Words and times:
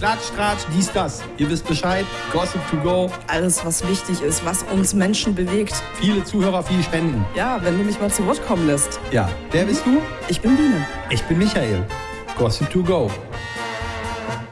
Klatsch, 0.00 0.30
Tratsch, 0.34 0.64
dies, 0.74 0.90
das. 0.90 1.22
Ihr 1.36 1.50
wisst 1.50 1.68
Bescheid. 1.68 2.06
Gossip 2.32 2.62
to 2.70 2.78
go. 2.78 3.10
Alles, 3.26 3.62
was 3.66 3.86
wichtig 3.86 4.22
ist, 4.22 4.42
was 4.46 4.62
uns 4.72 4.94
Menschen 4.94 5.34
bewegt. 5.34 5.74
Viele 5.96 6.24
Zuhörer, 6.24 6.62
viele 6.62 6.82
Spenden. 6.82 7.22
Ja, 7.34 7.62
wenn 7.62 7.76
du 7.76 7.84
mich 7.84 8.00
mal 8.00 8.10
zu 8.10 8.26
Wort 8.26 8.42
kommen 8.46 8.66
lässt. 8.66 8.98
Ja, 9.12 9.28
wer 9.50 9.66
bist 9.66 9.84
du? 9.84 10.00
Ich 10.28 10.40
bin 10.40 10.56
Biene. 10.56 10.86
Ich 11.10 11.22
bin 11.24 11.36
Michael. 11.36 11.84
Gossip 12.38 12.70
to 12.70 12.82
go. 12.82 13.10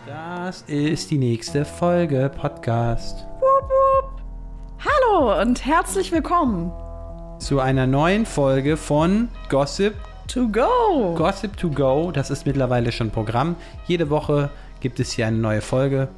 Das 0.06 0.64
ist 0.66 1.11
die 1.11 1.16
nächste 1.16 1.65
Folge 1.65 2.30
Podcast 2.39 3.25
Wup, 3.41 3.71
wup. 3.71 4.21
Hallo 4.85 5.41
und 5.41 5.65
herzlich 5.65 6.12
willkommen 6.12 6.71
zu 7.39 7.61
einer 7.61 7.87
neuen 7.87 8.27
Folge 8.27 8.77
von 8.77 9.30
Gossip 9.49 9.95
to 10.27 10.46
go. 10.49 11.15
Gossip 11.17 11.57
to 11.57 11.71
go. 11.71 12.12
Das 12.12 12.30
ist 12.30 12.45
mittlerweile 12.45 12.93
schon 12.93 13.11
Programm. 13.11 13.57
Jede 13.87 14.11
Woche 14.11 14.51
gibt 14.80 15.00
es 15.00 15.12
hier 15.12 15.26
eine 15.26 15.38
neue 15.38 15.60
Folge. 15.60 16.08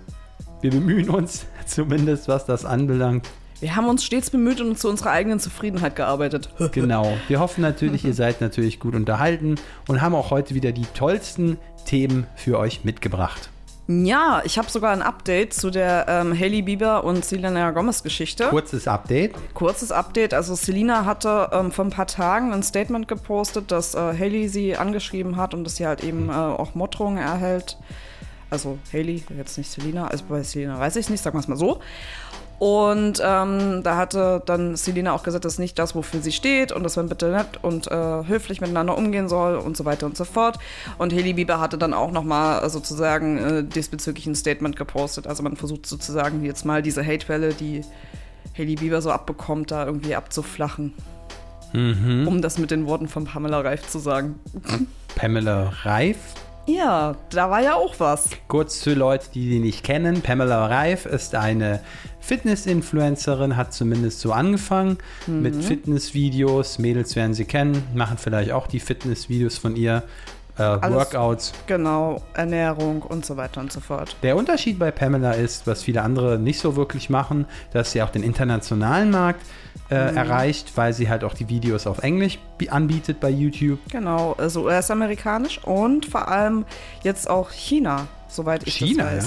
Wir 0.60 0.70
bemühen 0.70 1.08
uns, 1.10 1.46
zumindest 1.66 2.28
was 2.28 2.46
das 2.46 2.64
anbelangt. 2.64 3.28
Wir 3.60 3.76
haben 3.76 3.88
uns 3.88 4.04
stets 4.04 4.30
bemüht 4.30 4.60
und 4.60 4.78
zu 4.78 4.88
unserer 4.88 5.10
eigenen 5.10 5.38
Zufriedenheit 5.38 5.94
gearbeitet. 5.94 6.48
Genau. 6.72 7.16
Wir 7.28 7.40
hoffen 7.40 7.60
natürlich, 7.60 8.04
ihr 8.04 8.14
seid 8.14 8.40
natürlich 8.40 8.80
gut 8.80 8.94
unterhalten 8.94 9.56
und 9.86 10.00
haben 10.00 10.14
auch 10.14 10.30
heute 10.30 10.54
wieder 10.54 10.72
die 10.72 10.86
tollsten 10.94 11.58
Themen 11.84 12.26
für 12.36 12.58
euch 12.58 12.84
mitgebracht. 12.84 13.50
Ja, 13.86 14.40
ich 14.44 14.56
habe 14.56 14.70
sogar 14.70 14.92
ein 14.92 15.02
Update 15.02 15.52
zu 15.52 15.70
der 15.70 16.06
ähm, 16.08 16.32
Hailey 16.32 16.62
Bieber 16.62 17.02
und 17.02 17.24
Selena 17.24 17.72
Gomez 17.72 18.04
Geschichte. 18.04 18.44
Kurzes 18.44 18.86
Update. 18.86 19.34
Kurzes 19.52 19.90
Update. 19.90 20.32
Also 20.32 20.54
Selena 20.54 21.04
hatte 21.04 21.50
ähm, 21.52 21.72
vor 21.72 21.84
ein 21.84 21.90
paar 21.90 22.06
Tagen 22.06 22.52
ein 22.52 22.62
Statement 22.62 23.08
gepostet, 23.08 23.72
dass 23.72 23.94
äh, 23.94 23.98
Hailey 23.98 24.48
sie 24.48 24.76
angeschrieben 24.76 25.36
hat 25.36 25.54
und 25.54 25.64
dass 25.64 25.76
sie 25.76 25.86
halt 25.88 26.04
eben 26.04 26.28
äh, 26.28 26.32
auch 26.32 26.76
Morddrohungen 26.76 27.18
erhält. 27.18 27.78
Also 28.50 28.78
Hailey, 28.92 29.22
jetzt 29.36 29.56
nicht 29.56 29.70
Selena. 29.70 30.08
Also 30.08 30.24
bei 30.28 30.42
Selena 30.42 30.78
weiß 30.78 30.96
ich 30.96 31.06
es 31.06 31.10
nicht, 31.10 31.22
sagen 31.22 31.36
wir 31.36 31.40
es 31.40 31.48
mal 31.48 31.56
so. 31.56 31.80
Und 32.60 33.22
ähm, 33.24 33.82
da 33.82 33.96
hatte 33.96 34.42
dann 34.44 34.76
Selina 34.76 35.14
auch 35.14 35.22
gesagt, 35.22 35.46
das 35.46 35.54
ist 35.54 35.58
nicht 35.60 35.78
das, 35.78 35.94
wofür 35.94 36.20
sie 36.20 36.30
steht 36.30 36.72
und 36.72 36.82
dass 36.82 36.96
man 36.96 37.08
bitte 37.08 37.30
nett 37.30 37.58
und 37.62 37.86
äh, 37.86 37.94
höflich 38.26 38.60
miteinander 38.60 38.98
umgehen 38.98 39.30
soll 39.30 39.56
und 39.56 39.78
so 39.78 39.86
weiter 39.86 40.04
und 40.04 40.14
so 40.14 40.26
fort. 40.26 40.58
Und 40.98 41.14
Haley 41.14 41.32
Bieber 41.32 41.58
hatte 41.58 41.78
dann 41.78 41.94
auch 41.94 42.10
nochmal 42.12 42.68
sozusagen 42.68 43.38
äh, 43.38 43.64
diesbezüglich 43.64 44.26
ein 44.26 44.34
Statement 44.34 44.76
gepostet. 44.76 45.26
Also 45.26 45.42
man 45.42 45.56
versucht 45.56 45.86
sozusagen 45.86 46.44
jetzt 46.44 46.66
mal 46.66 46.82
diese 46.82 47.02
Hatewelle, 47.02 47.54
die 47.54 47.82
Haley 48.58 48.74
Bieber 48.74 49.00
so 49.00 49.10
abbekommt, 49.10 49.70
da 49.70 49.86
irgendwie 49.86 50.14
abzuflachen. 50.14 50.92
Mhm. 51.72 52.28
Um 52.28 52.42
das 52.42 52.58
mit 52.58 52.70
den 52.70 52.86
Worten 52.86 53.08
von 53.08 53.24
Pamela 53.24 53.60
Reif 53.60 53.88
zu 53.88 53.98
sagen. 53.98 54.38
Pamela 55.16 55.72
Reif? 55.84 56.18
Ja, 56.76 57.16
da 57.30 57.50
war 57.50 57.62
ja 57.62 57.74
auch 57.74 57.98
was. 57.98 58.30
Kurz 58.48 58.80
zu 58.80 58.94
Leuten, 58.94 59.26
die 59.34 59.48
sie 59.48 59.58
nicht 59.58 59.82
kennen. 59.84 60.22
Pamela 60.22 60.66
Reif 60.66 61.06
ist 61.06 61.34
eine 61.34 61.80
Fitness-Influencerin, 62.20 63.56
hat 63.56 63.72
zumindest 63.72 64.20
so 64.20 64.32
angefangen 64.32 64.98
mhm. 65.26 65.42
mit 65.42 65.56
Fitnessvideos. 65.56 66.78
Mädels 66.78 67.16
werden 67.16 67.34
sie 67.34 67.44
kennen, 67.44 67.82
machen 67.94 68.18
vielleicht 68.18 68.52
auch 68.52 68.66
die 68.66 68.80
Fitnessvideos 68.80 69.58
von 69.58 69.74
ihr. 69.74 70.02
Äh, 70.60 70.62
Alles, 70.62 70.96
Workouts. 70.96 71.52
Genau, 71.66 72.20
Ernährung 72.34 73.00
und 73.00 73.24
so 73.24 73.38
weiter 73.38 73.62
und 73.62 73.72
so 73.72 73.80
fort. 73.80 74.14
Der 74.22 74.36
Unterschied 74.36 74.78
bei 74.78 74.90
Pamela 74.90 75.32
ist, 75.32 75.66
was 75.66 75.82
viele 75.82 76.02
andere 76.02 76.38
nicht 76.38 76.60
so 76.60 76.76
wirklich 76.76 77.08
machen, 77.08 77.46
dass 77.72 77.92
sie 77.92 78.02
auch 78.02 78.10
den 78.10 78.22
internationalen 78.22 79.10
Markt 79.10 79.40
äh, 79.90 80.10
mhm. 80.10 80.16
erreicht, 80.18 80.76
weil 80.76 80.92
sie 80.92 81.08
halt 81.08 81.24
auch 81.24 81.32
die 81.32 81.48
Videos 81.48 81.86
auf 81.86 82.00
Englisch 82.00 82.38
anbietet 82.68 83.20
bei 83.20 83.30
YouTube. 83.30 83.78
Genau, 83.90 84.34
also 84.36 84.66
US-amerikanisch 84.66 85.64
und 85.64 86.04
vor 86.04 86.28
allem 86.28 86.66
jetzt 87.02 87.30
auch 87.30 87.50
China, 87.50 88.06
soweit 88.28 88.66
ich 88.66 88.74
China, 88.74 89.04
das 89.04 89.14
weiß. 89.14 89.26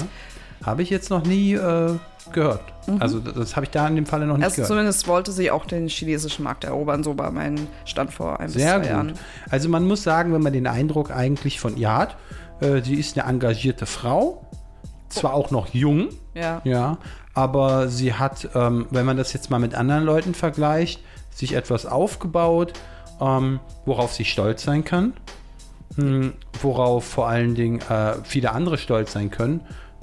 Ja? 0.60 0.66
Habe 0.66 0.82
ich 0.82 0.90
jetzt 0.90 1.10
noch 1.10 1.24
nie 1.24 1.54
äh, 1.54 1.98
gehört. 2.32 2.62
Mhm. 2.86 3.00
Also 3.00 3.20
das 3.20 3.56
habe 3.56 3.66
ich 3.66 3.70
da 3.70 3.86
in 3.86 3.96
dem 3.96 4.06
Falle 4.06 4.26
noch 4.26 4.36
nicht 4.36 4.44
also 4.44 4.56
gehört. 4.56 4.68
Zumindest 4.68 5.08
wollte 5.08 5.32
sie 5.32 5.50
auch 5.50 5.66
den 5.66 5.88
chinesischen 5.88 6.44
Markt 6.44 6.64
erobern, 6.64 7.02
so 7.02 7.18
war 7.18 7.30
mein 7.30 7.68
Stand 7.84 8.12
vor 8.12 8.40
ein 8.40 8.48
Sehr 8.48 8.58
bis 8.58 8.70
zwei 8.70 8.78
gut. 8.78 8.88
Jahren. 8.88 9.12
Also 9.50 9.68
man 9.68 9.86
muss 9.86 10.02
sagen, 10.02 10.32
wenn 10.32 10.42
man 10.42 10.52
den 10.52 10.66
Eindruck 10.66 11.10
eigentlich 11.10 11.60
von 11.60 11.76
ihr 11.76 11.94
hat, 11.94 12.16
äh, 12.60 12.82
sie 12.82 12.94
ist 12.94 13.18
eine 13.18 13.28
engagierte 13.28 13.86
Frau, 13.86 14.46
zwar 15.08 15.34
auch 15.34 15.50
noch 15.50 15.68
jung, 15.68 16.08
ja, 16.34 16.60
ja 16.64 16.98
aber 17.34 17.88
sie 17.88 18.14
hat, 18.14 18.48
ähm, 18.54 18.86
wenn 18.90 19.04
man 19.04 19.16
das 19.16 19.32
jetzt 19.32 19.50
mal 19.50 19.58
mit 19.58 19.74
anderen 19.74 20.04
Leuten 20.04 20.34
vergleicht, 20.34 21.02
sich 21.30 21.54
etwas 21.54 21.84
aufgebaut, 21.84 22.72
ähm, 23.20 23.60
worauf 23.84 24.14
sie 24.14 24.24
stolz 24.24 24.62
sein 24.62 24.84
kann, 24.84 25.14
hm, 25.96 26.34
worauf 26.62 27.04
vor 27.04 27.28
allen 27.28 27.54
Dingen 27.54 27.80
äh, 27.80 28.14
viele 28.22 28.52
andere 28.52 28.78
stolz 28.78 29.12
sein 29.12 29.30
können. 29.30 29.60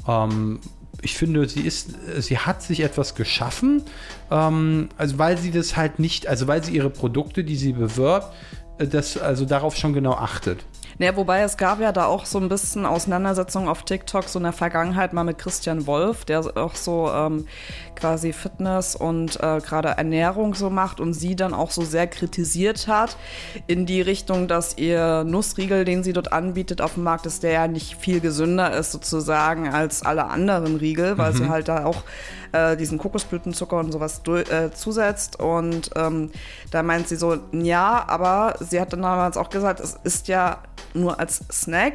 Ähm, 0.07 0.59
ich 1.01 1.15
finde, 1.15 1.47
sie 1.47 1.61
ist, 1.61 1.89
sie 2.19 2.37
hat 2.37 2.61
sich 2.61 2.81
etwas 2.81 3.15
geschaffen, 3.15 3.83
ähm, 4.29 4.89
also 4.97 5.17
weil 5.17 5.37
sie 5.37 5.51
das 5.51 5.75
halt 5.75 5.99
nicht, 5.99 6.27
also 6.27 6.47
weil 6.47 6.63
sie 6.63 6.73
ihre 6.73 6.89
Produkte, 6.89 7.43
die 7.43 7.55
sie 7.55 7.73
bewirbt, 7.73 8.33
äh, 8.77 8.87
das 8.87 9.17
also 9.17 9.45
darauf 9.45 9.75
schon 9.75 9.93
genau 9.93 10.13
achtet. 10.13 10.63
Naja, 11.01 11.15
wobei 11.15 11.41
es 11.41 11.57
gab 11.57 11.79
ja 11.79 11.91
da 11.91 12.05
auch 12.05 12.27
so 12.27 12.37
ein 12.37 12.47
bisschen 12.47 12.85
Auseinandersetzungen 12.85 13.67
auf 13.67 13.81
TikTok, 13.81 14.25
so 14.25 14.37
in 14.37 14.43
der 14.43 14.53
Vergangenheit 14.53 15.13
mal 15.13 15.23
mit 15.23 15.39
Christian 15.39 15.87
Wolf, 15.87 16.25
der 16.25 16.55
auch 16.55 16.75
so 16.75 17.09
ähm, 17.11 17.47
quasi 17.95 18.33
Fitness 18.33 18.95
und 18.95 19.37
äh, 19.37 19.61
gerade 19.61 19.87
Ernährung 19.87 20.53
so 20.53 20.69
macht 20.69 20.99
und 20.99 21.15
sie 21.15 21.35
dann 21.35 21.55
auch 21.55 21.71
so 21.71 21.81
sehr 21.81 22.05
kritisiert 22.05 22.87
hat 22.87 23.17
in 23.65 23.87
die 23.87 24.01
Richtung, 24.01 24.47
dass 24.47 24.77
ihr 24.77 25.23
Nussriegel, 25.23 25.85
den 25.85 26.03
sie 26.03 26.13
dort 26.13 26.33
anbietet 26.33 26.81
auf 26.81 26.93
dem 26.93 27.01
Markt, 27.01 27.25
ist 27.25 27.41
der 27.41 27.51
ja 27.51 27.67
nicht 27.67 27.95
viel 27.95 28.19
gesünder 28.19 28.71
ist 28.77 28.91
sozusagen 28.91 29.69
als 29.69 30.03
alle 30.03 30.25
anderen 30.25 30.75
Riegel, 30.75 31.17
weil 31.17 31.33
mhm. 31.33 31.37
sie 31.37 31.49
halt 31.49 31.67
da 31.67 31.83
auch 31.83 32.03
äh, 32.51 32.75
diesen 32.77 32.97
Kokosblütenzucker 32.97 33.77
und 33.77 33.91
sowas 33.91 34.21
äh, 34.27 34.71
zusetzt. 34.71 35.39
Und 35.39 35.91
ähm, 35.95 36.31
da 36.71 36.83
meint 36.83 37.07
sie 37.07 37.15
so, 37.15 37.37
ja, 37.51 38.03
aber 38.07 38.55
sie 38.59 38.79
hat 38.79 38.93
dann 38.93 39.01
damals 39.01 39.37
auch 39.37 39.49
gesagt, 39.49 39.79
es 39.79 39.97
ist 40.03 40.27
ja 40.27 40.59
nur 40.93 41.19
als 41.19 41.43
Snack. 41.51 41.93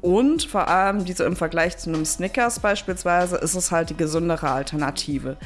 Und 0.00 0.44
vor 0.44 0.68
allem 0.68 1.04
diese 1.04 1.24
im 1.24 1.34
Vergleich 1.34 1.76
zu 1.76 1.90
einem 1.90 2.04
Snickers 2.04 2.60
beispielsweise 2.60 3.36
ist 3.36 3.56
es 3.56 3.72
halt 3.72 3.90
die 3.90 3.96
gesündere 3.96 4.50
Alternative. 4.50 5.36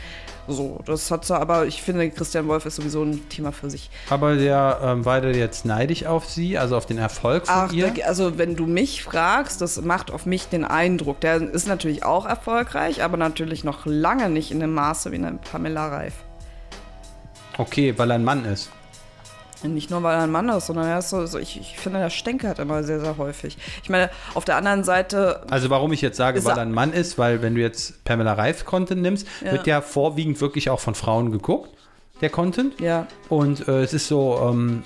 So, 0.52 0.80
das 0.84 1.10
hat 1.10 1.24
so, 1.24 1.34
aber 1.34 1.66
ich 1.66 1.82
finde, 1.82 2.10
Christian 2.10 2.48
Wolf 2.48 2.66
ist 2.66 2.76
sowieso 2.76 3.02
ein 3.02 3.28
Thema 3.28 3.52
für 3.52 3.70
sich. 3.70 3.90
Aber 4.10 4.36
der 4.36 4.80
ähm, 4.82 5.04
war 5.04 5.20
der 5.20 5.34
jetzt 5.34 5.64
neidisch 5.64 6.04
auf 6.04 6.26
sie, 6.26 6.58
also 6.58 6.76
auf 6.76 6.86
den 6.86 6.98
Erfolg 6.98 7.46
von 7.46 7.54
Ach, 7.56 7.72
ihr? 7.72 7.92
also 8.06 8.38
wenn 8.38 8.56
du 8.56 8.66
mich 8.66 9.02
fragst, 9.02 9.60
das 9.60 9.80
macht 9.80 10.10
auf 10.10 10.26
mich 10.26 10.48
den 10.48 10.64
Eindruck. 10.64 11.20
Der 11.20 11.40
ist 11.40 11.66
natürlich 11.66 12.04
auch 12.04 12.26
erfolgreich, 12.26 13.02
aber 13.02 13.16
natürlich 13.16 13.64
noch 13.64 13.86
lange 13.86 14.28
nicht 14.28 14.50
in 14.50 14.60
dem 14.60 14.74
Maße 14.74 15.12
wie 15.12 15.16
eine 15.16 15.32
Pamela 15.32 15.88
Reif. 15.88 16.14
Okay, 17.58 17.94
weil 17.96 18.10
er 18.10 18.16
ein 18.16 18.24
Mann 18.24 18.44
ist. 18.44 18.70
Nicht 19.64 19.90
nur, 19.90 20.02
weil 20.02 20.16
er 20.16 20.22
ein 20.22 20.30
Mann 20.30 20.48
ist, 20.48 20.66
sondern 20.66 20.86
er 20.86 20.98
ist 20.98 21.10
so, 21.10 21.26
so 21.26 21.38
ich, 21.38 21.60
ich, 21.60 21.76
finde, 21.76 21.98
der 21.98 22.10
stänkert 22.10 22.58
immer 22.58 22.82
sehr, 22.82 23.00
sehr 23.00 23.16
häufig. 23.18 23.56
Ich 23.82 23.90
meine, 23.90 24.10
auf 24.34 24.44
der 24.44 24.56
anderen 24.56 24.84
Seite. 24.84 25.42
Also, 25.50 25.70
warum 25.70 25.92
ich 25.92 26.00
jetzt 26.00 26.16
sage, 26.16 26.44
weil 26.44 26.56
er 26.56 26.62
ein 26.62 26.72
Mann 26.72 26.92
ist, 26.92 27.18
weil, 27.18 27.42
wenn 27.42 27.54
du 27.54 27.60
jetzt 27.60 28.04
Pamela 28.04 28.34
Reif 28.34 28.64
Content 28.64 29.02
nimmst, 29.02 29.26
ja. 29.44 29.52
wird 29.52 29.66
ja 29.66 29.80
vorwiegend 29.80 30.40
wirklich 30.40 30.70
auch 30.70 30.80
von 30.80 30.94
Frauen 30.94 31.32
geguckt, 31.32 31.70
der 32.20 32.30
Content. 32.30 32.80
Ja. 32.80 33.06
Und 33.28 33.68
äh, 33.68 33.82
es 33.82 33.92
ist 33.92 34.08
so, 34.08 34.40
ähm, 34.50 34.82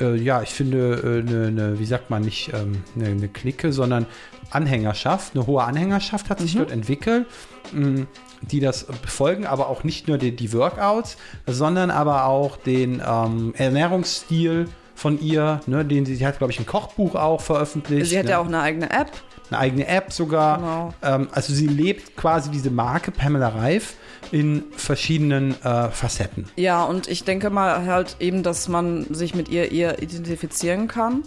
äh, 0.00 0.16
ja, 0.16 0.42
ich 0.42 0.50
finde, 0.50 1.22
eine, 1.26 1.46
äh, 1.46 1.50
ne, 1.50 1.78
wie 1.78 1.86
sagt 1.86 2.10
man, 2.10 2.22
nicht 2.22 2.52
ähm, 2.52 2.82
eine 2.94 3.14
ne 3.14 3.28
Clique, 3.28 3.72
sondern 3.72 4.06
Anhängerschaft, 4.50 5.34
eine 5.34 5.46
hohe 5.46 5.64
Anhängerschaft 5.64 6.30
hat 6.30 6.40
sich 6.40 6.54
mhm. 6.54 6.58
dort 6.60 6.70
entwickelt. 6.70 7.26
Mh, 7.72 8.06
die 8.42 8.60
das 8.60 8.84
befolgen, 8.84 9.46
aber 9.46 9.68
auch 9.68 9.84
nicht 9.84 10.08
nur 10.08 10.18
die, 10.18 10.34
die 10.34 10.52
Workouts, 10.52 11.16
sondern 11.46 11.90
aber 11.90 12.26
auch 12.26 12.56
den 12.56 13.02
ähm, 13.06 13.54
Ernährungsstil 13.56 14.68
von 14.94 15.20
ihr, 15.20 15.60
ne, 15.66 15.84
den 15.84 16.06
sie, 16.06 16.16
sie 16.16 16.26
hat, 16.26 16.38
glaube 16.38 16.52
ich, 16.52 16.58
ein 16.58 16.66
Kochbuch 16.66 17.14
auch 17.14 17.40
veröffentlicht. 17.40 18.06
Sie 18.06 18.18
hat 18.18 18.24
ne? 18.24 18.32
ja 18.32 18.38
auch 18.38 18.46
eine 18.46 18.60
eigene 18.60 18.90
App. 18.90 19.10
Eine 19.50 19.60
eigene 19.60 19.86
App 19.86 20.12
sogar. 20.12 20.58
Genau. 20.58 20.94
Ähm, 21.02 21.28
also 21.32 21.52
sie 21.52 21.66
lebt 21.66 22.16
quasi 22.16 22.50
diese 22.50 22.70
Marke 22.70 23.12
Pamela 23.12 23.48
Reif 23.48 23.94
in 24.32 24.64
verschiedenen 24.76 25.52
äh, 25.62 25.90
Facetten. 25.90 26.46
Ja, 26.56 26.82
und 26.84 27.08
ich 27.08 27.24
denke 27.24 27.50
mal 27.50 27.86
halt 27.86 28.16
eben, 28.18 28.42
dass 28.42 28.68
man 28.68 29.06
sich 29.14 29.34
mit 29.34 29.48
ihr 29.48 29.70
eher 29.70 30.02
identifizieren 30.02 30.88
kann 30.88 31.22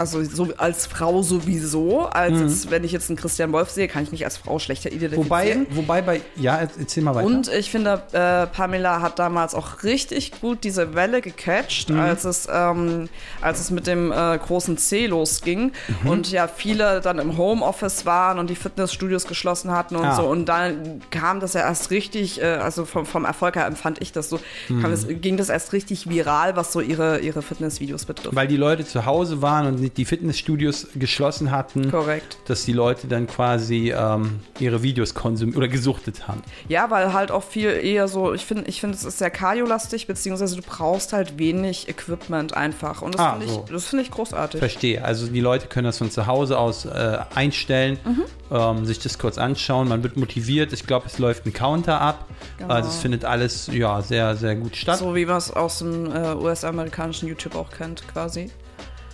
also 0.00 0.24
so 0.24 0.48
als 0.56 0.86
Frau 0.86 1.20
sowieso, 1.20 2.06
als 2.06 2.32
mhm. 2.32 2.48
jetzt, 2.48 2.70
wenn 2.70 2.84
ich 2.84 2.92
jetzt 2.92 3.10
einen 3.10 3.18
Christian 3.18 3.52
Wolf 3.52 3.68
sehe, 3.68 3.86
kann 3.86 4.02
ich 4.02 4.10
mich 4.10 4.24
als 4.24 4.38
Frau 4.38 4.58
schlechter 4.58 4.90
identifizieren. 4.90 5.66
Wobei, 5.68 6.00
wobei 6.00 6.02
bei, 6.02 6.20
ja, 6.36 6.56
erzähl 6.56 7.02
mal 7.02 7.14
weiter. 7.14 7.26
Und 7.26 7.48
ich 7.48 7.70
finde, 7.70 8.02
äh, 8.12 8.46
Pamela 8.46 9.02
hat 9.02 9.18
damals 9.18 9.54
auch 9.54 9.82
richtig 9.82 10.40
gut 10.40 10.64
diese 10.64 10.94
Welle 10.94 11.20
gecatcht, 11.20 11.90
mhm. 11.90 12.00
als, 12.00 12.24
es, 12.24 12.48
ähm, 12.50 13.10
als 13.42 13.60
es 13.60 13.70
mit 13.70 13.86
dem 13.86 14.10
äh, 14.10 14.38
großen 14.38 14.78
C 14.78 15.06
losging 15.06 15.72
mhm. 16.02 16.10
und 16.10 16.30
ja 16.30 16.48
viele 16.48 17.02
dann 17.02 17.18
im 17.18 17.36
Homeoffice 17.36 18.06
waren 18.06 18.38
und 18.38 18.48
die 18.48 18.56
Fitnessstudios 18.56 19.26
geschlossen 19.26 19.70
hatten 19.70 19.96
und 19.96 20.04
ja. 20.04 20.16
so. 20.16 20.22
Und 20.22 20.46
dann 20.46 21.02
kam 21.10 21.40
das 21.40 21.52
ja 21.52 21.60
erst 21.60 21.90
richtig, 21.90 22.40
äh, 22.40 22.46
also 22.46 22.86
vom, 22.86 23.04
vom 23.04 23.26
Erfolg 23.26 23.56
her 23.56 23.66
empfand 23.66 24.00
ich 24.00 24.12
das 24.12 24.30
so, 24.30 24.40
das, 24.82 25.06
mhm. 25.06 25.20
ging 25.20 25.36
das 25.36 25.50
erst 25.50 25.74
richtig 25.74 26.08
viral, 26.08 26.56
was 26.56 26.72
so 26.72 26.80
ihre, 26.80 27.18
ihre 27.18 27.42
Fitnessvideos 27.42 28.06
betrifft. 28.06 28.34
Weil 28.34 28.48
die 28.48 28.56
Leute 28.56 28.86
zu 28.86 29.04
Hause 29.04 29.42
waren 29.42 29.66
und 29.66 29.78
nicht 29.78 29.89
die 29.96 30.04
Fitnessstudios 30.04 30.88
geschlossen 30.94 31.50
hatten, 31.50 31.90
Korrekt. 31.90 32.38
dass 32.46 32.64
die 32.64 32.72
Leute 32.72 33.06
dann 33.06 33.26
quasi 33.26 33.92
ähm, 33.96 34.40
ihre 34.58 34.82
Videos 34.82 35.14
konsumiert 35.14 35.56
oder 35.56 35.68
gesuchtet 35.68 36.28
haben. 36.28 36.42
Ja, 36.68 36.90
weil 36.90 37.12
halt 37.12 37.30
auch 37.30 37.42
viel 37.44 37.68
eher 37.70 38.08
so, 38.08 38.32
ich 38.32 38.44
finde, 38.44 38.64
ich 38.68 38.80
finde, 38.80 38.96
es 38.96 39.04
ist 39.04 39.18
sehr 39.18 39.30
kardiolastig, 39.30 40.06
beziehungsweise 40.06 40.56
du 40.56 40.62
brauchst 40.62 41.12
halt 41.12 41.38
wenig 41.38 41.88
Equipment 41.88 42.54
einfach. 42.56 43.02
Und 43.02 43.14
das 43.14 43.20
Ah, 43.20 43.30
finde 43.32 43.46
ich, 43.46 43.52
so. 43.52 43.64
das 43.70 43.84
finde 43.86 44.04
ich 44.04 44.10
großartig. 44.10 44.58
Verstehe. 44.58 45.04
Also 45.04 45.26
die 45.26 45.40
Leute 45.40 45.66
können 45.66 45.86
das 45.86 45.98
von 45.98 46.10
zu 46.10 46.26
Hause 46.26 46.58
aus 46.58 46.84
äh, 46.84 47.18
einstellen, 47.34 47.98
Mhm. 48.04 48.22
ähm, 48.50 48.84
sich 48.86 48.98
das 48.98 49.18
kurz 49.18 49.38
anschauen. 49.38 49.88
Man 49.88 50.02
wird 50.02 50.16
motiviert. 50.16 50.72
Ich 50.72 50.86
glaube, 50.86 51.06
es 51.06 51.18
läuft 51.18 51.46
ein 51.46 51.52
Counter 51.52 52.00
ab. 52.00 52.26
Genau. 52.58 52.72
Also 52.74 52.88
es 52.88 52.96
findet 52.96 53.24
alles 53.24 53.68
ja 53.72 54.00
sehr, 54.02 54.36
sehr 54.36 54.56
gut 54.56 54.76
statt. 54.76 54.98
So 54.98 55.14
wie 55.14 55.26
man 55.26 55.36
es 55.36 55.50
aus 55.50 55.78
dem 55.78 56.06
äh, 56.14 56.34
US-amerikanischen 56.34 57.28
YouTube 57.28 57.54
auch 57.54 57.70
kennt, 57.70 58.06
quasi. 58.08 58.50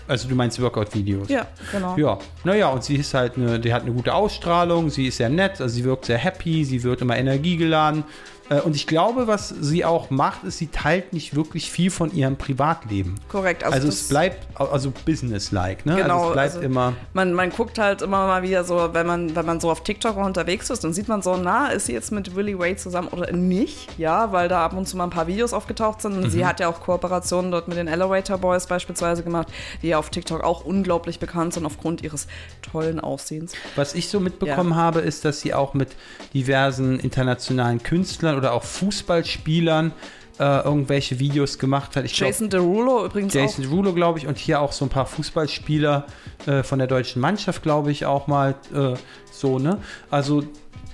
Also 0.08 0.28
du 0.28 0.34
meinst 0.34 0.60
Workout-Videos? 0.60 1.28
Ja, 1.28 1.46
genau. 1.72 1.96
Ja, 1.96 2.18
naja, 2.44 2.68
und 2.68 2.84
sie 2.84 2.96
ist 2.96 3.12
halt 3.14 3.36
eine, 3.36 3.58
die 3.58 3.72
hat 3.72 3.82
eine 3.82 3.92
gute 3.92 4.14
Ausstrahlung, 4.14 4.90
sie 4.90 5.08
ist 5.08 5.16
sehr 5.16 5.28
nett, 5.28 5.60
also 5.60 5.74
sie 5.74 5.84
wirkt 5.84 6.04
sehr 6.04 6.18
happy, 6.18 6.64
sie 6.64 6.82
wird 6.82 7.00
immer 7.00 7.16
energiegeladen. 7.16 8.04
Äh, 8.48 8.60
Und 8.60 8.76
ich 8.76 8.86
glaube, 8.86 9.26
was 9.26 9.48
sie 9.48 9.84
auch 9.84 10.10
macht, 10.10 10.44
ist, 10.44 10.58
sie 10.58 10.68
teilt 10.68 11.12
nicht 11.12 11.34
wirklich 11.34 11.70
viel 11.70 11.90
von 11.90 12.12
ihrem 12.14 12.36
Privatleben. 12.36 13.16
Korrekt. 13.28 13.64
Also, 13.64 13.74
Also, 13.76 13.88
es 13.88 14.08
bleibt 14.08 14.46
also 14.58 14.92
business-like, 15.04 15.84
ne? 15.86 15.96
Genau, 15.96 16.14
also 16.18 16.26
es 16.28 16.32
bleibt 16.32 16.54
also- 16.54 16.60
immer. 16.66 16.92
Man, 17.12 17.32
man 17.32 17.50
guckt 17.50 17.78
halt 17.78 18.02
immer 18.02 18.26
mal 18.26 18.42
wieder 18.42 18.64
so, 18.64 18.90
wenn 18.92 19.06
man, 19.06 19.34
wenn 19.34 19.46
man 19.46 19.60
so 19.60 19.70
auf 19.70 19.82
TikTok 19.82 20.16
unterwegs 20.16 20.70
ist, 20.70 20.84
dann 20.84 20.92
sieht 20.92 21.08
man 21.08 21.22
so, 21.22 21.36
na, 21.36 21.68
ist 21.68 21.86
sie 21.86 21.92
jetzt 21.92 22.12
mit 22.12 22.34
Willy 22.36 22.58
Wade 22.58 22.76
zusammen 22.76 23.08
oder 23.08 23.32
nicht? 23.32 23.88
Ja, 23.98 24.32
weil 24.32 24.48
da 24.48 24.64
ab 24.64 24.72
und 24.74 24.86
zu 24.86 24.96
mal 24.96 25.04
ein 25.04 25.10
paar 25.10 25.26
Videos 25.26 25.52
aufgetaucht 25.52 26.02
sind. 26.02 26.12
Und 26.16 26.30
sie 26.30 26.38
Mhm. 26.38 26.46
hat 26.46 26.60
ja 26.60 26.68
auch 26.68 26.80
Kooperationen 26.80 27.50
dort 27.50 27.68
mit 27.68 27.76
den 27.76 27.88
Elevator 27.88 28.38
Boys 28.38 28.66
beispielsweise 28.66 29.22
gemacht, 29.22 29.48
die 29.82 29.88
ja 29.88 29.98
auf 29.98 30.10
TikTok 30.10 30.44
auch 30.44 30.64
unglaublich 30.64 31.18
bekannt 31.18 31.54
sind 31.54 31.66
aufgrund 31.66 32.02
ihres 32.02 32.26
tollen 32.62 33.00
Aussehens. 33.00 33.52
Was 33.74 33.94
ich 33.94 34.08
so 34.08 34.20
mitbekommen 34.20 34.74
habe, 34.76 35.00
ist, 35.00 35.24
dass 35.24 35.40
sie 35.40 35.52
auch 35.54 35.74
mit 35.74 35.96
diversen 36.34 36.98
internationalen 37.00 37.82
Künstlern 37.82 38.35
oder 38.36 38.52
auch 38.52 38.64
Fußballspielern 38.64 39.92
äh, 40.38 40.64
irgendwelche 40.64 41.18
Videos 41.18 41.58
gemacht 41.58 41.96
hat. 41.96 42.04
Ich 42.04 42.14
glaub, 42.14 42.28
Jason 42.28 42.50
Derulo 42.50 43.04
übrigens 43.06 43.32
Jason 43.32 43.64
Derulo, 43.64 43.92
glaube 43.92 44.18
ich, 44.18 44.26
und 44.26 44.38
hier 44.38 44.60
auch 44.60 44.72
so 44.72 44.84
ein 44.84 44.88
paar 44.88 45.06
Fußballspieler 45.06 46.06
äh, 46.46 46.62
von 46.62 46.78
der 46.78 46.88
deutschen 46.88 47.20
Mannschaft, 47.20 47.62
glaube 47.62 47.90
ich, 47.90 48.04
auch 48.04 48.26
mal 48.26 48.54
äh, 48.74 48.94
so, 49.30 49.58
ne? 49.58 49.78
Also 50.10 50.42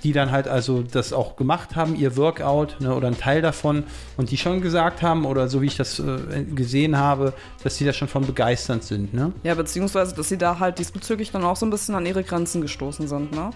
die 0.03 0.11
dann 0.11 0.31
halt 0.31 0.47
also 0.49 0.83
das 0.83 1.13
auch 1.13 1.37
gemacht 1.37 1.75
haben, 1.77 1.95
ihr 1.95 2.17
Workout 2.17 2.75
ne, 2.81 2.93
oder 2.93 3.07
ein 3.07 3.17
Teil 3.17 3.41
davon 3.41 3.85
und 4.17 4.31
die 4.31 4.37
schon 4.37 4.59
gesagt 4.59 5.01
haben 5.01 5.25
oder 5.25 5.47
so 5.47 5.61
wie 5.61 5.67
ich 5.67 5.77
das 5.77 5.97
äh, 5.99 6.43
gesehen 6.53 6.97
habe, 6.97 7.33
dass 7.63 7.77
die 7.77 7.85
da 7.85 7.93
schon 7.93 8.09
von 8.09 8.25
begeistert 8.25 8.83
sind, 8.83 9.13
ne? 9.13 9.27
auch. 9.27 9.45
Ja, 9.47 9.55
beziehungsweise, 9.55 10.13
dass 10.13 10.27
sie 10.27 10.37
da 10.37 10.59
halt 10.59 10.77
diesbezüglich 10.79 11.31
dann 11.31 11.43
auch 11.43 11.55
so 11.55 11.65
ein 11.65 11.69
bisschen 11.69 11.95
an 11.95 12.05
ihre 12.05 12.23
Grenzen 12.23 12.61
gestoßen 12.61 13.07
sind, 13.07 13.31
ne? 13.33 13.51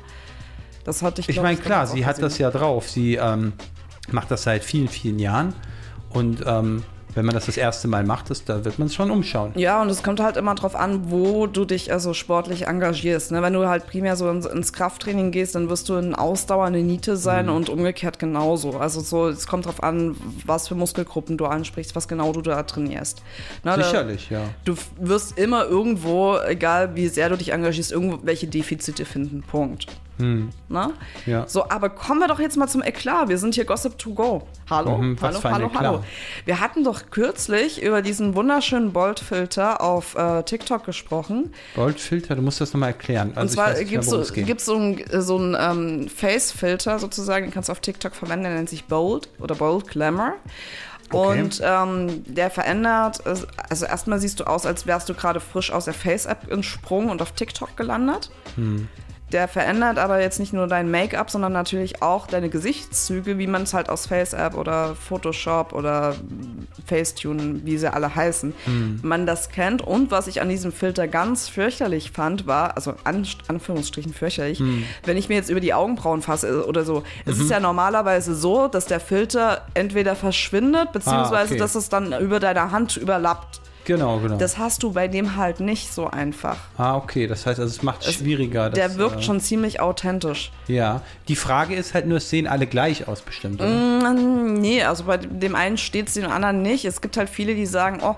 Das 0.86 1.02
hatte 1.02 1.20
ich 1.20 1.28
Ich 1.28 1.36
glaub, 1.36 1.44
meine, 1.44 1.58
das 1.58 1.66
klar, 1.66 1.86
sie 1.86 2.04
auch 2.04 2.08
hat 2.08 2.22
das 2.22 2.34
gesehen. 2.34 2.44
ja 2.44 2.52
drauf. 2.52 2.90
Sie 2.90 3.16
ähm, 3.16 3.52
macht 4.12 4.32
das 4.32 4.44
seit 4.44 4.64
vielen, 4.64 4.88
vielen 4.88 5.20
Jahren 5.20 5.54
und 6.10 6.44
ähm, 6.46 6.84
wenn 7.16 7.26
man 7.26 7.34
das 7.34 7.48
das 7.48 7.58
erste 7.58 7.88
Mal 7.88 8.04
macht, 8.04 8.30
das, 8.30 8.44
da 8.46 8.64
wird 8.64 8.78
man 8.78 8.88
es 8.90 8.94
schon 8.94 9.10
umschauen. 9.10 9.52
Ja, 9.56 9.82
und 9.82 9.90
es 9.90 10.04
kommt 10.04 10.20
halt 10.20 10.38
immer 10.38 10.54
drauf 10.54 10.76
an, 10.76 11.10
wo 11.10 11.48
du 11.48 11.66
dich 11.66 11.92
also 11.92 12.14
sportlich 12.14 12.68
engagierst. 12.68 13.32
Ne? 13.32 13.42
Wenn 13.42 13.54
du 13.54 13.68
halt 13.68 13.88
primär 13.88 14.16
so 14.16 14.30
ins, 14.30 14.72
Krafttraining 14.72 15.32
gehst, 15.32 15.56
dann 15.56 15.68
wirst 15.68 15.90
du 15.90 15.96
in 15.96 16.14
Ausdauer 16.14 16.66
eine 16.66 16.84
Niete 16.84 17.18
sein 17.18 17.50
und 17.50 17.70
umgekehrt 17.70 18.20
genauso. 18.20 18.78
Also 18.78 19.00
so, 19.00 19.30
es 19.30 19.48
kommt 19.48 19.66
drauf 19.66 19.82
an, 19.82 20.16
was 20.46 20.68
für 20.68 20.76
Muskelgruppen 20.76 21.38
du 21.38 21.48
ansprichst, 21.48 21.96
was 21.96 22.08
genau 22.08 22.34
du 22.34 22.42
da 22.44 22.62
trainierst. 22.62 23.24
Da- 23.64 23.78
Sicherlich, 23.78 24.30
ja. 24.30 24.42
Du 24.64 24.76
wirst 25.00 25.40
immer 25.40 25.66
irgendwo, 25.66 26.38
egal 26.48 26.94
wie 26.96 27.08
sehr 27.08 27.30
du 27.30 27.38
dich 27.38 27.52
engagierst, 27.52 27.92
irgendwelche 27.92 28.46
Defizite 28.46 29.06
finden. 29.06 29.42
Punkt. 29.42 29.88
Na? 30.20 30.92
Ja. 31.26 31.48
So, 31.48 31.70
aber 31.70 31.90
kommen 31.90 32.20
wir 32.20 32.28
doch 32.28 32.40
jetzt 32.40 32.58
mal 32.58 32.68
zum 32.68 32.82
Eklat. 32.82 33.30
Wir 33.30 33.38
sind 33.38 33.56
hier 33.56 33.66
Gossip 33.66 33.98
to 33.98 34.14
go. 34.14 34.48
Hallo, 34.70 34.98
Mhm, 34.98 35.18
hallo, 35.22 35.40
hallo, 35.44 35.72
hallo. 35.74 36.04
Wir 36.46 36.60
hatten 36.60 36.84
doch 36.84 37.10
kürzlich 37.12 37.82
über 37.82 38.02
diesen 38.02 38.36
wunderschönen 38.36 38.94
Bold-Filter 38.94 39.82
auf 39.82 40.16
äh, 40.16 40.44
TikTok 40.44 40.86
gesprochen. 40.86 41.54
Goldfilter, 41.76 42.36
du 42.36 42.42
musst 42.42 42.60
das 42.60 42.74
nochmal 42.74 42.90
erklären. 42.90 43.32
Also 43.36 43.42
Und 43.42 43.50
zwar 43.50 43.74
gibt 43.84 44.04
es 44.04 44.10
so, 44.10 44.24
gibt's 44.34 44.66
so 44.66 44.76
einen 44.76 45.04
so 45.22 45.40
ähm, 45.56 46.08
Face-Filter 46.10 47.00
sozusagen, 47.00 47.46
den 47.46 47.54
kannst 47.54 47.70
du 47.70 47.72
auf 47.72 47.80
TikTok 47.80 48.16
verwenden, 48.16 48.46
der 48.46 48.54
nennt 48.56 48.70
sich 48.70 48.86
Bold 48.86 49.30
oder 49.40 49.56
Bold 49.56 49.88
Glamour. 49.88 50.34
Okay. 51.10 51.42
Und 51.42 51.62
ähm, 51.64 52.24
der 52.26 52.50
verändert, 52.50 53.26
also 53.26 53.86
erstmal 53.86 54.20
siehst 54.20 54.40
du 54.42 54.44
aus, 54.44 54.66
als 54.66 54.86
wärst 54.86 55.08
du 55.08 55.14
gerade 55.14 55.40
frisch 55.40 55.72
aus 55.72 55.86
der 55.86 55.94
Face-App 55.94 56.52
entsprungen 56.52 57.10
und 57.10 57.22
auf 57.22 57.32
TikTok 57.32 57.78
gelandet. 57.78 58.30
Hm. 58.56 58.90
Der 59.34 59.50
verändert 59.50 59.98
aber 60.00 60.22
jetzt 60.22 60.40
nicht 60.40 60.54
nur 60.54 60.68
dein 60.68 60.90
Make-up, 60.90 61.30
sondern 61.30 61.52
natürlich 61.52 62.02
auch 62.02 62.28
deine 62.28 62.48
Gesichtszüge, 62.48 63.38
wie 63.38 63.48
man 63.48 63.64
es 63.64 63.74
halt 63.74 63.90
aus 63.90 64.08
FaceApp 64.08 64.56
oder 64.56 64.96
Photoshop 64.96 65.74
oder 65.74 66.16
Facetune, 66.86 67.60
wie 67.66 67.78
sie 67.78 67.92
alle 67.92 68.16
heißen, 68.16 68.54
Hm. 68.64 69.00
man 69.04 69.26
das 69.26 69.50
kennt. 69.50 69.82
Und 69.82 70.12
was 70.12 70.28
ich 70.28 70.40
an 70.42 70.48
diesem 70.48 70.72
Filter 70.72 71.08
ganz 71.10 71.50
fürchterlich 71.50 72.12
fand, 72.12 72.48
war, 72.48 72.78
also 72.78 72.94
an 73.04 73.28
Anführungsstrichen 73.50 74.14
fürchterlich, 74.14 74.60
Hm. 74.60 74.84
wenn 75.06 75.18
ich 75.18 75.28
mir 75.28 75.36
jetzt 75.36 75.50
über 75.50 75.60
die 75.60 75.74
Augenbrauen 75.74 76.22
fasse 76.22 76.66
oder 76.66 76.86
so. 76.86 77.04
Es 77.26 77.36
Mhm. 77.36 77.42
ist 77.44 77.52
ja 77.52 77.60
normalerweise 77.60 78.34
so, 78.34 78.68
dass 78.70 78.86
der 78.86 79.02
Filter 79.02 79.64
entweder 79.74 80.16
verschwindet, 80.16 80.94
beziehungsweise 80.94 81.36
Ah, 81.36 81.56
okay. 81.56 81.58
dass 81.58 81.76
es 81.76 81.90
dann 81.90 82.14
über 82.22 82.40
deine 82.40 82.72
Hand 82.72 82.96
überlappt. 82.96 83.60
Genau, 83.88 84.20
genau. 84.20 84.36
Das 84.38 84.58
hast 84.58 84.84
du 84.84 84.92
bei 84.92 85.08
dem 85.08 85.38
halt 85.38 85.62
nicht 85.62 85.94
so 85.94 86.08
einfach. 86.08 86.58
ah, 86.78 86.96
okay. 86.98 87.26
Das 87.26 87.46
heißt, 87.46 87.60
also 87.60 87.74
es 87.74 87.82
macht 87.84 88.06
es 88.06 88.14
schwieriger. 88.16 88.70
Der 88.70 88.90
das, 88.90 88.98
wirkt 88.98 89.20
äh, 89.20 89.24
schon 89.24 89.40
ziemlich 89.40 89.80
authentisch. 89.80 90.52
Ja. 90.68 91.02
Die 91.30 91.38
Frage 91.38 91.74
ist 91.74 91.94
halt 91.94 92.06
nur, 92.06 92.18
es 92.18 92.30
sehen 92.30 92.48
alle 92.48 92.68
gleich 92.68 93.08
aus, 93.08 93.22
bestimmt. 93.22 93.62
Oder? 93.62 93.70
Mm, 93.70 94.60
Nee, 94.60 94.84
also 94.84 95.06
bei 95.06 95.18
dem 95.18 95.56
einen 95.56 95.78
steht 95.78 96.08
es, 96.10 96.16
dem 96.16 96.30
anderen 96.30 96.62
nicht. 96.62 96.84
Es 96.86 97.00
gibt 97.02 97.16
halt 97.18 97.30
viele, 97.30 97.56
die 97.56 97.66
sagen, 97.66 98.00
oh, 98.04 98.16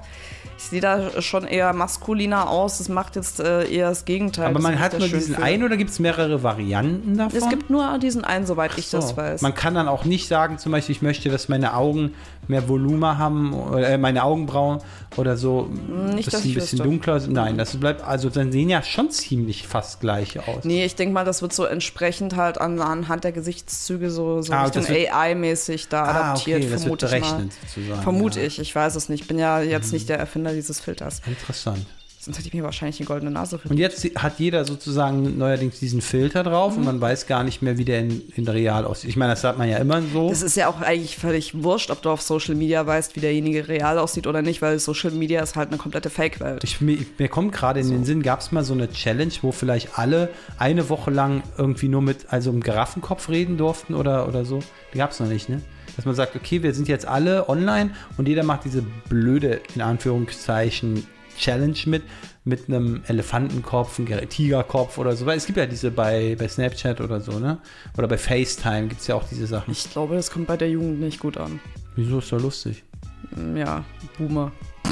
ich 0.57 0.63
sehe 0.65 0.81
da 0.81 1.21
schon 1.21 1.45
eher 1.45 1.71
maskuliner 1.73 2.49
aus, 2.49 2.79
das 2.79 2.89
macht 2.89 3.15
jetzt 3.15 3.39
äh, 3.39 3.63
eher 3.69 3.89
das 3.89 4.05
Gegenteil. 4.05 4.45
Aber 4.47 4.55
das 4.55 4.63
man 4.63 4.79
hat 4.79 4.97
nur 4.97 5.07
diesen 5.07 5.35
finde. 5.35 5.43
einen 5.43 5.63
oder 5.63 5.77
gibt 5.77 5.91
es 5.91 5.99
mehrere 5.99 6.43
Varianten 6.43 7.17
davon? 7.17 7.37
Es 7.37 7.47
gibt 7.47 7.69
nur 7.69 7.97
diesen 7.99 8.25
einen, 8.25 8.45
soweit 8.45 8.77
ich 8.77 8.89
das 8.89 9.09
So. 9.09 9.17
weiß. 9.17 9.41
Man 9.41 9.53
kann 9.55 9.73
dann 9.75 9.87
auch 9.87 10.03
nicht 10.03 10.27
sagen, 10.27 10.57
zum 10.57 10.71
Beispiel, 10.73 10.95
ich 10.95 11.01
möchte, 11.01 11.29
dass 11.29 11.47
meine 11.47 11.75
Augen 11.75 12.13
mehr 12.49 12.67
Volumen 12.67 13.17
haben, 13.17 13.53
äh, 13.77 13.97
meine 13.97 14.23
Augenbrauen 14.23 14.79
oder 15.17 15.37
so, 15.37 15.69
Nicht, 16.15 16.27
dass 16.27 16.33
dass 16.33 16.41
sie 16.43 16.49
ein 16.51 16.55
bisschen 16.55 16.79
wüsste. 16.79 16.83
dunkler 16.89 17.19
sind. 17.19 17.33
Nein, 17.33 17.57
das 17.57 17.77
bleibt, 17.77 18.01
also 18.03 18.29
dann 18.29 18.51
sehen 18.51 18.69
ja 18.69 18.81
schon 18.83 19.11
ziemlich 19.11 19.67
fast 19.67 20.01
gleich 20.01 20.37
aus. 20.47 20.63
Nee, 20.63 20.83
ich 20.85 20.95
denke 20.95 21.13
mal, 21.13 21.23
das 21.25 21.41
wird 21.41 21.53
so 21.53 21.65
entsprechend 21.65 22.35
halt 22.35 22.59
an, 22.59 22.79
anhand 22.81 23.23
der 23.23 23.31
Gesichtszüge 23.31 24.09
so, 24.09 24.41
so 24.41 24.51
Ah, 24.51 24.63
Richtung 24.63 24.85
AI-mäßig 24.85 25.87
da 25.89 26.03
Ah, 26.03 26.09
adaptiert, 26.31 26.61
okay, 26.63 26.71
das 26.71 26.85
wird 26.85 26.99
vermute 27.01 27.17
ich 27.17 27.31
mal. 27.31 27.49
sozusagen. 27.67 28.01
Vermute 28.01 28.39
ja. 28.41 28.45
ich, 28.47 28.59
ich 28.59 28.75
weiß 28.75 28.95
es 28.95 29.09
nicht. 29.09 29.21
Ich 29.21 29.27
bin 29.27 29.37
ja 29.37 29.61
jetzt 29.61 29.93
nicht 29.93 30.09
der 30.09 30.17
Erfinder 30.19 30.51
dieses 30.53 30.79
Filters. 30.79 31.21
Interessant. 31.27 31.85
Sonst 32.29 32.37
hätte 32.37 32.49
ich 32.49 32.53
mir 32.53 32.61
wahrscheinlich 32.63 32.97
die 32.97 33.05
goldene 33.05 33.31
Nase 33.31 33.55
Und 33.55 33.61
verdient. 33.61 33.79
jetzt 33.79 34.05
hat 34.21 34.39
jeder 34.39 34.63
sozusagen 34.63 35.35
neuerdings 35.39 35.79
diesen 35.79 35.99
Filter 36.01 36.43
drauf 36.43 36.73
Mhm. 36.73 36.77
und 36.77 36.85
man 36.85 37.01
weiß 37.01 37.25
gar 37.25 37.43
nicht 37.43 37.63
mehr, 37.63 37.79
wie 37.79 37.85
der 37.85 38.01
in, 38.01 38.21
in 38.35 38.47
real 38.47 38.85
aussieht. 38.85 39.09
Ich 39.09 39.17
meine, 39.17 39.31
das 39.31 39.41
sagt 39.41 39.57
man 39.57 39.67
ja 39.67 39.77
immer 39.77 40.03
so. 40.13 40.29
Das 40.29 40.43
ist 40.43 40.55
ja 40.55 40.67
auch 40.67 40.79
eigentlich 40.81 41.17
völlig 41.17 41.63
wurscht, 41.63 41.89
ob 41.89 42.03
du 42.03 42.11
auf 42.11 42.21
Social 42.21 42.53
Media 42.53 42.85
weißt, 42.85 43.15
wie 43.15 43.19
derjenige 43.19 43.67
real 43.67 43.97
aussieht 43.97 44.27
oder 44.27 44.43
nicht, 44.43 44.61
weil 44.61 44.77
Social 44.77 45.09
Media 45.09 45.41
ist 45.41 45.55
halt 45.55 45.69
eine 45.69 45.77
komplette 45.77 46.11
Fake-Welt. 46.11 46.63
Mir, 46.81 46.99
mir 47.17 47.27
kommt 47.29 47.51
gerade 47.51 47.79
in 47.79 47.89
den 47.89 48.05
Sinn, 48.05 48.21
gab 48.21 48.41
es 48.41 48.51
mal 48.51 48.63
so 48.63 48.73
eine 48.73 48.91
Challenge, 48.91 49.33
wo 49.41 49.51
vielleicht 49.51 49.97
alle 49.97 50.29
eine 50.59 50.87
Woche 50.89 51.09
lang 51.09 51.41
irgendwie 51.57 51.87
nur 51.87 52.03
mit, 52.03 52.27
also 52.29 52.51
im 52.51 52.61
Giraffenkopf 52.61 53.27
reden 53.29 53.57
durften 53.57 53.95
oder, 53.95 54.27
oder 54.27 54.45
so? 54.45 54.59
Die 54.93 54.99
gab 54.99 55.09
es 55.11 55.19
noch 55.19 55.27
nicht, 55.27 55.49
ne? 55.49 55.61
Dass 55.95 56.05
man 56.05 56.13
sagt, 56.15 56.35
okay, 56.35 56.61
wir 56.63 56.73
sind 56.73 56.87
jetzt 56.87 57.05
alle 57.07 57.49
online 57.49 57.91
und 58.17 58.27
jeder 58.27 58.43
macht 58.43 58.63
diese 58.65 58.83
blöde, 59.09 59.59
in 59.75 59.81
Anführungszeichen, 59.81 61.05
Challenge 61.39 61.77
mit, 61.85 62.03
mit 62.43 62.67
einem 62.67 63.01
Elefantenkopf, 63.07 63.99
einem 63.99 64.29
Tigerkopf 64.29 64.97
oder 64.97 65.15
so. 65.15 65.25
Weil 65.25 65.37
es 65.37 65.45
gibt 65.45 65.57
ja 65.57 65.65
diese 65.65 65.89
bei, 65.91 66.35
bei 66.37 66.47
Snapchat 66.47 67.01
oder 67.01 67.19
so, 67.21 67.39
ne? 67.39 67.57
Oder 67.97 68.07
bei 68.07 68.17
FaceTime 68.17 68.87
gibt 68.89 69.01
es 69.01 69.07
ja 69.07 69.15
auch 69.15 69.23
diese 69.29 69.47
Sachen. 69.47 69.71
Ich 69.71 69.89
glaube, 69.89 70.15
das 70.15 70.29
kommt 70.31 70.47
bei 70.47 70.57
der 70.57 70.69
Jugend 70.69 70.99
nicht 70.99 71.19
gut 71.19 71.37
an. 71.37 71.59
Wieso 71.95 72.19
ist 72.19 72.31
doch 72.31 72.39
lustig? 72.39 72.83
Mm, 73.31 73.57
Ja, 73.57 73.83
Boomer. 74.17 74.51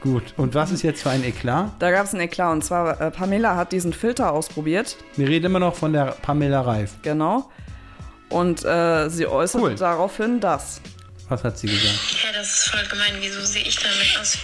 Gut. 0.00 0.22
Und 0.36 0.54
was 0.54 0.70
ist 0.70 0.82
jetzt 0.82 1.02
für 1.02 1.10
ein 1.10 1.24
Eklat? 1.24 1.72
Da 1.80 1.90
gab 1.90 2.06
es 2.06 2.12
einen 2.12 2.20
Eklat 2.22 2.52
und 2.52 2.62
zwar 2.64 3.00
äh, 3.00 3.10
Pamela 3.10 3.56
hat 3.56 3.72
diesen 3.72 3.92
Filter 3.92 4.32
ausprobiert, 4.32 4.96
Wir 5.16 5.26
reden 5.28 5.46
immer 5.46 5.58
noch 5.58 5.74
von 5.74 5.92
der 5.92 6.06
Pamela 6.22 6.60
Reif. 6.60 6.92
genau. 7.02 7.50
Und 8.28 8.64
äh, 8.64 9.08
sie 9.08 9.26
äußert 9.26 9.60
Cool. 9.62 9.74
daraufhin 9.74 10.38
das. 10.38 10.80
Was 11.28 11.42
hat 11.44 11.58
sie 11.58 11.66
gesagt? 11.66 11.98
Ja, 12.24 12.30
das 12.38 12.46
ist 12.48 12.68
voll 12.68 12.84
gemein. 12.88 13.14
Wieso 13.20 13.40
sehe 13.40 13.62
ich 13.62 13.74
damit 13.76 14.18
aus? 14.20 14.38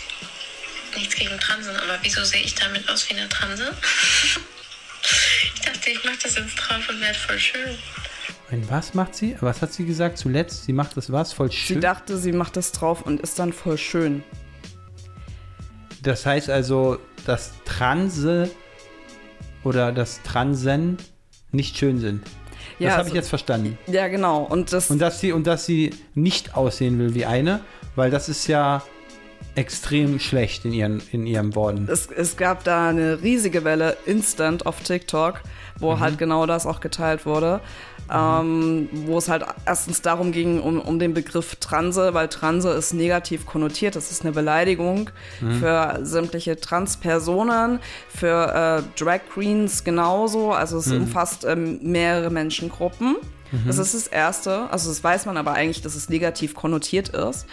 Nichts 0.96 1.14
gegen 1.16 1.38
Transen, 1.38 1.74
aber 1.76 1.98
wieso 2.02 2.22
sehe 2.24 2.42
ich 2.42 2.54
damit 2.54 2.88
aus 2.88 3.08
wie 3.10 3.14
eine 3.16 3.28
Transe? 3.28 3.72
ich 5.54 5.60
dachte, 5.60 5.90
ich 5.90 6.04
mache 6.04 6.18
das 6.22 6.36
jetzt 6.36 6.54
drauf 6.56 6.88
und 6.88 7.00
werde 7.00 7.18
voll 7.18 7.38
schön. 7.38 7.76
Ein 8.50 8.68
was 8.70 8.94
macht 8.94 9.14
sie? 9.14 9.36
Was 9.40 9.62
hat 9.62 9.72
sie 9.72 9.84
gesagt 9.84 10.18
zuletzt? 10.18 10.64
Sie 10.64 10.72
macht 10.72 10.96
das 10.96 11.10
was? 11.10 11.32
Voll 11.32 11.50
Sie 11.50 11.56
schön. 11.56 11.80
dachte, 11.80 12.16
sie 12.18 12.32
macht 12.32 12.56
das 12.56 12.72
drauf 12.72 13.02
und 13.02 13.20
ist 13.20 13.38
dann 13.38 13.52
voll 13.52 13.78
schön. 13.78 14.22
Das 16.02 16.26
heißt 16.26 16.50
also, 16.50 16.98
dass 17.26 17.52
Transe 17.64 18.50
oder 19.64 19.90
das 19.92 20.22
Transen 20.22 20.98
nicht 21.52 21.78
schön 21.78 21.98
sind. 21.98 22.22
Das 22.24 22.32
Ja, 22.78 22.90
habe 22.90 22.98
also- 23.00 23.08
ich 23.10 23.14
jetzt 23.14 23.28
verstanden. 23.30 23.78
Ja, 23.86 24.08
genau. 24.08 24.42
Und 24.42 24.72
das, 24.72 24.90
Und 24.90 24.98
dass 24.98 25.20
sie 25.20 25.32
und 25.32 25.46
dass 25.46 25.64
sie 25.64 25.90
nicht 26.14 26.54
aussehen 26.54 26.98
will 26.98 27.14
wie 27.14 27.24
eine, 27.24 27.60
weil 27.96 28.10
das 28.10 28.28
ist 28.28 28.46
ja 28.46 28.82
extrem 29.54 30.18
schlecht 30.18 30.64
in 30.64 30.72
ihren 30.72 31.02
in 31.12 31.26
ihren 31.26 31.54
Worten. 31.54 31.86
es, 31.88 32.06
es 32.06 32.36
gab 32.36 32.64
da 32.64 32.88
eine 32.88 33.22
riesige 33.22 33.64
Welle 33.64 33.96
instant 34.06 34.66
auf 34.66 34.80
TikTok, 34.80 35.40
wo 35.78 35.98
halt 36.00 36.18
genau 36.18 36.46
das 36.46 36.66
auch 36.66 36.80
geteilt 36.80 37.26
wurde. 37.26 37.60
Ähm, 38.12 38.90
wo 38.92 39.16
es 39.16 39.30
halt 39.30 39.46
erstens 39.64 40.02
darum 40.02 40.30
ging, 40.30 40.60
um, 40.60 40.78
um 40.78 40.98
den 40.98 41.14
Begriff 41.14 41.56
Transe, 41.56 42.12
weil 42.12 42.28
Transe 42.28 42.68
ist 42.68 42.92
negativ 42.92 43.46
konnotiert. 43.46 43.96
Das 43.96 44.10
ist 44.10 44.22
eine 44.22 44.32
Beleidigung 44.32 45.08
für 45.58 46.00
sämtliche 46.02 46.60
Transpersonen, 46.60 47.78
für 48.10 48.82
äh, 48.84 49.02
Drag 49.02 49.20
Queens 49.32 49.84
genauso. 49.84 50.52
Also 50.52 50.76
es 50.76 50.92
umfasst 50.92 51.46
ähm, 51.46 51.78
mehrere 51.80 52.28
Menschengruppen. 52.28 53.16
Das 53.66 53.78
ist 53.78 53.94
das 53.94 54.06
Erste. 54.06 54.68
Also 54.70 54.88
das 54.90 55.02
weiß 55.02 55.24
man 55.26 55.36
aber 55.36 55.52
eigentlich, 55.52 55.80
dass 55.80 55.94
es 55.94 56.08
negativ 56.08 56.54
konnotiert 56.54 57.10
ist. 57.10 57.46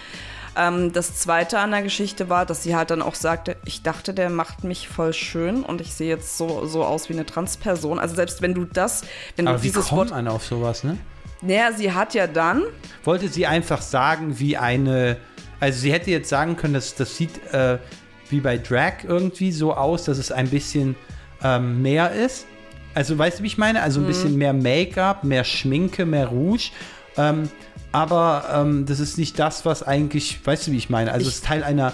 Ähm, 0.55 0.91
das 0.91 1.15
Zweite 1.15 1.60
an 1.60 1.72
der 1.72 1.81
Geschichte 1.81 2.29
war, 2.29 2.46
dass 2.46 2.63
sie 2.63 2.75
halt 2.75 2.91
dann 2.91 3.01
auch 3.01 3.15
sagte, 3.15 3.55
ich 3.65 3.84
dachte, 3.84 4.13
der 4.13 4.29
macht 4.29 4.63
mich 4.63 4.89
voll 4.89 5.13
schön 5.13 5.63
und 5.63 5.79
ich 5.81 5.93
sehe 5.93 6.10
jetzt 6.10 6.38
so, 6.38 6.65
so 6.65 6.84
aus 6.84 7.10
wie 7.10 7.13
eine 7.13 7.25
Transperson. 7.25 8.00
Also 8.00 8.15
selbst 8.15 8.41
wenn 8.41 8.53
du 8.53 8.65
das, 8.65 9.03
wenn 9.36 9.48
Aber 9.48 9.58
du 9.58 9.63
wie 9.63 9.67
dieses 9.67 9.88
kommt 9.88 10.00
Wort, 10.00 10.10
man 10.12 10.27
auf 10.27 10.46
sowas, 10.46 10.84
ne? 10.84 10.98
naja, 11.41 11.72
sie 11.72 11.91
hat 11.91 12.13
ja 12.13 12.27
dann, 12.27 12.63
Wollte 13.03 13.27
sie 13.27 13.48
einfach 13.48 13.81
sagen, 13.81 14.39
wie 14.39 14.58
eine. 14.58 15.17
Also 15.60 15.79
sie 15.79 15.93
hätte 15.93 16.10
jetzt 16.10 16.29
sagen 16.29 16.55
können, 16.55 16.74
dass 16.74 16.96
das 16.96 17.15
sieht 17.15 17.43
äh, 17.53 17.77
wie 18.29 18.39
bei 18.39 18.58
Drag 18.58 19.03
irgendwie 19.03 19.51
so 19.51 19.74
aus, 19.74 20.05
dass 20.05 20.17
es 20.17 20.31
ein 20.31 20.50
bisschen 20.50 20.96
ähm, 21.43 21.81
mehr 21.81 22.12
ist. 22.12 22.48
Also 22.93 23.17
weißt 23.17 23.39
du, 23.39 23.43
wie 23.43 23.48
ich 23.48 23.58
meine? 23.58 23.81
Also 23.81 24.01
ein 24.01 24.08
bisschen 24.08 24.38
mehr 24.38 24.53
Make-up, 24.53 25.24
mehr 25.24 25.43
Schminke, 25.43 26.05
mehr 26.05 26.27
Rouge. 26.27 26.72
Ähm, 27.17 27.50
aber 27.91 28.45
ähm, 28.53 28.86
das 28.86 29.00
ist 29.00 29.17
nicht 29.17 29.38
das, 29.39 29.65
was 29.65 29.83
eigentlich, 29.83 30.39
weißt 30.45 30.67
du, 30.67 30.71
wie 30.71 30.77
ich 30.77 30.89
meine? 30.89 31.12
Also 31.12 31.27
es 31.27 31.36
ist 31.36 31.45
Teil 31.45 31.63
einer. 31.63 31.93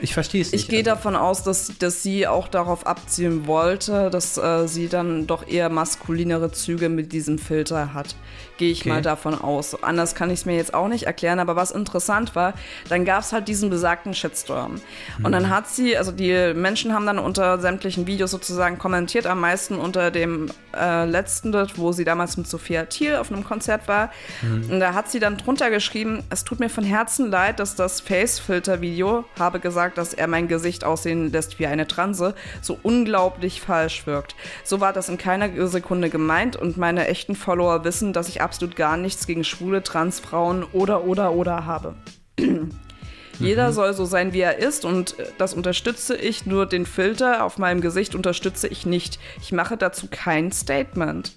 Ich 0.00 0.14
verstehe 0.14 0.40
es 0.40 0.52
nicht. 0.52 0.62
ich 0.62 0.68
gehe 0.68 0.78
also. 0.78 0.90
davon 0.90 1.16
aus, 1.16 1.42
dass, 1.42 1.72
dass 1.78 2.04
sie 2.04 2.28
auch 2.28 2.46
darauf 2.46 2.86
abzielen 2.86 3.48
wollte, 3.48 4.10
dass 4.10 4.38
äh, 4.38 4.68
sie 4.68 4.88
dann 4.88 5.26
doch 5.26 5.48
eher 5.48 5.70
maskulinere 5.70 6.52
Züge 6.52 6.88
mit 6.88 7.12
diesem 7.12 7.38
Filter 7.38 7.94
hat. 7.94 8.14
Gehe 8.58 8.70
ich 8.70 8.80
Okay. 8.82 8.90
mal 8.90 9.02
davon 9.02 9.40
aus. 9.40 9.82
Anders 9.82 10.14
kann 10.14 10.30
ich 10.30 10.40
es 10.40 10.44
mir 10.46 10.56
jetzt 10.56 10.74
auch 10.74 10.88
nicht 10.88 11.04
erklären, 11.04 11.38
aber 11.40 11.56
was 11.56 11.70
interessant 11.70 12.34
war, 12.36 12.52
dann 12.90 13.04
gab 13.04 13.20
es 13.22 13.32
halt 13.32 13.48
diesen 13.48 13.70
besagten 13.70 14.12
Shitstorm. 14.14 14.80
Und 15.22 15.32
dann 15.32 15.48
hat 15.48 15.68
sie, 15.68 15.96
also 15.96 16.12
die 16.12 16.52
Menschen 16.54 16.92
haben 16.92 17.06
dann 17.06 17.18
unter 17.18 17.58
sämtlichen 17.60 18.06
Videos 18.06 18.30
sozusagen 18.30 18.78
kommentiert, 18.78 19.26
am 19.26 19.40
meisten 19.40 19.76
unter 19.78 20.10
dem 20.10 20.50
äh, 20.76 21.04
letzten, 21.06 21.54
wo 21.76 21.92
sie 21.92 22.04
damals 22.04 22.36
mit 22.36 22.46
Sophia 22.46 22.84
Thiel 22.84 23.16
auf 23.16 23.32
einem 23.32 23.44
Konzert 23.44 23.88
war. 23.88 24.10
Und 24.42 24.80
da 24.80 24.92
hat 24.94 25.10
sie 25.10 25.18
dann 25.20 25.36
drunter 25.38 25.70
geschrieben, 25.70 26.22
es 26.30 26.44
tut 26.44 26.60
mir 26.60 26.68
von 26.68 26.84
Herzen 26.84 27.30
leid, 27.30 27.60
dass 27.60 27.74
das 27.74 28.00
Face-Filter-Video, 28.00 29.24
habe 29.38 29.60
gesagt, 29.60 29.98
dass 29.98 30.14
er 30.14 30.26
mein 30.26 30.48
Gesicht 30.48 30.84
aussehen 30.84 31.30
lässt 31.32 31.58
wie 31.58 31.66
eine 31.66 31.86
Transe, 31.86 32.34
so 32.60 32.78
unglaublich 32.82 33.60
falsch 33.60 34.06
wirkt. 34.06 34.34
So 34.64 34.80
war 34.80 34.92
das 34.92 35.08
in 35.08 35.18
keiner 35.18 35.68
Sekunde 35.68 36.10
gemeint 36.10 36.56
und 36.56 36.76
meine 36.76 37.06
echten 37.08 37.36
Follower 37.36 37.84
wissen, 37.84 38.12
dass 38.12 38.28
ich 38.28 38.40
absolut 38.48 38.76
gar 38.76 38.96
nichts 38.96 39.26
gegen 39.26 39.44
schwule 39.44 39.82
Transfrauen 39.82 40.64
oder 40.72 41.04
oder 41.04 41.32
oder 41.34 41.66
habe. 41.66 41.96
Jeder 43.38 43.74
soll 43.74 43.92
so 43.92 44.06
sein, 44.06 44.32
wie 44.32 44.40
er 44.40 44.56
ist 44.56 44.86
und 44.86 45.18
äh, 45.18 45.26
das 45.36 45.52
unterstütze 45.52 46.16
ich, 46.16 46.46
nur 46.46 46.64
den 46.64 46.86
Filter 46.86 47.44
auf 47.44 47.58
meinem 47.58 47.82
Gesicht 47.82 48.14
unterstütze 48.14 48.66
ich 48.66 48.86
nicht. 48.86 49.18
Ich 49.42 49.52
mache 49.52 49.76
dazu 49.76 50.06
kein 50.10 50.50
Statement. 50.50 51.36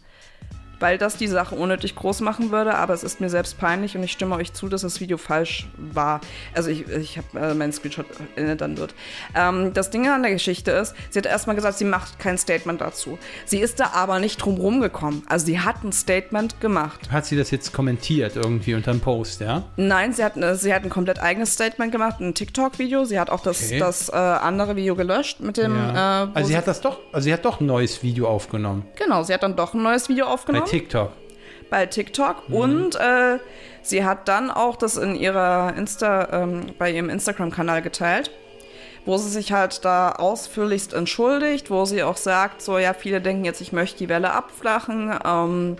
Weil 0.81 0.97
das 0.97 1.15
die 1.15 1.27
Sache 1.27 1.55
unnötig 1.55 1.95
groß 1.95 2.19
machen 2.19 2.51
würde, 2.51 2.75
aber 2.75 2.93
es 2.93 3.03
ist 3.03 3.21
mir 3.21 3.29
selbst 3.29 3.57
peinlich 3.57 3.95
und 3.95 4.03
ich 4.03 4.11
stimme 4.11 4.35
euch 4.35 4.51
zu, 4.51 4.67
dass 4.67 4.81
das 4.81 4.99
Video 4.99 5.17
falsch 5.17 5.67
war. 5.77 6.19
Also 6.53 6.69
ich, 6.69 6.87
ich 6.89 7.17
habe 7.17 7.39
äh, 7.39 7.53
meinen 7.53 7.71
Screenshot 7.71 8.05
erinnert 8.35 8.59
dann 8.61 8.77
wird. 8.77 8.93
Ähm, 9.35 9.73
das 9.73 9.89
Ding 9.89 10.07
an 10.09 10.23
der 10.23 10.31
Geschichte 10.33 10.71
ist, 10.71 10.93
sie 11.09 11.19
hat 11.19 11.25
erstmal 11.25 11.55
gesagt, 11.55 11.77
sie 11.77 11.85
macht 11.85 12.19
kein 12.19 12.37
Statement 12.37 12.81
dazu. 12.81 13.17
Sie 13.45 13.59
ist 13.59 13.79
da 13.79 13.91
aber 13.93 14.19
nicht 14.19 14.37
drum 14.37 14.55
rumgekommen. 14.57 15.23
Also 15.29 15.45
sie 15.45 15.59
hat 15.61 15.83
ein 15.83 15.93
Statement 15.93 16.59
gemacht. 16.59 17.11
Hat 17.11 17.25
sie 17.25 17.37
das 17.37 17.51
jetzt 17.51 17.71
kommentiert 17.73 18.35
irgendwie 18.35 18.73
unter 18.73 18.91
einem 18.91 18.99
Post, 18.99 19.41
ja? 19.41 19.63
Nein, 19.77 20.11
sie 20.13 20.23
hat, 20.23 20.35
äh, 20.35 20.55
sie 20.55 20.73
hat 20.73 20.83
ein 20.83 20.89
komplett 20.89 21.19
eigenes 21.21 21.53
Statement 21.53 21.91
gemacht, 21.91 22.19
ein 22.19 22.33
TikTok-Video. 22.33 23.05
Sie 23.05 23.19
hat 23.19 23.29
auch 23.29 23.41
das, 23.43 23.61
Okay. 23.67 23.77
das 23.79 24.09
äh, 24.09 24.15
andere 24.15 24.75
Video 24.75 24.95
gelöscht 24.95 25.39
mit 25.39 25.57
dem. 25.57 25.75
ja. 25.75 26.23
Äh, 26.23 26.27
also 26.33 26.47
sie 26.49 26.57
hat 26.57 26.67
das 26.67 26.81
doch, 26.81 26.97
also 27.13 27.25
sie 27.25 27.33
hat 27.33 27.45
doch 27.45 27.59
ein 27.61 27.67
neues 27.67 28.01
Video 28.01 28.27
aufgenommen. 28.27 28.85
genau, 28.97 29.21
sie 29.23 29.33
hat 29.33 29.43
dann 29.43 29.55
doch 29.55 29.73
ein 29.75 29.83
neues 29.83 30.09
Video 30.09 30.25
aufgenommen. 30.25 30.65
TikTok. 30.71 31.11
bei 31.69 31.85
TikTok 31.85 32.49
Mhm. 32.49 32.55
und 32.55 32.95
äh, 32.95 33.39
sie 33.81 34.03
hat 34.03 34.27
dann 34.27 34.51
auch 34.51 34.75
das 34.75 34.97
in 34.97 35.15
ihrer 35.15 35.73
Insta, 35.77 36.27
ähm, 36.31 36.65
bei 36.77 36.91
ihrem 36.91 37.09
Instagram-Kanal 37.09 37.81
geteilt, 37.81 38.29
wo 39.05 39.17
sie 39.17 39.29
sich 39.29 39.51
halt 39.53 39.83
da 39.85 40.11
ausführlichst 40.11 40.93
entschuldigt, 40.93 41.69
wo 41.71 41.85
sie 41.85 42.03
auch 42.03 42.17
sagt, 42.17 42.61
so 42.61 42.77
ja, 42.77 42.93
viele 42.93 43.21
denken 43.21 43.45
jetzt, 43.45 43.61
ich 43.61 43.71
möchte 43.71 43.99
die 43.99 44.09
Welle 44.09 44.33
abflachen. 44.33 45.13
Ähm, 45.25 45.77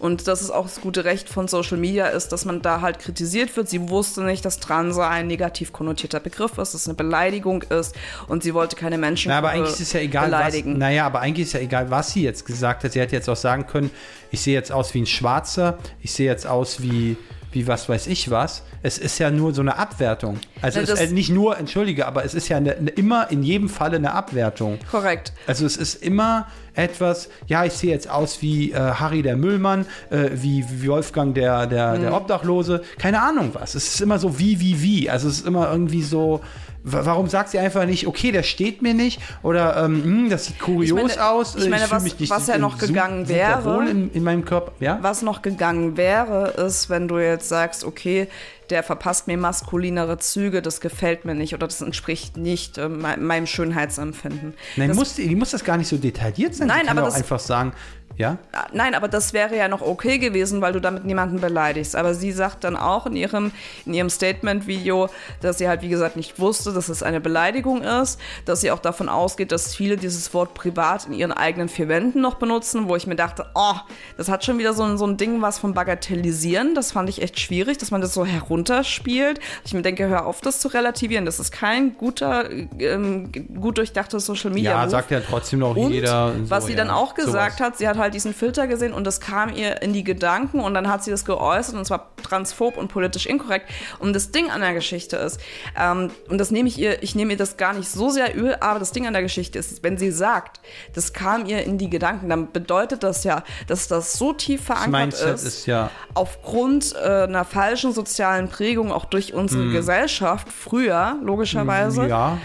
und 0.00 0.26
dass 0.26 0.40
es 0.40 0.50
auch 0.50 0.64
das 0.64 0.80
gute 0.80 1.04
Recht 1.04 1.28
von 1.28 1.46
Social 1.46 1.76
Media 1.76 2.06
ist, 2.06 2.28
dass 2.28 2.44
man 2.44 2.62
da 2.62 2.80
halt 2.80 2.98
kritisiert 2.98 3.54
wird. 3.56 3.68
Sie 3.68 3.88
wusste 3.90 4.22
nicht, 4.22 4.44
dass 4.44 4.58
Transe 4.58 5.06
ein 5.06 5.26
negativ 5.26 5.72
konnotierter 5.72 6.18
Begriff 6.20 6.52
ist, 6.52 6.58
dass 6.58 6.74
es 6.74 6.88
eine 6.88 6.94
Beleidigung 6.94 7.62
ist 7.62 7.94
und 8.26 8.42
sie 8.42 8.54
wollte 8.54 8.76
keine 8.76 8.98
Menschen 8.98 9.28
Na, 9.28 9.38
aber 9.38 9.50
eigentlich 9.50 9.78
ist 9.78 9.92
ja 9.92 10.00
egal, 10.00 10.32
was, 10.32 10.38
beleidigen. 10.38 10.78
naja, 10.78 11.06
aber 11.06 11.20
eigentlich 11.20 11.46
ist 11.46 11.52
ja 11.52 11.60
egal, 11.60 11.90
was 11.90 12.12
sie 12.12 12.22
jetzt 12.22 12.46
gesagt 12.46 12.82
hat. 12.82 12.92
Sie 12.92 13.00
hätte 13.00 13.14
jetzt 13.14 13.28
auch 13.28 13.36
sagen 13.36 13.66
können, 13.66 13.90
ich 14.30 14.40
sehe 14.40 14.54
jetzt 14.54 14.72
aus 14.72 14.94
wie 14.94 15.02
ein 15.02 15.06
Schwarzer, 15.06 15.78
ich 16.00 16.12
sehe 16.12 16.26
jetzt 16.26 16.46
aus 16.46 16.82
wie, 16.82 17.16
wie 17.52 17.66
was 17.66 17.88
weiß 17.88 18.06
ich 18.06 18.30
was. 18.30 18.62
Es 18.82 18.96
ist 18.98 19.18
ja 19.18 19.30
nur 19.30 19.52
so 19.54 19.60
eine 19.60 19.76
Abwertung. 19.78 20.38
Also 20.62 20.80
das- 20.82 21.00
äh, 21.00 21.08
nicht 21.08 21.30
nur, 21.30 21.58
entschuldige, 21.58 22.06
aber 22.06 22.24
es 22.24 22.34
ist 22.34 22.48
ja 22.48 22.56
eine, 22.58 22.76
eine, 22.76 22.90
immer 22.90 23.30
in 23.30 23.42
jedem 23.42 23.68
Falle 23.68 23.96
eine 23.96 24.12
Abwertung. 24.12 24.78
Korrekt. 24.90 25.32
Also 25.46 25.66
es 25.66 25.76
ist 25.76 26.02
immer 26.02 26.46
etwas, 26.74 27.28
ja, 27.46 27.64
ich 27.64 27.72
sehe 27.72 27.90
jetzt 27.90 28.08
aus 28.08 28.40
wie 28.42 28.72
äh, 28.72 28.76
Harry 28.78 29.22
der 29.22 29.36
Müllmann, 29.36 29.84
äh, 30.10 30.30
wie, 30.34 30.64
wie 30.70 30.88
Wolfgang 30.88 31.34
der, 31.34 31.66
der, 31.66 31.94
Mhm. 31.96 32.00
der 32.02 32.14
Obdachlose, 32.14 32.82
keine 32.98 33.20
Ahnung 33.22 33.50
was. 33.52 33.74
Es 33.74 33.94
ist 33.94 34.00
immer 34.00 34.18
so 34.18 34.38
wie, 34.38 34.60
wie, 34.60 34.80
wie. 34.82 35.10
Also 35.10 35.28
es 35.28 35.40
ist 35.40 35.46
immer 35.46 35.70
irgendwie 35.70 36.02
so, 36.02 36.40
warum 36.82 37.28
sagt 37.28 37.50
sie 37.50 37.58
einfach 37.58 37.84
nicht, 37.86 38.06
okay, 38.06 38.32
der 38.32 38.42
steht 38.42 38.82
mir 38.82 38.94
nicht 38.94 39.20
oder 39.42 39.84
ähm, 39.84 40.02
hm, 40.02 40.30
das 40.30 40.46
sieht 40.46 40.58
kurios 40.58 40.86
Ich 40.88 41.16
meine- 41.16 41.28
aus. 41.30 41.54
ich 41.56 41.68
meine, 41.68 41.84
fühl 41.86 41.96
was- 41.96 42.02
nicht 42.04 42.30
was 42.30 42.46
ja 42.46 42.58
noch 42.58 42.78
gegangen 42.78 43.28
wäre- 43.28 43.64
wohl 43.64 43.88
in, 43.88 44.10
in 44.12 44.22
meinem 44.22 44.44
Körper. 44.44 44.72
Ja? 44.80 44.98
Was 45.02 45.22
noch 45.22 45.42
gegangen 45.42 45.96
wäre, 45.96 46.48
ist, 46.50 46.88
wenn 46.90 47.08
du 47.08 47.18
jetzt 47.18 47.48
sagst, 47.48 47.84
okay, 47.84 48.28
der 48.70 48.82
verpasst 48.84 49.26
mir 49.26 49.36
maskulinere 49.36 50.18
Züge, 50.18 50.62
das 50.62 50.80
gefällt 50.80 51.24
mir 51.24 51.34
nicht 51.34 51.54
oder 51.54 51.66
das 51.66 51.80
entspricht 51.80 52.36
nicht 52.36 52.78
äh, 52.78 52.88
me- 52.88 53.16
meinem 53.18 53.46
Schönheitsempfinden. 53.46 54.54
Nein, 54.76 54.88
das, 54.88 54.96
muss, 54.96 55.14
die 55.14 55.34
muss 55.34 55.50
das 55.50 55.64
gar 55.64 55.76
nicht 55.76 55.88
so 55.88 55.96
detailliert 55.96 56.54
sein. 56.54 56.68
Nein, 56.68 56.88
aber 56.88 57.02
auch 57.02 57.06
das- 57.06 57.14
einfach 57.16 57.40
sagen, 57.40 57.72
ja, 58.20 58.36
Ah, 58.52 58.66
Nein, 58.72 58.94
aber 58.94 59.08
das 59.08 59.32
wäre 59.32 59.56
ja 59.56 59.68
noch 59.68 59.80
okay 59.82 60.18
gewesen, 60.18 60.60
weil 60.60 60.72
du 60.72 60.80
damit 60.80 61.04
niemanden 61.04 61.40
beleidigst. 61.40 61.96
Aber 61.96 62.14
sie 62.14 62.32
sagt 62.32 62.64
dann 62.64 62.76
auch 62.76 63.06
in 63.06 63.16
ihrem, 63.16 63.52
in 63.86 63.94
ihrem 63.94 64.10
Statement-Video, 64.10 65.08
dass 65.40 65.58
sie 65.58 65.68
halt, 65.68 65.82
wie 65.82 65.88
gesagt, 65.88 66.16
nicht 66.16 66.38
wusste, 66.38 66.72
dass 66.72 66.88
es 66.88 67.02
eine 67.02 67.20
Beleidigung 67.20 67.82
ist, 67.82 68.20
dass 68.44 68.60
sie 68.60 68.70
auch 68.70 68.78
davon 68.78 69.08
ausgeht, 69.08 69.52
dass 69.52 69.74
viele 69.74 69.96
dieses 69.96 70.32
Wort 70.34 70.54
privat 70.54 71.06
in 71.06 71.12
ihren 71.14 71.32
eigenen 71.32 71.68
vier 71.68 71.88
Wänden 71.88 72.20
noch 72.20 72.34
benutzen, 72.34 72.88
wo 72.88 72.96
ich 72.96 73.06
mir 73.06 73.16
dachte, 73.16 73.46
oh, 73.54 73.74
das 74.16 74.28
hat 74.28 74.44
schon 74.44 74.58
wieder 74.58 74.74
so 74.74 74.82
ein, 74.84 74.98
so 74.98 75.06
ein 75.06 75.16
Ding 75.16 75.42
was 75.42 75.58
von 75.58 75.74
Bagatellisieren. 75.74 76.74
Das 76.74 76.92
fand 76.92 77.08
ich 77.08 77.22
echt 77.22 77.38
schwierig, 77.40 77.78
dass 77.78 77.90
man 77.90 78.00
das 78.00 78.14
so 78.14 78.24
herunterspielt. 78.24 79.40
Ich 79.64 79.74
mir 79.74 79.82
denke, 79.82 80.08
hör 80.08 80.26
auf, 80.26 80.40
das 80.40 80.60
zu 80.60 80.68
relativieren. 80.68 81.24
Das 81.24 81.38
ist 81.40 81.52
kein 81.52 81.96
guter, 81.96 82.50
ähm, 82.50 83.30
gut 83.60 83.78
durchdachtes 83.78 84.26
Social 84.26 84.50
Media. 84.50 84.72
ja, 84.72 84.80
Move. 84.82 84.90
sagt 84.90 85.10
ja 85.10 85.20
trotzdem 85.20 85.60
noch 85.60 85.74
Und 85.76 85.90
jeder. 85.92 86.32
was 86.48 86.64
so, 86.64 86.66
sie 86.68 86.72
ja, 86.74 86.78
dann 86.78 86.90
auch 86.90 87.14
gesagt 87.14 87.58
sowas. 87.58 87.68
hat, 87.70 87.78
sie 87.78 87.88
hat 87.88 87.96
halt 87.98 88.09
diesen 88.10 88.34
Filter 88.34 88.66
gesehen 88.66 88.92
und 88.92 89.04
das 89.04 89.20
kam 89.20 89.52
ihr 89.52 89.82
in 89.82 89.92
die 89.92 90.04
Gedanken 90.04 90.60
und 90.60 90.74
dann 90.74 90.88
hat 90.88 91.04
sie 91.04 91.10
das 91.10 91.24
geäußert 91.24 91.74
und 91.74 91.84
zwar 91.84 92.14
transphob 92.22 92.76
und 92.76 92.88
politisch 92.88 93.26
inkorrekt. 93.26 93.70
Und 93.98 94.14
das 94.14 94.30
Ding 94.30 94.50
an 94.50 94.60
der 94.60 94.74
Geschichte 94.74 95.16
ist, 95.16 95.40
ähm, 95.78 96.10
und 96.28 96.38
das 96.38 96.50
nehme 96.50 96.68
ich 96.68 96.78
ihr, 96.78 97.02
ich 97.02 97.14
nehme 97.14 97.32
ihr 97.32 97.38
das 97.38 97.56
gar 97.56 97.72
nicht 97.72 97.88
so 97.88 98.10
sehr 98.10 98.34
übel, 98.34 98.56
aber 98.60 98.78
das 98.78 98.92
Ding 98.92 99.06
an 99.06 99.12
der 99.12 99.22
Geschichte 99.22 99.58
ist, 99.58 99.82
wenn 99.82 99.98
sie 99.98 100.10
sagt, 100.10 100.60
das 100.94 101.12
kam 101.12 101.46
ihr 101.46 101.64
in 101.64 101.78
die 101.78 101.90
Gedanken, 101.90 102.28
dann 102.28 102.52
bedeutet 102.52 103.02
das 103.02 103.24
ja, 103.24 103.42
dass 103.66 103.88
das 103.88 104.14
so 104.14 104.32
tief 104.32 104.64
verankert 104.64 105.14
ist, 105.14 105.44
ist 105.44 105.66
ja 105.66 105.90
aufgrund 106.14 106.94
äh, 106.94 107.24
einer 107.24 107.44
falschen 107.44 107.92
sozialen 107.92 108.48
Prägung 108.48 108.92
auch 108.92 109.04
durch 109.04 109.34
unsere 109.34 109.70
Gesellschaft 109.70 110.48
früher, 110.52 111.16
logischerweise 111.22 112.06
ja. 112.06 112.38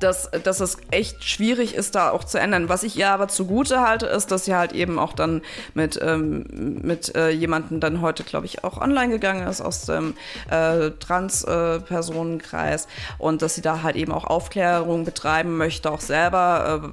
Dass, 0.00 0.30
dass 0.44 0.60
es 0.60 0.76
echt 0.90 1.24
schwierig 1.24 1.74
ist, 1.74 1.94
da 1.94 2.10
auch 2.10 2.24
zu 2.24 2.38
ändern. 2.38 2.68
Was 2.68 2.82
ich 2.82 2.96
ihr 2.96 3.10
aber 3.10 3.28
zugute 3.28 3.80
halte, 3.80 4.06
ist, 4.06 4.30
dass 4.30 4.44
sie 4.44 4.54
halt 4.54 4.72
eben 4.72 4.98
auch 4.98 5.14
dann 5.14 5.42
mit, 5.74 5.98
ähm, 6.02 6.44
mit 6.82 7.14
äh, 7.16 7.30
jemandem 7.30 7.80
dann 7.80 8.00
heute, 8.00 8.22
glaube 8.22 8.46
ich, 8.46 8.64
auch 8.64 8.80
online 8.80 9.12
gegangen 9.12 9.46
ist 9.46 9.60
aus 9.60 9.86
dem 9.86 10.14
äh, 10.50 10.90
Trans-Personenkreis 10.90 12.84
äh, 12.84 12.88
und 13.18 13.42
dass 13.42 13.54
sie 13.54 13.62
da 13.62 13.82
halt 13.82 13.96
eben 13.96 14.12
auch 14.12 14.24
Aufklärung 14.24 15.04
betreiben 15.04 15.56
möchte, 15.56 15.90
auch 15.90 16.00
selber. 16.00 16.82
Äh, 16.84 16.88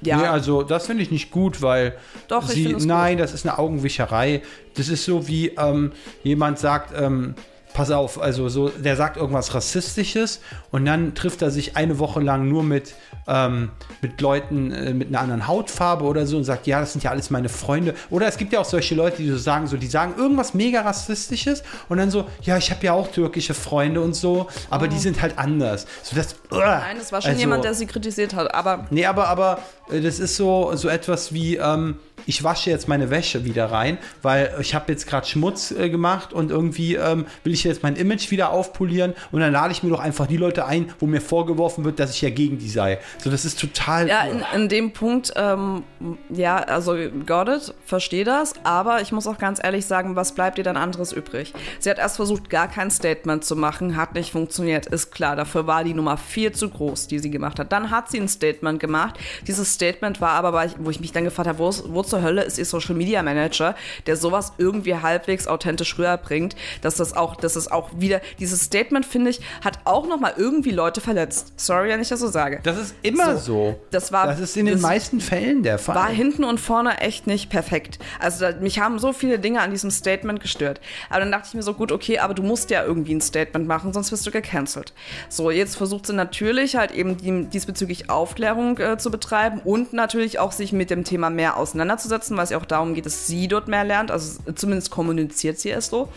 ja. 0.00 0.16
Nee, 0.16 0.26
also 0.26 0.62
das 0.62 0.86
finde 0.86 1.02
ich 1.02 1.10
nicht 1.10 1.30
gut, 1.30 1.60
weil 1.60 1.96
Doch, 2.28 2.48
sie, 2.48 2.72
nein, 2.72 3.16
gut. 3.16 3.24
das 3.24 3.34
ist 3.34 3.44
eine 3.44 3.58
Augenwischerei. 3.58 4.42
Das 4.74 4.88
ist 4.88 5.04
so 5.04 5.26
wie 5.26 5.48
ähm, 5.48 5.92
jemand 6.22 6.58
sagt, 6.60 6.92
ähm, 6.96 7.34
pass 7.78 7.92
auf, 7.92 8.20
also 8.20 8.48
so, 8.48 8.70
der 8.70 8.96
sagt 8.96 9.16
irgendwas 9.16 9.54
Rassistisches 9.54 10.40
und 10.72 10.84
dann 10.84 11.14
trifft 11.14 11.42
er 11.42 11.52
sich 11.52 11.76
eine 11.76 12.00
Woche 12.00 12.18
lang 12.18 12.48
nur 12.48 12.64
mit, 12.64 12.96
ähm, 13.28 13.70
mit 14.00 14.20
Leuten 14.20 14.72
äh, 14.72 14.94
mit 14.94 15.08
einer 15.08 15.20
anderen 15.20 15.46
Hautfarbe 15.46 16.04
oder 16.04 16.26
so 16.26 16.36
und 16.36 16.44
sagt, 16.44 16.66
ja, 16.66 16.80
das 16.80 16.92
sind 16.92 17.04
ja 17.04 17.10
alles 17.10 17.30
meine 17.30 17.48
Freunde. 17.48 17.94
Oder 18.10 18.26
es 18.26 18.36
gibt 18.36 18.52
ja 18.52 18.60
auch 18.60 18.64
solche 18.64 18.94
Leute, 18.94 19.18
die 19.18 19.28
so 19.28 19.38
sagen, 19.38 19.66
so, 19.66 19.76
die 19.76 19.86
sagen 19.86 20.14
irgendwas 20.16 20.54
mega 20.54 20.80
Rassistisches 20.80 21.62
und 21.88 21.98
dann 21.98 22.10
so, 22.10 22.24
ja, 22.42 22.56
ich 22.56 22.70
habe 22.70 22.84
ja 22.84 22.92
auch 22.92 23.08
türkische 23.08 23.54
Freunde 23.54 24.00
und 24.00 24.14
so, 24.14 24.48
aber 24.70 24.86
oh. 24.86 24.88
die 24.88 24.98
sind 24.98 25.20
halt 25.20 25.38
anders. 25.38 25.86
So 26.02 26.16
das, 26.16 26.34
uh, 26.50 26.58
Nein, 26.58 26.96
das 26.98 27.12
war 27.12 27.20
schon 27.20 27.30
also, 27.30 27.40
jemand, 27.40 27.64
der 27.64 27.74
sie 27.74 27.86
kritisiert 27.86 28.34
hat, 28.34 28.54
aber. 28.54 28.86
Nee, 28.90 29.06
aber, 29.06 29.28
aber 29.28 29.60
äh, 29.90 30.00
das 30.00 30.18
ist 30.18 30.36
so, 30.36 30.74
so 30.74 30.88
etwas 30.88 31.32
wie, 31.32 31.56
ähm, 31.56 31.96
ich 32.26 32.44
wasche 32.44 32.70
jetzt 32.70 32.88
meine 32.88 33.10
Wäsche 33.10 33.44
wieder 33.44 33.66
rein, 33.70 33.98
weil 34.22 34.54
ich 34.60 34.74
habe 34.74 34.92
jetzt 34.92 35.06
gerade 35.06 35.26
Schmutz 35.26 35.70
äh, 35.70 35.88
gemacht 35.88 36.32
und 36.32 36.50
irgendwie 36.50 36.94
ähm, 36.94 37.26
will 37.44 37.54
ich 37.54 37.64
jetzt 37.64 37.82
mein 37.82 37.96
Image 37.96 38.30
wieder 38.30 38.50
aufpolieren 38.50 39.14
und 39.32 39.40
dann 39.40 39.52
lade 39.52 39.72
ich 39.72 39.82
mir 39.82 39.90
doch 39.90 40.00
einfach 40.00 40.26
die 40.26 40.36
Leute 40.36 40.66
ein, 40.66 40.92
wo 40.98 41.06
mir 41.06 41.20
vorgeworfen 41.20 41.84
wird, 41.84 41.98
dass 41.98 42.10
ich 42.10 42.22
ja 42.22 42.30
gegen 42.30 42.58
die 42.58 42.68
sei. 42.68 42.98
So, 43.18 43.30
das 43.30 43.44
ist 43.44 43.60
total. 43.60 44.08
Ja, 44.08 44.22
in, 44.22 44.44
in 44.54 44.68
dem 44.68 44.92
Punkt, 44.92 45.32
ähm, 45.36 45.84
ja, 46.28 46.56
also 46.56 46.96
got 47.26 47.48
it, 47.48 47.74
verstehe 47.84 48.24
das, 48.24 48.54
aber 48.64 49.00
ich 49.00 49.12
muss 49.12 49.26
auch 49.26 49.38
ganz 49.38 49.60
ehrlich 49.62 49.86
sagen, 49.86 50.16
was 50.16 50.32
bleibt 50.32 50.58
ihr 50.58 50.64
dann 50.64 50.76
anderes 50.76 51.12
übrig? 51.12 51.52
Sie 51.80 51.90
hat 51.90 51.98
erst 51.98 52.16
versucht, 52.16 52.48
gar 52.50 52.68
kein 52.68 52.90
Statement 52.90 53.44
zu 53.44 53.56
machen, 53.56 53.96
hat 53.96 54.14
nicht 54.14 54.32
funktioniert, 54.32 54.86
ist 54.86 55.10
klar. 55.10 55.36
Dafür 55.36 55.66
war 55.66 55.84
die 55.84 55.94
Nummer 55.94 56.16
viel 56.16 56.52
zu 56.52 56.68
groß, 56.70 57.08
die 57.08 57.18
sie 57.18 57.30
gemacht 57.30 57.58
hat. 57.58 57.72
Dann 57.72 57.90
hat 57.90 58.10
sie 58.10 58.20
ein 58.20 58.28
Statement 58.28 58.80
gemacht. 58.80 59.18
Dieses 59.46 59.74
Statement 59.74 60.20
war 60.20 60.30
aber, 60.30 60.72
wo 60.78 60.90
ich 60.90 61.00
mich 61.00 61.12
dann 61.12 61.24
gefragt 61.24 61.48
habe, 61.48 61.58
wo, 61.58 61.72
wo 61.88 62.02
zur 62.02 62.22
Hölle 62.22 62.42
ist 62.42 62.58
ihr 62.58 62.64
Social 62.64 62.94
Media 62.94 63.22
Manager, 63.22 63.74
der 64.06 64.16
sowas 64.16 64.52
irgendwie 64.58 64.94
halbwegs 64.94 65.46
authentisch 65.46 65.98
rüberbringt, 65.98 66.54
dass 66.82 66.96
das 66.96 67.16
auch, 67.16 67.36
dass 67.36 67.56
es 67.56 67.70
auch 67.70 67.90
wieder, 67.96 68.20
dieses 68.38 68.62
Statement, 68.62 69.04
finde 69.04 69.30
ich, 69.30 69.40
hat 69.64 69.80
auch 69.84 70.06
nochmal 70.06 70.34
irgendwie 70.36 70.70
Leute 70.70 71.00
verletzt. 71.00 71.52
Sorry, 71.56 71.88
wenn 71.88 72.00
ich 72.00 72.08
das 72.08 72.20
so 72.20 72.28
sage. 72.28 72.60
Das 72.62 72.78
ist 72.78 72.94
immer 73.08 73.36
so. 73.36 73.54
so. 73.54 73.80
Das 73.90 74.12
war. 74.12 74.26
Das 74.26 74.40
ist 74.40 74.56
in 74.56 74.66
den 74.66 74.80
meisten 74.80 75.20
Fällen 75.20 75.62
der 75.62 75.78
Fall. 75.78 75.94
War 75.94 76.08
hinten 76.08 76.44
und 76.44 76.58
vorne 76.60 76.98
echt 77.00 77.26
nicht 77.26 77.50
perfekt. 77.50 77.98
Also 78.20 78.46
da, 78.46 78.56
mich 78.60 78.80
haben 78.80 78.98
so 78.98 79.12
viele 79.12 79.38
Dinge 79.38 79.60
an 79.60 79.70
diesem 79.70 79.90
Statement 79.90 80.40
gestört. 80.40 80.80
Aber 81.10 81.20
dann 81.20 81.32
dachte 81.32 81.48
ich 81.48 81.54
mir 81.54 81.62
so, 81.62 81.74
gut, 81.74 81.92
okay, 81.92 82.18
aber 82.18 82.34
du 82.34 82.42
musst 82.42 82.70
ja 82.70 82.84
irgendwie 82.84 83.14
ein 83.14 83.20
Statement 83.20 83.66
machen, 83.66 83.92
sonst 83.92 84.12
wirst 84.12 84.26
du 84.26 84.30
gecancelt. 84.30 84.92
So, 85.28 85.50
jetzt 85.50 85.76
versucht 85.76 86.06
sie 86.06 86.12
natürlich 86.12 86.76
halt 86.76 86.92
eben 86.92 87.16
die, 87.16 87.46
diesbezüglich 87.46 88.10
Aufklärung 88.10 88.78
äh, 88.78 88.98
zu 88.98 89.10
betreiben 89.10 89.60
und 89.64 89.92
natürlich 89.92 90.38
auch 90.38 90.52
sich 90.52 90.72
mit 90.72 90.90
dem 90.90 91.04
Thema 91.04 91.30
mehr 91.30 91.56
auseinanderzusetzen, 91.56 92.36
weil 92.36 92.44
es 92.44 92.50
ja 92.50 92.58
auch 92.58 92.66
darum 92.66 92.94
geht, 92.94 93.06
dass 93.06 93.26
sie 93.26 93.48
dort 93.48 93.68
mehr 93.68 93.84
lernt. 93.84 94.10
Also 94.10 94.40
zumindest 94.54 94.90
kommuniziert 94.90 95.58
sie 95.58 95.70
es 95.70 95.88
so. 95.88 96.08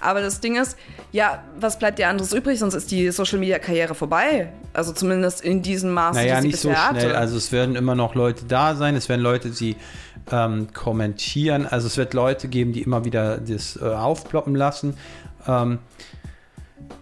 Aber 0.00 0.20
das 0.20 0.40
Ding 0.40 0.56
ist, 0.56 0.76
ja, 1.12 1.42
was 1.58 1.78
bleibt 1.78 1.98
dir 1.98 2.08
anderes 2.08 2.32
übrig? 2.32 2.58
Sonst 2.58 2.74
ist 2.74 2.90
die 2.90 3.10
Social 3.10 3.38
Media 3.38 3.58
Karriere 3.58 3.94
vorbei. 3.94 4.52
Also 4.72 4.92
zumindest 4.92 5.40
in 5.40 5.62
diesem 5.62 5.92
Maße. 6.16 6.26
Naja, 6.26 6.40
nicht 6.40 6.58
so 6.58 6.70
schnell. 6.70 6.78
Hatte. 6.78 7.18
Also 7.18 7.36
es 7.36 7.52
werden 7.52 7.76
immer 7.76 7.94
noch 7.94 8.14
Leute 8.14 8.44
da 8.46 8.74
sein. 8.74 8.96
Es 8.96 9.08
werden 9.08 9.22
Leute, 9.22 9.50
die 9.50 9.76
ähm, 10.30 10.68
kommentieren. 10.72 11.66
Also 11.66 11.86
es 11.86 11.96
wird 11.96 12.14
Leute 12.14 12.48
geben, 12.48 12.72
die 12.72 12.82
immer 12.82 13.04
wieder 13.04 13.38
das 13.38 13.78
äh, 13.80 13.84
aufploppen 13.84 14.54
lassen. 14.54 14.96
Ähm, 15.46 15.78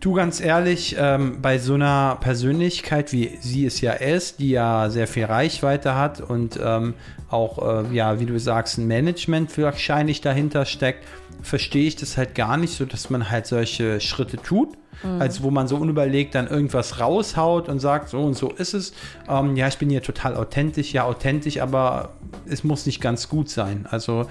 Du 0.00 0.12
ganz 0.12 0.40
ehrlich, 0.40 0.96
ähm, 0.98 1.40
bei 1.40 1.58
so 1.58 1.74
einer 1.74 2.18
Persönlichkeit, 2.20 3.12
wie 3.12 3.38
sie 3.40 3.64
es 3.64 3.80
ja 3.80 3.92
ist, 3.92 4.38
die 4.38 4.50
ja 4.50 4.90
sehr 4.90 5.06
viel 5.06 5.24
Reichweite 5.24 5.94
hat 5.94 6.20
und 6.20 6.58
ähm, 6.62 6.94
auch, 7.30 7.86
äh, 7.86 7.94
ja, 7.94 8.20
wie 8.20 8.26
du 8.26 8.38
sagst, 8.38 8.78
ein 8.78 8.86
Management 8.86 9.56
wahrscheinlich 9.56 10.20
dahinter 10.20 10.66
steckt, 10.66 11.06
verstehe 11.42 11.86
ich 11.86 11.96
das 11.96 12.16
halt 12.16 12.34
gar 12.34 12.56
nicht 12.56 12.74
so, 12.74 12.84
dass 12.84 13.10
man 13.10 13.30
halt 13.30 13.46
solche 13.46 14.00
Schritte 14.00 14.36
tut. 14.36 14.76
Mhm. 15.02 15.20
Als 15.20 15.42
wo 15.42 15.50
man 15.50 15.68
so 15.68 15.76
unüberlegt 15.76 16.34
dann 16.34 16.46
irgendwas 16.46 17.00
raushaut 17.00 17.68
und 17.68 17.80
sagt, 17.80 18.08
so 18.08 18.22
und 18.22 18.34
so 18.34 18.50
ist 18.50 18.74
es. 18.74 18.92
Ähm, 19.28 19.56
ja, 19.56 19.68
ich 19.68 19.78
bin 19.78 19.90
hier 19.90 20.02
total 20.02 20.36
authentisch, 20.36 20.92
ja, 20.92 21.04
authentisch, 21.04 21.60
aber 21.60 22.12
es 22.46 22.62
muss 22.62 22.86
nicht 22.86 23.00
ganz 23.00 23.28
gut 23.28 23.50
sein. 23.50 23.86
Also, 23.90 24.26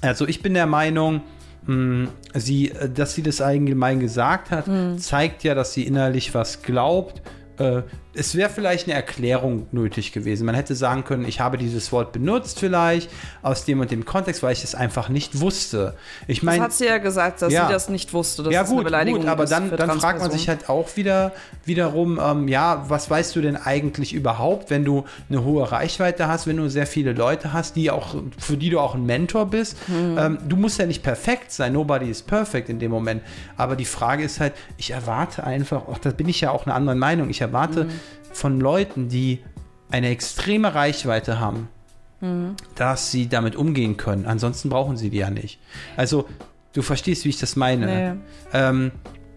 also 0.00 0.26
ich 0.26 0.42
bin 0.42 0.54
der 0.54 0.66
Meinung, 0.66 1.22
sie, 2.34 2.70
äh, 2.70 2.88
dass 2.88 3.14
sie 3.14 3.22
das 3.22 3.40
allgemein 3.40 4.00
gesagt 4.00 4.50
hat, 4.50 4.68
mhm. 4.68 4.98
zeigt 4.98 5.44
ja, 5.44 5.54
dass 5.54 5.72
sie 5.74 5.86
innerlich 5.86 6.34
was 6.34 6.62
glaubt. 6.62 7.22
Äh, 7.58 7.82
es 8.16 8.34
wäre 8.34 8.50
vielleicht 8.50 8.86
eine 8.86 8.94
Erklärung 8.94 9.66
nötig 9.72 10.12
gewesen. 10.12 10.46
Man 10.46 10.54
hätte 10.54 10.74
sagen 10.74 11.04
können, 11.04 11.26
ich 11.26 11.40
habe 11.40 11.58
dieses 11.58 11.92
Wort 11.92 12.12
benutzt 12.12 12.58
vielleicht 12.58 13.10
aus 13.42 13.64
dem 13.64 13.80
und 13.80 13.90
dem 13.90 14.04
Kontext, 14.04 14.42
weil 14.42 14.52
ich 14.52 14.64
es 14.64 14.74
einfach 14.74 15.08
nicht 15.08 15.40
wusste. 15.40 15.94
Ich 16.26 16.42
meine, 16.42 16.58
das 16.58 16.64
hat 16.64 16.72
sie 16.72 16.86
ja 16.86 16.98
gesagt, 16.98 17.42
dass 17.42 17.52
ja, 17.52 17.66
sie 17.66 17.72
das 17.72 17.88
nicht 17.88 18.12
wusste. 18.12 18.42
Dass 18.42 18.52
ja 18.52 18.62
gut, 18.62 18.74
eine 18.74 18.84
Beleidigung 18.84 19.20
gut, 19.20 19.28
aber 19.28 19.46
dann, 19.46 19.70
dann 19.76 20.00
fragt 20.00 20.20
man 20.20 20.30
sich 20.30 20.48
halt 20.48 20.68
auch 20.68 20.96
wieder 20.96 21.32
wiederum, 21.64 22.18
ähm, 22.22 22.48
ja, 22.48 22.84
was 22.88 23.10
weißt 23.10 23.36
du 23.36 23.42
denn 23.42 23.56
eigentlich 23.56 24.12
überhaupt, 24.12 24.70
wenn 24.70 24.84
du 24.84 25.04
eine 25.28 25.44
hohe 25.44 25.70
Reichweite 25.70 26.28
hast, 26.28 26.46
wenn 26.46 26.56
du 26.56 26.68
sehr 26.68 26.86
viele 26.86 27.12
Leute 27.12 27.52
hast, 27.52 27.76
die 27.76 27.90
auch 27.90 28.16
für 28.38 28.56
die 28.56 28.70
du 28.70 28.80
auch 28.80 28.94
ein 28.94 29.04
Mentor 29.04 29.46
bist. 29.46 29.76
Mhm. 29.88 30.16
Ähm, 30.18 30.38
du 30.48 30.56
musst 30.56 30.78
ja 30.78 30.86
nicht 30.86 31.02
perfekt 31.02 31.52
sein. 31.52 31.72
Nobody 31.72 32.08
is 32.08 32.22
perfect 32.22 32.68
in 32.68 32.78
dem 32.78 32.90
Moment. 32.90 33.22
Aber 33.56 33.76
die 33.76 33.84
Frage 33.84 34.24
ist 34.24 34.40
halt, 34.40 34.54
ich 34.78 34.90
erwarte 34.90 35.44
einfach, 35.44 35.82
ach, 35.92 35.98
da 35.98 36.10
bin 36.10 36.28
ich 36.28 36.40
ja 36.40 36.50
auch 36.50 36.66
eine 36.66 36.74
andere 36.74 36.96
Meinung. 36.96 37.30
Ich 37.30 37.40
erwarte 37.40 37.84
mhm 37.84 37.90
von 38.36 38.60
Leuten, 38.60 39.08
die 39.08 39.40
eine 39.90 40.08
extreme 40.08 40.74
Reichweite 40.74 41.40
haben, 41.40 41.68
mhm. 42.20 42.54
dass 42.74 43.10
sie 43.10 43.28
damit 43.28 43.56
umgehen 43.56 43.96
können. 43.96 44.26
Ansonsten 44.26 44.68
brauchen 44.68 44.96
sie 44.96 45.10
die 45.10 45.18
ja 45.18 45.30
nicht. 45.30 45.58
Also, 45.96 46.26
du 46.72 46.82
verstehst, 46.82 47.24
wie 47.24 47.30
ich 47.30 47.38
das 47.38 47.56
meine. 47.56 47.86
Nee. 47.86 48.20
Ähm, 48.52 48.92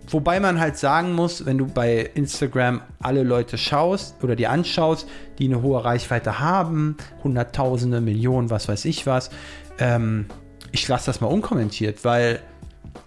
wobei 0.08 0.40
man 0.40 0.60
halt 0.60 0.78
sagen 0.78 1.14
muss, 1.14 1.46
wenn 1.46 1.58
du 1.58 1.68
bei 1.68 2.10
Instagram 2.14 2.82
alle 3.00 3.24
Leute 3.24 3.58
schaust 3.58 4.24
oder 4.24 4.36
dir 4.36 4.50
anschaust, 4.50 5.08
die 5.38 5.46
eine 5.46 5.62
hohe 5.62 5.84
Reichweite 5.84 6.40
haben, 6.40 6.98
Hunderttausende, 7.24 8.02
Millionen, 8.02 8.50
was 8.50 8.68
weiß 8.68 8.86
ich 8.86 9.06
was, 9.06 9.30
ähm, 9.78 10.26
ich 10.72 10.88
lasse 10.88 11.08
das 11.08 11.22
mal 11.22 11.28
unkommentiert, 11.28 12.04
weil 12.04 12.42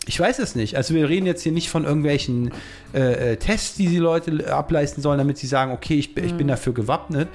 ich 0.07 0.19
weiß 0.19 0.39
es 0.41 0.55
nicht. 0.55 0.77
Also 0.77 0.95
wir 0.95 1.09
reden 1.09 1.27
jetzt 1.27 1.43
hier 1.43 1.53
nicht 1.53 1.71
von 1.71 1.85
irgendwelchen 1.85 2.51
äh, 2.93 3.33
äh 3.33 3.37
Tests, 3.37 3.77
die 3.77 3.87
die 3.87 3.99
Leute 3.99 4.53
ableisten 4.53 5.03
sollen, 5.03 5.19
damit 5.19 5.39
sie 5.39 5.47
sagen, 5.47 5.73
okay, 5.73 5.95
ich, 5.95 6.17
ich 6.17 6.35
bin 6.35 6.47
mhm. 6.47 6.49
dafür 6.49 6.75
gewappnet. 6.75 7.29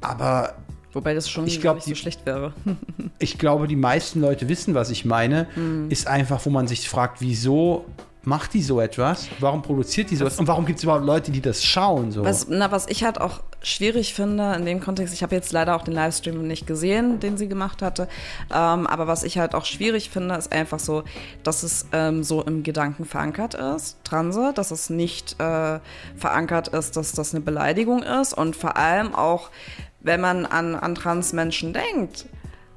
Aber 0.00 0.54
Wobei 0.92 1.14
das 1.14 1.30
schon 1.30 1.46
ich 1.46 1.60
glaub, 1.60 1.76
nicht 1.76 1.86
so 1.86 1.94
schlecht 1.94 2.26
wäre. 2.26 2.52
ich 3.18 3.38
glaube, 3.38 3.68
die 3.68 3.76
meisten 3.76 4.20
Leute 4.20 4.48
wissen, 4.48 4.74
was 4.74 4.90
ich 4.90 5.04
meine. 5.04 5.46
Mhm. 5.54 5.90
Ist 5.90 6.06
einfach, 6.06 6.44
wo 6.44 6.50
man 6.50 6.66
sich 6.66 6.88
fragt, 6.88 7.20
wieso 7.20 7.86
macht 8.22 8.54
die 8.54 8.62
so 8.62 8.80
etwas? 8.80 9.28
Warum 9.38 9.62
produziert 9.62 10.10
die 10.10 10.16
sowas? 10.16 10.38
Und 10.38 10.46
warum 10.46 10.66
gibt 10.66 10.78
es 10.78 10.84
überhaupt 10.84 11.04
Leute, 11.04 11.30
die 11.30 11.40
das 11.40 11.64
schauen? 11.64 12.12
So? 12.12 12.24
Was, 12.24 12.48
na, 12.48 12.70
was 12.70 12.86
ich 12.86 13.04
halt 13.04 13.20
auch 13.20 13.40
schwierig 13.62 14.14
finde 14.14 14.54
in 14.54 14.64
dem 14.64 14.80
Kontext, 14.80 15.14
ich 15.14 15.22
habe 15.22 15.34
jetzt 15.34 15.52
leider 15.52 15.76
auch 15.76 15.82
den 15.82 15.94
Livestream 15.94 16.46
nicht 16.46 16.66
gesehen, 16.66 17.20
den 17.20 17.36
sie 17.36 17.48
gemacht 17.48 17.82
hatte, 17.82 18.08
ähm, 18.52 18.86
aber 18.86 19.06
was 19.06 19.22
ich 19.22 19.38
halt 19.38 19.54
auch 19.54 19.64
schwierig 19.64 20.10
finde, 20.10 20.34
ist 20.34 20.52
einfach 20.52 20.78
so, 20.78 21.04
dass 21.42 21.62
es 21.62 21.86
ähm, 21.92 22.22
so 22.22 22.42
im 22.42 22.62
Gedanken 22.62 23.04
verankert 23.04 23.54
ist, 23.54 23.96
Transe, 24.04 24.52
dass 24.54 24.70
es 24.70 24.90
nicht 24.90 25.38
äh, 25.40 25.80
verankert 26.16 26.68
ist, 26.68 26.96
dass 26.96 27.12
das 27.12 27.34
eine 27.34 27.42
Beleidigung 27.42 28.02
ist 28.02 28.32
und 28.32 28.56
vor 28.56 28.76
allem 28.76 29.14
auch, 29.14 29.50
wenn 30.00 30.20
man 30.20 30.46
an, 30.46 30.74
an 30.74 30.94
Transmenschen 30.94 31.72
denkt, 31.72 32.26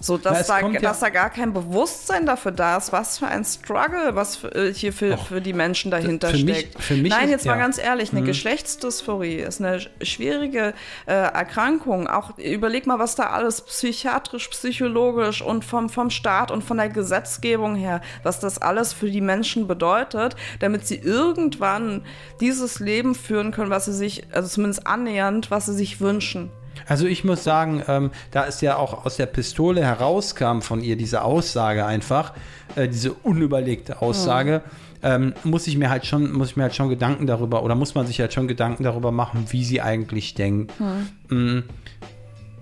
so, 0.03 0.17
dass, 0.17 0.49
Na, 0.49 0.59
da, 0.59 0.67
ja 0.67 0.79
dass 0.81 0.99
da 0.99 1.07
gar 1.07 1.29
kein 1.29 1.53
Bewusstsein 1.53 2.25
dafür 2.25 2.51
da 2.51 2.75
ist, 2.75 2.91
was 2.91 3.19
für 3.19 3.27
ein 3.27 3.45
Struggle, 3.45 4.15
was 4.15 4.35
für, 4.35 4.53
äh, 4.53 4.73
hier 4.73 4.91
für, 4.91 5.17
für 5.17 5.39
die 5.39 5.53
Menschen 5.53 5.91
dahinter 5.91 6.27
für 6.27 6.37
steckt. 6.39 6.75
Mich, 6.75 6.85
für 6.85 6.95
mich 6.95 7.09
Nein, 7.09 7.25
ist, 7.25 7.31
jetzt 7.31 7.45
ja. 7.45 7.53
mal 7.53 7.57
ganz 7.57 7.77
ehrlich, 7.77 8.11
eine 8.11 8.19
mhm. 8.19 8.25
Geschlechtsdysphorie 8.25 9.37
ist 9.37 9.61
eine 9.61 9.79
schwierige 10.01 10.73
äh, 11.05 11.13
Erkrankung. 11.13 12.07
Auch 12.07 12.37
überleg 12.37 12.85
mal, 12.85 12.99
was 12.99 13.15
da 13.15 13.27
alles 13.27 13.61
psychiatrisch, 13.61 14.49
psychologisch 14.49 15.41
und 15.41 15.63
vom, 15.63 15.87
vom 15.87 16.09
Staat 16.09 16.51
und 16.51 16.65
von 16.65 16.75
der 16.75 16.89
Gesetzgebung 16.89 17.77
her, 17.77 18.01
was 18.23 18.41
das 18.41 18.61
alles 18.61 18.91
für 18.91 19.09
die 19.09 19.21
Menschen 19.21 19.67
bedeutet, 19.67 20.35
damit 20.59 20.85
sie 20.85 20.97
irgendwann 20.97 22.05
dieses 22.41 22.81
Leben 22.81 23.15
führen 23.15 23.51
können, 23.51 23.69
was 23.69 23.85
sie 23.85 23.93
sich, 23.93 24.23
also 24.33 24.49
zumindest 24.49 24.85
annähernd, 24.85 25.49
was 25.49 25.67
sie 25.67 25.73
sich 25.73 26.01
wünschen. 26.01 26.51
Also 26.87 27.05
ich 27.05 27.23
muss 27.23 27.43
sagen, 27.43 27.83
ähm, 27.87 28.11
da 28.31 28.45
es 28.45 28.61
ja 28.61 28.75
auch 28.77 29.05
aus 29.05 29.17
der 29.17 29.25
Pistole 29.25 29.83
herauskam 29.83 30.61
von 30.61 30.81
ihr 30.81 30.95
diese 30.95 31.23
Aussage 31.23 31.85
einfach, 31.85 32.33
äh, 32.75 32.87
diese 32.87 33.13
unüberlegte 33.13 34.01
Aussage, 34.01 34.61
ähm, 35.01 35.33
muss 35.43 35.67
ich 35.67 35.77
mir 35.77 35.89
halt 35.89 36.05
schon, 36.05 36.31
muss 36.31 36.51
ich 36.51 36.57
mir 36.57 36.63
halt 36.63 36.75
schon 36.75 36.89
Gedanken 36.89 37.27
darüber 37.27 37.63
oder 37.63 37.75
muss 37.75 37.93
man 37.93 38.07
sich 38.07 38.19
halt 38.19 38.33
schon 38.33 38.47
Gedanken 38.47 38.83
darüber 38.83 39.11
machen, 39.11 39.45
wie 39.49 39.63
sie 39.63 39.81
eigentlich 39.81 40.33
denkt. 40.33 40.73
Mm. 41.29 41.59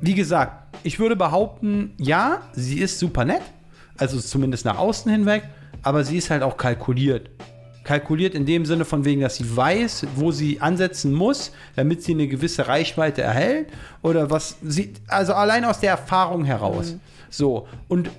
Wie 0.02 0.16
gesagt, 0.16 0.76
ich 0.84 1.00
würde 1.00 1.16
behaupten, 1.16 1.94
ja, 2.00 2.42
sie 2.54 2.80
ist 2.80 2.98
super 2.98 3.24
nett, 3.24 3.44
also 3.98 4.20
zumindest 4.20 4.66
nach 4.66 4.80
außen 4.80 5.12
hinweg, 5.12 5.44
aber 5.84 6.04
sie 6.04 6.18
ist 6.18 6.32
halt 6.32 6.42
auch 6.42 6.58
kalkuliert. 6.58 7.30
Kalkuliert 7.84 8.36
in 8.36 8.46
dem 8.46 8.66
Sinne 8.66 8.86
von 8.86 9.06
wegen, 9.06 9.22
dass 9.22 9.38
sie 9.38 9.56
weiß, 9.58 10.08
wo 10.16 10.32
sie 10.32 10.62
ansetzen 10.62 11.14
muss, 11.14 11.52
damit 11.76 12.04
sie 12.04 12.14
eine 12.14 12.28
gewisse 12.28 12.68
Reichweite 12.68 13.22
erhält 13.22 13.68
oder 14.02 14.30
was 14.30 14.58
sie, 14.62 14.94
also 15.08 15.34
allein 15.34 15.66
aus 15.66 15.80
der 15.80 15.92
Erfahrung 15.92 16.46
heraus. 16.46 16.96
So, 17.30 17.68
und 17.88 18.10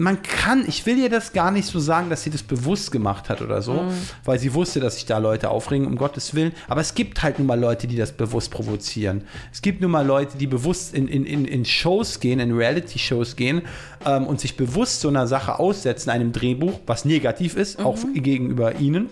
man 0.00 0.22
kann, 0.22 0.64
ich 0.66 0.86
will 0.86 0.96
ihr 0.96 1.10
das 1.10 1.34
gar 1.34 1.50
nicht 1.50 1.66
so 1.66 1.78
sagen, 1.78 2.08
dass 2.08 2.22
sie 2.22 2.30
das 2.30 2.42
bewusst 2.42 2.90
gemacht 2.90 3.28
hat 3.28 3.42
oder 3.42 3.60
so, 3.60 3.84
weil 4.24 4.38
sie 4.38 4.54
wusste, 4.54 4.80
dass 4.80 4.94
sich 4.94 5.04
da 5.04 5.18
Leute 5.18 5.50
aufregen, 5.50 5.86
um 5.86 5.96
Gottes 5.96 6.34
Willen. 6.34 6.52
Aber 6.68 6.80
es 6.80 6.94
gibt 6.94 7.22
halt 7.22 7.38
nun 7.38 7.46
mal 7.46 7.60
Leute, 7.60 7.86
die 7.86 7.96
das 7.96 8.12
bewusst 8.12 8.50
provozieren. 8.50 9.24
Es 9.52 9.60
gibt 9.60 9.82
nun 9.82 9.90
mal 9.90 10.06
Leute, 10.06 10.38
die 10.38 10.46
bewusst 10.46 10.94
in, 10.94 11.06
in, 11.06 11.26
in, 11.26 11.44
in 11.44 11.66
Shows 11.66 12.18
gehen, 12.18 12.40
in 12.40 12.56
Reality-Shows 12.56 13.36
gehen 13.36 13.60
ähm, 14.06 14.26
und 14.26 14.40
sich 14.40 14.56
bewusst 14.56 15.02
so 15.02 15.08
einer 15.08 15.26
Sache 15.26 15.58
aussetzen, 15.58 16.08
einem 16.08 16.32
Drehbuch, 16.32 16.80
was 16.86 17.04
negativ 17.04 17.54
ist, 17.54 17.78
auch 17.84 17.98
gegenüber 18.14 18.76
ihnen. 18.76 19.10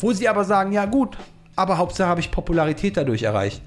Wo 0.00 0.12
sie 0.12 0.28
aber 0.28 0.42
sagen, 0.42 0.72
ja 0.72 0.86
gut, 0.86 1.16
aber 1.54 1.78
Hauptsache 1.78 2.08
habe 2.08 2.20
ich 2.20 2.32
Popularität 2.32 2.96
dadurch 2.96 3.22
erreicht. 3.22 3.62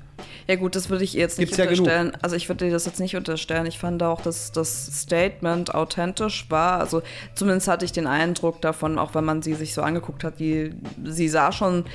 Ja 0.52 0.58
gut, 0.58 0.76
das 0.76 0.90
würde 0.90 1.06
ich 1.06 1.16
ihr 1.16 1.22
jetzt 1.22 1.40
nicht 1.40 1.48
Gibt's 1.48 1.58
ja 1.58 1.64
unterstellen. 1.64 2.12
also 2.22 2.36
ich 2.36 2.50
würde 2.50 2.66
dir 2.66 2.72
das 2.74 2.86
jetzt 2.86 3.00
nicht 3.00 3.16
unterstellen. 3.16 3.66
Ich 3.68 3.80
fand 3.80 4.04
auch, 4.04 4.20
dass 4.20 4.52
das 4.52 4.86
Statement 5.02 5.74
authentisch 5.74 6.48
war. 6.50 6.82
Also 6.82 7.04
zumindest 7.36 7.70
hatte 7.70 7.86
ich 7.86 7.94
den 7.94 8.06
Eindruck 8.06 8.60
davon, 8.60 9.00
auch 9.00 9.16
wenn 9.16 9.24
man 9.24 9.42
sie 9.42 9.54
sich 9.54 9.74
so 9.74 9.82
angeguckt 9.82 10.26
hat, 10.26 10.42
die, 10.42 10.74
sie 11.06 11.30
sah 11.30 11.54
schon, 11.54 11.86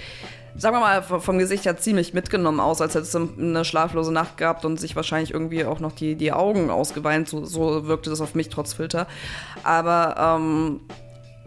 sagen 0.57 0.75
wir 0.75 0.81
mal, 0.81 1.03
vom 1.03 1.37
Gesicht 1.37 1.67
her 1.67 1.77
ziemlich 1.77 2.15
mitgenommen 2.15 2.61
aus, 2.61 2.81
als 2.81 2.95
hätte 2.95 3.05
sie 3.05 3.29
eine 3.39 3.67
schlaflose 3.67 4.11
Nacht 4.11 4.39
gehabt 4.39 4.65
und 4.65 4.81
sich 4.81 4.97
wahrscheinlich 4.97 5.35
irgendwie 5.35 5.67
auch 5.67 5.81
noch 5.81 5.93
die, 5.93 6.15
die 6.15 6.33
Augen 6.33 6.71
ausgeweint. 6.71 7.29
So, 7.29 7.45
so 7.45 7.87
wirkte 7.87 8.09
das 8.09 8.23
auf 8.23 8.35
mich 8.35 8.49
trotz 8.49 8.73
Filter. 8.73 9.07
Aber 9.65 10.39
ähm, 10.41 10.81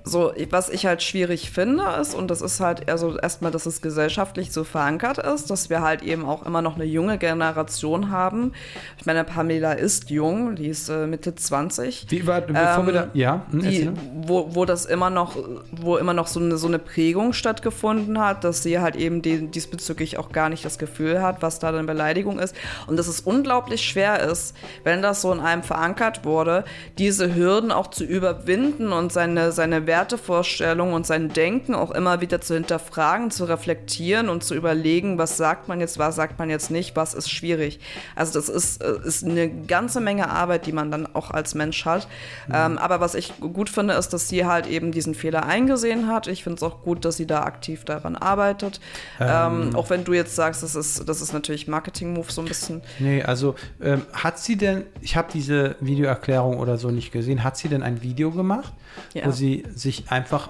so, 0.10 0.34
was 0.50 0.70
ich 0.70 0.86
halt 0.86 1.02
schwierig 1.04 1.52
finde, 1.52 1.84
ist, 2.02 2.14
und 2.14 2.30
das 2.30 2.42
ist 2.42 2.60
halt 2.60 2.90
also 2.90 3.18
erstmal, 3.18 3.52
dass 3.52 3.66
es 3.66 3.82
gesellschaftlich 3.82 4.52
so 4.52 4.64
verankert 4.64 5.20
ist, 5.20 5.50
dass 5.50 5.70
wir 5.70 5.82
halt 5.82 6.02
eben 6.02 6.26
auch 6.26 6.46
immer 6.46 6.62
noch 6.62 6.76
eine 6.76 6.86
junge 6.86 7.18
Generation 7.18 8.12
haben. 8.12 8.54
Ich 8.98 9.06
meine, 9.06 9.24
Pamela 9.24 9.74
ist 9.74 10.10
jung, 10.10 10.56
die 10.56 10.68
ist 10.68 10.90
äh, 10.90 11.08
Mitte 11.08 11.36
20. 11.36 12.08
Wie 12.10 12.28
war, 12.28 12.42
bevor 12.42 12.86
wir 12.86 12.94
da, 12.94 13.04
Ähm, 13.04 13.10
ja, 13.14 13.46
hm, 13.52 13.62
die, 13.62 13.92
wo, 14.16 14.56
wo 14.56 14.66
das 14.66 14.86
immer 14.86 15.10
noch, 15.10 15.36
wo 15.72 15.98
immer 15.98 16.14
noch 16.14 16.28
so 16.28 16.40
eine, 16.40 16.58
so 16.58 16.68
eine 16.68 16.80
Prägung 16.80 17.34
stattgefunden 17.34 18.20
hat, 18.20 18.44
dass 18.44 18.64
sie 18.64 18.80
halt 18.80 18.96
eben 18.96 19.22
die, 19.22 19.48
diesbezüglich 19.48 20.18
auch 20.18 20.32
gar 20.32 20.50
nicht 20.50 20.66
das 20.66 20.78
Gefühl 20.78 21.22
hat, 21.22 21.42
was 21.42 21.60
da 21.60 21.70
eine 21.70 21.84
Beleidigung 21.84 22.40
ist. 22.40 22.56
Und 22.88 22.98
dass 22.98 23.08
es 23.08 23.22
unglaublich 23.22 23.82
schwer 23.82 24.20
ist, 24.22 24.56
wenn 24.84 25.02
das 25.02 25.22
so 25.22 25.32
in 25.32 25.40
einem 25.40 25.64
verankert 25.64 26.26
wurde, 26.26 26.64
diese 26.98 27.36
Hürden 27.36 27.72
auch 27.72 27.88
zu 27.88 28.04
überwinden 28.04 28.92
und 28.92 29.12
seine, 29.12 29.52
seine 29.52 29.88
Wertevorstellungen 30.00 30.94
und 30.94 31.06
sein 31.06 31.28
Denken 31.30 31.76
auch 31.76 31.92
immer 31.92 32.22
wieder 32.22 32.40
zu 32.40 32.54
hinterfragen, 32.54 33.32
zu 33.32 33.44
reflektieren 33.44 34.30
und 34.30 34.46
zu 34.46 34.56
überlegen, 34.56 35.18
was 35.18 35.36
sagt 35.36 35.68
man 35.68 35.82
jetzt, 35.82 36.00
was 36.00 36.16
sagt 36.16 36.40
man 36.40 36.50
jetzt 36.50 36.72
nicht, 36.72 36.96
was 36.96 37.14
ist 37.14 37.30
schwierig. 37.30 37.82
Also 38.16 38.40
das 38.40 38.48
ist, 38.48 38.82
äh, 38.82 38.94
ist 39.04 39.26
eine 39.26 39.50
ganze 39.50 40.00
Menge 40.00 40.30
Arbeit, 40.30 40.66
die 40.66 40.72
man 40.72 40.90
dann 40.90 41.06
auch 41.14 41.32
als 41.32 41.54
Mensch 41.54 41.84
hat. 41.84 42.08
Ähm, 42.52 42.78
aber 42.78 43.02
was 43.02 43.14
ich 43.14 43.34
gut 43.40 43.70
finde, 43.70 43.94
ist, 43.96 44.14
dass 44.14 44.30
sie 44.30 44.46
halt 44.46 44.68
eben 44.68 44.94
diesen 44.94 45.16
Fehler 45.16 45.46
eingesehen 45.46 46.08
hat. 46.08 46.28
Ich 46.28 46.44
finde 46.44 46.56
es 46.56 46.64
auch 46.64 46.82
gut, 46.82 47.04
dass 47.04 47.18
sie 47.18 47.28
da 47.28 47.44
aktiv 47.44 47.84
daran 47.84 48.16
arbeitet. 48.16 48.80
Ähm, 49.20 49.76
auch 49.76 49.90
wenn 49.90 50.06
du 50.06 50.14
jetzt 50.14 50.36
sagst, 50.36 50.64
das 50.64 50.76
ist, 50.76 51.10
das 51.10 51.22
ist 51.22 51.34
natürlich 51.34 51.68
Marketing-Move 51.68 52.32
so 52.32 52.42
ein 52.42 52.48
bisschen. 52.48 52.82
Nee, 53.00 53.22
also 53.22 53.56
ähm, 53.82 54.04
hat 54.14 54.40
sie 54.40 54.56
denn, 54.56 54.86
ich 55.02 55.18
habe 55.18 55.28
diese 55.34 55.76
Videoerklärung 55.82 56.58
oder 56.58 56.78
so 56.78 56.90
nicht 56.90 57.12
gesehen, 57.12 57.44
hat 57.44 57.58
sie 57.58 57.68
denn 57.68 57.84
ein 57.84 58.02
Video 58.02 58.32
gemacht, 58.32 58.74
Ja. 59.14 59.26
wo 59.26 59.32
sie 59.32 59.64
sich 59.74 60.12
einfach 60.12 60.50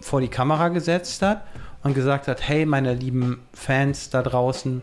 vor 0.00 0.20
die 0.20 0.28
Kamera 0.28 0.68
gesetzt 0.68 1.22
hat 1.22 1.42
und 1.82 1.94
gesagt 1.94 2.28
hat, 2.28 2.46
hey, 2.48 2.64
meine 2.66 2.94
lieben 2.94 3.42
Fans 3.52 4.10
da 4.10 4.22
draußen, 4.22 4.82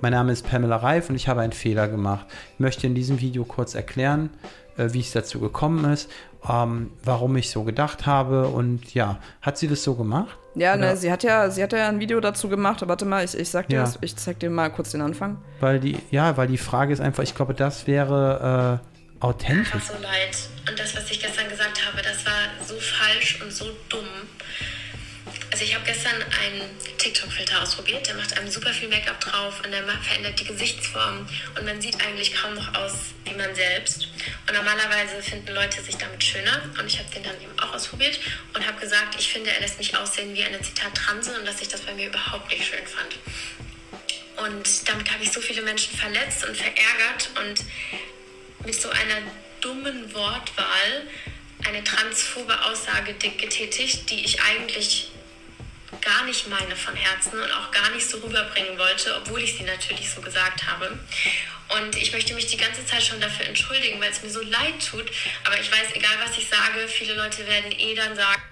mein 0.00 0.12
Name 0.12 0.32
ist 0.32 0.48
Pamela 0.48 0.76
Reif 0.76 1.08
und 1.10 1.16
ich 1.16 1.28
habe 1.28 1.40
einen 1.40 1.52
Fehler 1.52 1.88
gemacht. 1.88 2.26
Ich 2.54 2.60
möchte 2.60 2.86
in 2.86 2.94
diesem 2.94 3.20
Video 3.20 3.44
kurz 3.44 3.74
erklären, 3.74 4.30
äh, 4.76 4.88
wie 4.92 5.00
es 5.00 5.12
dazu 5.12 5.40
gekommen 5.40 5.84
ist, 5.90 6.10
ähm, 6.48 6.90
warum 7.02 7.36
ich 7.36 7.50
so 7.50 7.64
gedacht 7.64 8.06
habe 8.06 8.48
und 8.48 8.92
ja, 8.94 9.18
hat 9.42 9.58
sie 9.58 9.68
das 9.68 9.82
so 9.82 9.94
gemacht? 9.94 10.36
Ja, 10.54 10.74
Oder- 10.74 10.90
ne, 10.92 10.96
sie 10.96 11.10
hat 11.10 11.22
ja, 11.22 11.50
sie 11.50 11.62
hat 11.62 11.72
ja 11.72 11.88
ein 11.88 11.98
Video 12.00 12.20
dazu 12.20 12.48
gemacht. 12.48 12.86
Warte 12.86 13.04
mal, 13.04 13.24
ich, 13.24 13.36
ich 13.36 13.48
sag 13.50 13.68
dir 13.68 13.76
Ja. 13.76 13.80
das, 13.82 13.98
ich 14.00 14.16
zeig 14.16 14.38
dir 14.38 14.48
mal 14.50 14.70
kurz 14.70 14.90
den 14.92 15.00
Anfang. 15.02 15.38
Weil 15.60 15.80
die, 15.80 15.96
ja, 16.10 16.36
weil 16.36 16.46
die 16.48 16.56
Frage 16.58 16.92
ist 16.92 17.00
einfach, 17.00 17.22
ich 17.22 17.34
glaube, 17.34 17.52
das 17.54 17.86
wäre 17.86 18.80
äh, 18.82 18.95
authentisch. 19.20 19.72
einfach 19.72 19.94
so 19.94 20.02
leid. 20.02 20.36
Und 20.68 20.78
das, 20.78 20.94
was 20.96 21.10
ich 21.10 21.20
gestern 21.20 21.48
gesagt 21.48 21.84
habe, 21.86 22.02
das 22.02 22.24
war 22.26 22.66
so 22.66 22.78
falsch 22.78 23.40
und 23.40 23.50
so 23.52 23.76
dumm. 23.88 24.08
Also 25.50 25.64
ich 25.64 25.74
habe 25.74 25.84
gestern 25.84 26.14
einen 26.22 26.62
TikTok-Filter 26.98 27.62
ausprobiert, 27.62 28.06
der 28.06 28.14
macht 28.14 28.36
einem 28.38 28.50
super 28.50 28.72
viel 28.72 28.88
Make-up 28.88 29.18
drauf 29.20 29.60
und 29.64 29.72
der 29.72 29.84
verändert 30.02 30.38
die 30.38 30.44
Gesichtsform 30.44 31.26
und 31.56 31.64
man 31.64 31.80
sieht 31.80 32.00
eigentlich 32.04 32.34
kaum 32.34 32.54
noch 32.54 32.74
aus 32.74 32.92
wie 33.24 33.34
man 33.34 33.54
selbst. 33.54 34.08
Und 34.46 34.54
normalerweise 34.54 35.22
finden 35.22 35.54
Leute 35.54 35.82
sich 35.82 35.96
damit 35.96 36.22
schöner 36.22 36.62
und 36.78 36.86
ich 36.86 36.98
habe 36.98 37.08
den 37.14 37.22
dann 37.22 37.40
eben 37.40 37.58
auch 37.58 37.74
ausprobiert 37.74 38.20
und 38.54 38.66
habe 38.66 38.78
gesagt, 38.78 39.18
ich 39.18 39.32
finde, 39.32 39.50
er 39.50 39.60
lässt 39.60 39.78
mich 39.78 39.96
aussehen 39.96 40.34
wie 40.34 40.44
eine 40.44 40.60
Zitat 40.60 40.94
Transe 40.94 41.36
und 41.38 41.46
dass 41.46 41.60
ich 41.60 41.68
das 41.68 41.80
bei 41.80 41.94
mir 41.94 42.08
überhaupt 42.08 42.50
nicht 42.50 42.64
schön 42.64 42.86
fand. 42.86 43.16
Und 44.46 44.88
damit 44.88 45.10
habe 45.10 45.24
ich 45.24 45.32
so 45.32 45.40
viele 45.40 45.62
Menschen 45.62 45.96
verletzt 45.96 46.46
und 46.46 46.56
verärgert 46.56 47.30
und 47.40 47.64
mit 48.66 48.80
so 48.80 48.90
einer 48.90 49.22
dummen 49.60 50.12
Wortwahl 50.12 51.06
eine 51.66 51.82
transphobe 51.82 52.64
Aussage 52.64 53.14
getätigt, 53.14 54.10
die 54.10 54.24
ich 54.24 54.42
eigentlich 54.42 55.08
gar 56.00 56.24
nicht 56.24 56.48
meine 56.48 56.76
von 56.76 56.94
Herzen 56.94 57.40
und 57.40 57.50
auch 57.52 57.70
gar 57.70 57.90
nicht 57.90 58.06
so 58.06 58.18
rüberbringen 58.18 58.78
wollte, 58.78 59.16
obwohl 59.16 59.40
ich 59.40 59.56
sie 59.56 59.62
natürlich 59.62 60.10
so 60.10 60.20
gesagt 60.20 60.66
habe. 60.66 60.98
Und 61.78 61.96
ich 61.96 62.12
möchte 62.12 62.34
mich 62.34 62.46
die 62.46 62.56
ganze 62.56 62.84
Zeit 62.84 63.02
schon 63.02 63.20
dafür 63.20 63.46
entschuldigen, 63.46 64.00
weil 64.00 64.10
es 64.10 64.22
mir 64.22 64.30
so 64.30 64.42
leid 64.42 64.74
tut. 64.90 65.10
Aber 65.44 65.58
ich 65.58 65.70
weiß, 65.70 65.94
egal 65.94 66.16
was 66.24 66.36
ich 66.36 66.48
sage, 66.48 66.86
viele 66.86 67.14
Leute 67.14 67.46
werden 67.46 67.72
eh 67.72 67.94
dann 67.94 68.14
sagen, 68.14 68.42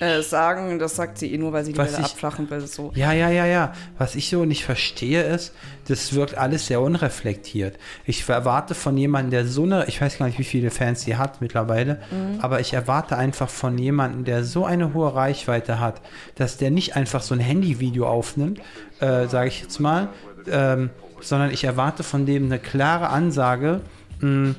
Äh, 0.00 0.22
sagen, 0.22 0.78
das 0.78 0.96
sagt 0.96 1.18
sie 1.18 1.32
eh 1.32 1.38
nur, 1.38 1.52
weil 1.52 1.64
sie 1.64 1.72
die 1.72 1.78
Was 1.78 1.92
Welle 1.92 2.06
ich- 2.06 2.12
abflachen 2.12 2.48
will. 2.50 2.60
So. 2.66 2.90
Ja, 2.94 3.12
ja, 3.12 3.28
ja, 3.28 3.44
ja. 3.46 3.72
Was 3.98 4.14
ich 4.14 4.28
so 4.30 4.44
nicht 4.44 4.64
verstehe 4.64 5.22
ist, 5.22 5.52
das 5.88 6.12
wirkt 6.14 6.36
alles 6.38 6.66
sehr 6.66 6.80
unreflektiert. 6.80 7.76
Ich 8.04 8.28
erwarte 8.28 8.74
von 8.74 8.96
jemandem, 8.96 9.30
der 9.30 9.46
so 9.46 9.64
eine, 9.64 9.86
ich 9.86 10.00
weiß 10.00 10.18
gar 10.18 10.26
nicht, 10.26 10.38
wie 10.38 10.44
viele 10.44 10.70
Fans 10.70 11.02
sie 11.02 11.16
hat 11.16 11.40
mittlerweile, 11.40 12.00
aber 12.40 12.60
ich 12.60 12.72
erwarte 12.72 13.16
einfach 13.16 13.48
von 13.48 13.76
jemandem, 13.78 14.24
der 14.24 14.44
so 14.44 14.64
eine 14.64 14.94
hohe 14.94 15.14
Reichweite 15.14 15.80
hat, 15.80 16.00
dass 16.36 16.56
der 16.56 16.70
nicht 16.70 16.96
einfach 16.96 17.20
so 17.22 17.34
ein 17.34 17.40
Handyvideo 17.40 18.06
aufnimmt, 18.08 18.60
äh, 19.00 19.26
sage 19.28 19.48
ich 19.48 19.60
jetzt 19.62 19.78
mal, 19.80 20.08
ähm, 20.50 20.90
sondern 21.20 21.50
ich 21.50 21.64
erwarte 21.64 22.02
von 22.02 22.24
dem 22.26 22.46
eine 22.46 22.58
klare 22.58 23.10
Ansage, 23.10 23.82
mh, 24.20 24.54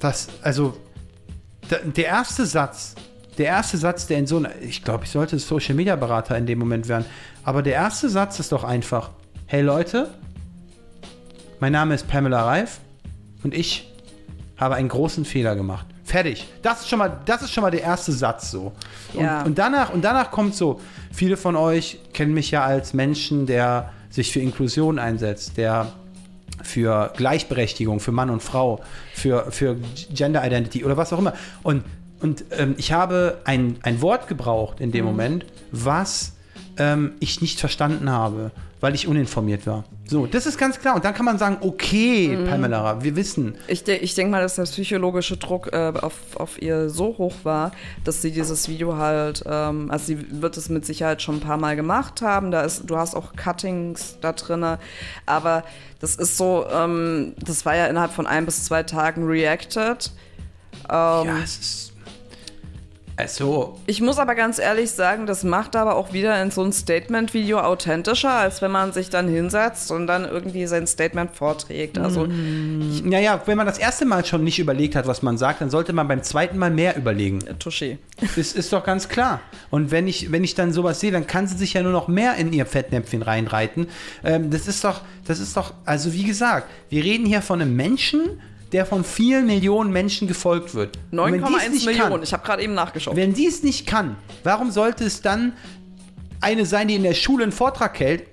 dass, 0.00 0.28
also, 0.42 0.76
der 1.96 2.06
erste 2.06 2.46
Satz, 2.46 2.94
der 3.40 3.48
erste 3.48 3.78
Satz, 3.78 4.06
der 4.06 4.18
in 4.18 4.26
so 4.26 4.36
einer, 4.36 4.50
ich 4.60 4.84
glaube, 4.84 5.04
ich 5.04 5.10
sollte 5.10 5.38
Social 5.38 5.74
Media 5.74 5.96
Berater 5.96 6.36
in 6.36 6.46
dem 6.46 6.58
Moment 6.58 6.86
werden, 6.88 7.06
aber 7.42 7.62
der 7.62 7.72
erste 7.74 8.08
Satz 8.08 8.38
ist 8.38 8.52
doch 8.52 8.62
einfach: 8.64 9.10
Hey 9.46 9.62
Leute, 9.62 10.10
mein 11.58 11.72
Name 11.72 11.94
ist 11.94 12.06
Pamela 12.06 12.44
Reif 12.44 12.80
und 13.42 13.54
ich 13.54 13.90
habe 14.56 14.74
einen 14.74 14.88
großen 14.88 15.24
Fehler 15.24 15.56
gemacht. 15.56 15.86
Fertig. 16.04 16.48
Das 16.62 16.80
ist 16.80 16.88
schon 16.88 16.98
mal, 16.98 17.18
das 17.24 17.40
ist 17.42 17.52
schon 17.52 17.62
mal 17.62 17.70
der 17.70 17.82
erste 17.82 18.12
Satz 18.12 18.50
so. 18.50 18.72
Und, 19.14 19.24
Ja. 19.24 19.42
und 19.42 19.56
danach 19.58 19.90
und 19.90 20.02
danach 20.04 20.30
kommt 20.30 20.54
so. 20.54 20.80
Viele 21.12 21.36
von 21.36 21.56
euch 21.56 21.98
kennen 22.12 22.34
mich 22.34 22.50
ja 22.50 22.62
als 22.64 22.92
Menschen, 22.92 23.46
der 23.46 23.90
sich 24.10 24.32
für 24.32 24.40
Inklusion 24.40 24.98
einsetzt, 24.98 25.56
der 25.56 25.92
für 26.62 27.12
Gleichberechtigung, 27.16 28.00
für 28.00 28.12
Mann 28.12 28.28
und 28.28 28.42
Frau, 28.42 28.80
für, 29.14 29.50
für 29.50 29.76
Gender 30.12 30.44
Identity 30.44 30.84
oder 30.84 30.96
was 30.96 31.10
auch 31.12 31.18
immer. 31.18 31.32
Und, 31.62 31.84
und 32.20 32.44
ähm, 32.50 32.74
ich 32.78 32.92
habe 32.92 33.38
ein, 33.44 33.78
ein 33.82 34.02
Wort 34.02 34.28
gebraucht 34.28 34.80
in 34.80 34.92
dem 34.92 35.04
Moment, 35.04 35.46
was 35.72 36.32
ähm, 36.76 37.12
ich 37.20 37.40
nicht 37.40 37.60
verstanden 37.60 38.10
habe, 38.10 38.50
weil 38.80 38.94
ich 38.94 39.06
uninformiert 39.06 39.66
war. 39.66 39.84
So, 40.06 40.26
das 40.26 40.46
ist 40.46 40.58
ganz 40.58 40.80
klar. 40.80 40.96
Und 40.96 41.04
dann 41.04 41.14
kann 41.14 41.24
man 41.24 41.38
sagen, 41.38 41.58
okay, 41.60 42.36
Mhm. 42.36 42.46
Pamela, 42.46 43.02
wir 43.02 43.14
wissen. 43.14 43.54
Ich, 43.68 43.84
de 43.84 43.98
ich 43.98 44.14
denke 44.14 44.32
mal, 44.32 44.42
dass 44.42 44.56
der 44.56 44.64
psychologische 44.64 45.36
Druck 45.36 45.72
äh, 45.72 45.92
auf, 46.00 46.14
auf 46.34 46.60
ihr 46.60 46.90
so 46.90 47.16
hoch 47.18 47.36
war, 47.44 47.72
dass 48.04 48.20
sie 48.22 48.32
dieses 48.32 48.68
Video 48.68 48.96
halt, 48.96 49.44
ähm, 49.46 49.90
also 49.90 50.06
sie 50.06 50.42
wird 50.42 50.56
es 50.56 50.68
mit 50.68 50.84
Sicherheit 50.84 51.22
schon 51.22 51.36
ein 51.36 51.40
paar 51.40 51.58
Mal 51.58 51.76
gemacht 51.76 52.22
haben. 52.22 52.50
Da 52.50 52.62
ist, 52.62 52.88
du 52.90 52.96
hast 52.96 53.14
auch 53.14 53.34
Cuttings 53.36 54.16
da 54.20 54.32
drinne, 54.32 54.78
aber 55.26 55.62
das 56.00 56.16
ist 56.16 56.36
so, 56.36 56.66
ähm, 56.72 57.34
das 57.38 57.64
war 57.64 57.76
ja 57.76 57.86
innerhalb 57.86 58.12
von 58.12 58.26
ein 58.26 58.46
bis 58.46 58.64
zwei 58.64 58.82
Tagen 58.82 59.26
reacted. 59.26 60.10
Ähm, 60.88 61.26
ja, 61.26 61.38
es 61.44 61.58
ist. 61.58 61.89
Also, 63.20 63.76
Ich 63.86 64.00
muss 64.00 64.18
aber 64.18 64.34
ganz 64.34 64.58
ehrlich 64.58 64.90
sagen, 64.90 65.26
das 65.26 65.44
macht 65.44 65.76
aber 65.76 65.96
auch 65.96 66.12
wieder 66.12 66.40
in 66.42 66.50
so 66.50 66.62
ein 66.62 66.72
Statement-Video 66.72 67.60
authentischer, 67.60 68.32
als 68.32 68.62
wenn 68.62 68.70
man 68.70 68.92
sich 68.92 69.10
dann 69.10 69.28
hinsetzt 69.28 69.90
und 69.90 70.06
dann 70.06 70.24
irgendwie 70.24 70.66
sein 70.66 70.86
Statement 70.86 71.36
vorträgt. 71.36 71.98
Also 71.98 72.26
naja, 72.26 73.42
wenn 73.44 73.58
man 73.58 73.66
das 73.66 73.78
erste 73.78 74.06
Mal 74.06 74.24
schon 74.24 74.42
nicht 74.42 74.58
überlegt 74.58 74.96
hat, 74.96 75.06
was 75.06 75.22
man 75.22 75.36
sagt, 75.36 75.60
dann 75.60 75.68
sollte 75.68 75.92
man 75.92 76.08
beim 76.08 76.22
zweiten 76.22 76.56
Mal 76.56 76.70
mehr 76.70 76.96
überlegen. 76.96 77.40
Touché. 77.58 77.98
Das 78.36 78.52
ist 78.52 78.72
doch 78.72 78.84
ganz 78.84 79.08
klar. 79.08 79.40
Und 79.70 79.90
wenn 79.90 80.06
ich, 80.06 80.30
wenn 80.30 80.44
ich 80.44 80.54
dann 80.54 80.72
sowas 80.72 81.00
sehe, 81.00 81.10
dann 81.10 81.26
kann 81.26 81.46
sie 81.46 81.56
sich 81.56 81.74
ja 81.74 81.82
nur 81.82 81.92
noch 81.92 82.08
mehr 82.08 82.36
in 82.36 82.52
ihr 82.52 82.66
Fettnäpfchen 82.66 83.22
reinreiten. 83.22 83.88
Ähm, 84.24 84.50
das 84.50 84.68
ist 84.68 84.84
doch, 84.84 85.02
das 85.26 85.40
ist 85.40 85.56
doch, 85.56 85.72
also 85.84 86.12
wie 86.12 86.24
gesagt, 86.24 86.68
wir 86.90 87.02
reden 87.02 87.26
hier 87.26 87.42
von 87.42 87.60
einem 87.60 87.74
Menschen, 87.76 88.40
der 88.72 88.86
von 88.86 89.04
vielen 89.04 89.46
Millionen 89.46 89.92
Menschen 89.92 90.28
gefolgt 90.28 90.74
wird. 90.74 90.98
Und 91.10 91.18
wenn 91.18 91.32
die 91.34 91.38
es 91.40 91.50
9,1 91.50 91.70
nicht 91.70 91.86
Millionen. 91.86 92.10
Kann, 92.10 92.22
ich 92.22 92.32
habe 92.32 92.44
gerade 92.44 92.62
eben 92.62 92.74
nachgeschaut. 92.74 93.16
wenn 93.16 93.34
die 93.34 93.46
es 93.46 93.62
nicht 93.62 93.86
kann, 93.86 94.16
warum 94.44 94.70
sollte 94.70 95.04
es 95.04 95.22
dann 95.22 95.54
eine 96.40 96.64
sein, 96.66 96.88
die 96.88 96.94
in 96.94 97.02
der 97.02 97.14
Schule 97.14 97.42
einen 97.42 97.52
Vortrag 97.52 97.98
hält? 97.98 98.24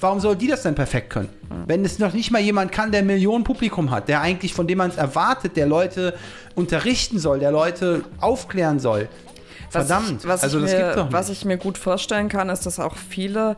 Warum 0.00 0.20
soll 0.20 0.36
die 0.36 0.46
das 0.46 0.62
dann 0.62 0.76
perfekt 0.76 1.10
können? 1.10 1.28
Wenn 1.66 1.84
es 1.84 1.98
noch 1.98 2.12
nicht 2.12 2.30
mal 2.30 2.40
jemand 2.40 2.70
kann, 2.70 2.92
der 2.92 3.02
Millionen 3.02 3.42
Publikum 3.42 3.90
hat, 3.90 4.08
der 4.08 4.20
eigentlich 4.20 4.54
von 4.54 4.68
dem 4.68 4.78
man 4.78 4.90
es 4.90 4.96
erwartet, 4.96 5.56
der 5.56 5.66
Leute 5.66 6.14
unterrichten 6.54 7.18
soll, 7.18 7.40
der 7.40 7.50
Leute 7.50 8.04
aufklären 8.20 8.78
soll. 8.78 9.08
Was 9.72 9.86
Verdammt, 9.86 10.22
ich, 10.22 10.28
was 10.28 10.42
also 10.44 10.60
das 10.60 10.70
mir, 10.70 10.78
gibt's 10.78 10.96
doch 10.96 11.04
nicht. 11.04 11.12
Was 11.12 11.28
ich 11.28 11.44
mir 11.44 11.56
gut 11.56 11.76
vorstellen 11.76 12.28
kann, 12.28 12.48
ist, 12.50 12.66
dass 12.66 12.78
auch 12.78 12.96
viele 12.96 13.56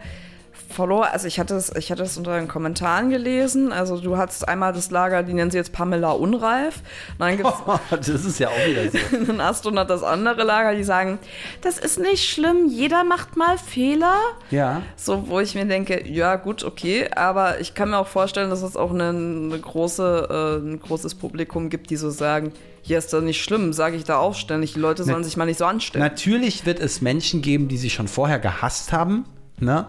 Follower, 0.73 1.07
also 1.13 1.27
ich 1.27 1.39
hatte 1.39 1.55
es, 1.55 1.75
ich 1.77 1.93
hatte 1.93 2.03
es 2.03 2.17
unter 2.17 2.37
den 2.39 2.49
Kommentaren 2.49 3.11
gelesen, 3.11 3.73
also 3.73 4.01
du 4.01 4.17
hattest 4.17 4.49
einmal 4.49 4.73
das 4.73 4.91
Lager, 4.91 5.23
die 5.23 5.33
nennen 5.35 5.51
sie 5.51 5.59
jetzt 5.59 5.73
Pamela 5.73 6.11
Unreif, 6.13 6.81
dann 7.19 7.37
gibt 7.37 7.49
das 7.91 8.09
ist 8.09 8.39
ja 8.41 8.49
auch 8.49 8.67
wieder 8.67 8.91
so. 8.91 8.99
es 9.17 9.29
einen 9.29 9.41
Ast 9.41 9.67
und 9.67 9.79
hat 9.79 9.91
das 9.91 10.03
andere 10.03 10.43
Lager, 10.43 10.75
die 10.75 10.85
sagen, 10.85 11.19
das 11.61 11.79
ist 11.79 11.99
nicht 12.01 12.29
schlimm, 12.29 12.67
jeder 12.67 13.05
macht 13.05 13.37
mal 13.37 13.59
Fehler. 13.59 14.17
Ja. 14.51 14.83
So, 14.97 15.29
wo 15.29 15.41
ich 15.41 15.55
mir 15.55 15.67
denke, 15.67 16.07
ja 16.09 16.37
gut, 16.37 16.65
okay, 16.65 17.09
aber 17.15 17.61
ich 17.61 17.75
kann 17.75 17.91
mir 17.91 17.99
auch 17.99 18.09
vorstellen, 18.09 18.51
dass 18.51 18.63
es 18.63 18.77
auch 18.77 18.93
eine, 18.93 19.11
eine 19.11 19.59
große, 19.59 20.61
äh, 20.63 20.67
ein 20.67 20.81
großes 20.81 21.15
Publikum 21.15 21.71
gibt, 21.71 21.91
die 21.91 21.97
so 21.97 22.11
sagen, 22.11 22.53
hier 22.83 22.99
ist 22.99 23.13
das 23.13 23.23
nicht 23.23 23.43
schlimm, 23.43 23.73
sage 23.73 23.97
ich 23.97 24.05
da 24.05 24.19
auch 24.19 24.35
ständig, 24.35 24.75
die 24.75 24.81
Leute 24.81 25.05
sollen 25.05 25.19
Ne- 25.19 25.25
sich 25.25 25.37
mal 25.37 25.45
nicht 25.45 25.59
so 25.59 25.65
anstellen. 25.65 26.03
Natürlich 26.03 26.67
wird 26.67 26.81
es 26.81 27.01
Menschen 27.01 27.41
geben, 27.41 27.69
die 27.69 27.77
sich 27.77 27.93
schon 27.95 28.09
vorher 28.09 28.41
gehasst 28.41 28.93
haben, 28.93 29.25
ne? 29.61 29.87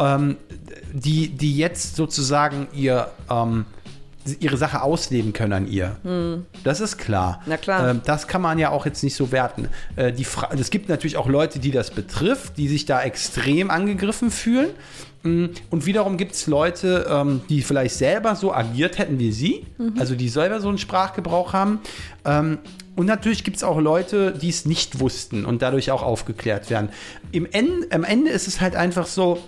Ähm, 0.00 0.36
die, 0.92 1.28
die 1.28 1.56
jetzt 1.56 1.94
sozusagen 1.94 2.66
ihr, 2.72 3.08
ähm, 3.30 3.66
ihre 4.40 4.56
Sache 4.56 4.82
ausleben 4.82 5.32
können 5.32 5.52
an 5.52 5.66
ihr. 5.68 5.96
Das 6.64 6.80
ist 6.80 6.98
klar. 6.98 7.36
Hm. 7.36 7.42
Na 7.46 7.56
klar. 7.56 7.90
Ähm, 7.90 8.00
das 8.04 8.26
kann 8.26 8.42
man 8.42 8.58
ja 8.58 8.70
auch 8.70 8.86
jetzt 8.86 9.02
nicht 9.02 9.14
so 9.14 9.30
werten. 9.32 9.68
Äh, 9.96 10.12
die 10.12 10.24
Fra 10.24 10.50
es 10.58 10.70
gibt 10.70 10.88
natürlich 10.88 11.16
auch 11.16 11.28
Leute, 11.28 11.58
die 11.58 11.70
das 11.70 11.90
betrifft, 11.90 12.58
die 12.58 12.68
sich 12.68 12.86
da 12.86 13.02
extrem 13.02 13.70
angegriffen 13.70 14.30
fühlen. 14.30 14.70
Mm, 15.22 15.46
Und 15.70 15.86
wiederum 15.86 16.16
gibt 16.16 16.32
es 16.32 16.46
Leute, 16.46 17.06
ähm, 17.10 17.42
die 17.48 17.62
vielleicht 17.62 17.94
selber 17.94 18.34
so 18.36 18.54
agiert 18.54 18.98
hätten 18.98 19.18
wie 19.18 19.32
sie, 19.32 19.66
also 19.98 20.14
die 20.14 20.28
selber 20.28 20.60
so 20.60 20.68
einen 20.68 20.78
Sprachgebrauch 20.78 21.52
haben. 21.52 21.80
Ähm, 22.24 22.58
und 22.96 23.06
natürlich 23.06 23.44
gibt 23.44 23.56
es 23.58 23.62
auch 23.62 23.78
Leute, 23.78 24.32
die 24.32 24.48
es 24.48 24.64
nicht 24.66 25.00
wussten 25.00 25.44
und 25.44 25.62
dadurch 25.62 25.90
auch 25.90 26.02
aufgeklärt 26.02 26.68
werden. 26.70 26.90
Im 27.32 27.46
Ende, 27.50 27.86
am 27.90 28.04
Ende 28.04 28.30
ist 28.30 28.48
es 28.48 28.60
halt 28.60 28.76
einfach 28.76 29.06
so, 29.06 29.38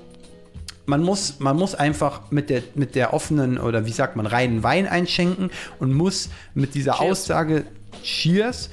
man 0.87 1.03
muss, 1.03 1.39
man 1.41 1.57
muss 1.57 1.75
einfach 1.75 2.31
mit 2.31 2.51
der, 2.51 2.63
mit 2.75 2.95
der 2.95 3.15
offenen 3.15 3.59
oder 3.59 3.87
wie 3.87 3.93
sagt 3.93 4.17
man, 4.17 4.27
reinen 4.27 4.63
Wein 4.63 4.87
einschenken 4.87 5.51
und 5.79 5.93
muss 5.93 6.29
mit 6.55 6.75
dieser 6.75 6.95
Cheers. 6.95 7.11
Aussage, 7.11 7.65
Cheers, 8.03 8.71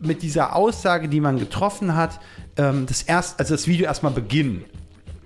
mit 0.00 0.22
dieser 0.22 0.54
Aussage, 0.54 1.08
die 1.08 1.20
man 1.20 1.38
getroffen 1.38 1.96
hat, 1.96 2.20
ähm, 2.56 2.86
das 2.86 3.02
erst, 3.02 3.40
also 3.40 3.54
das 3.54 3.66
Video 3.66 3.86
erstmal 3.86 4.12
beginnen. 4.12 4.64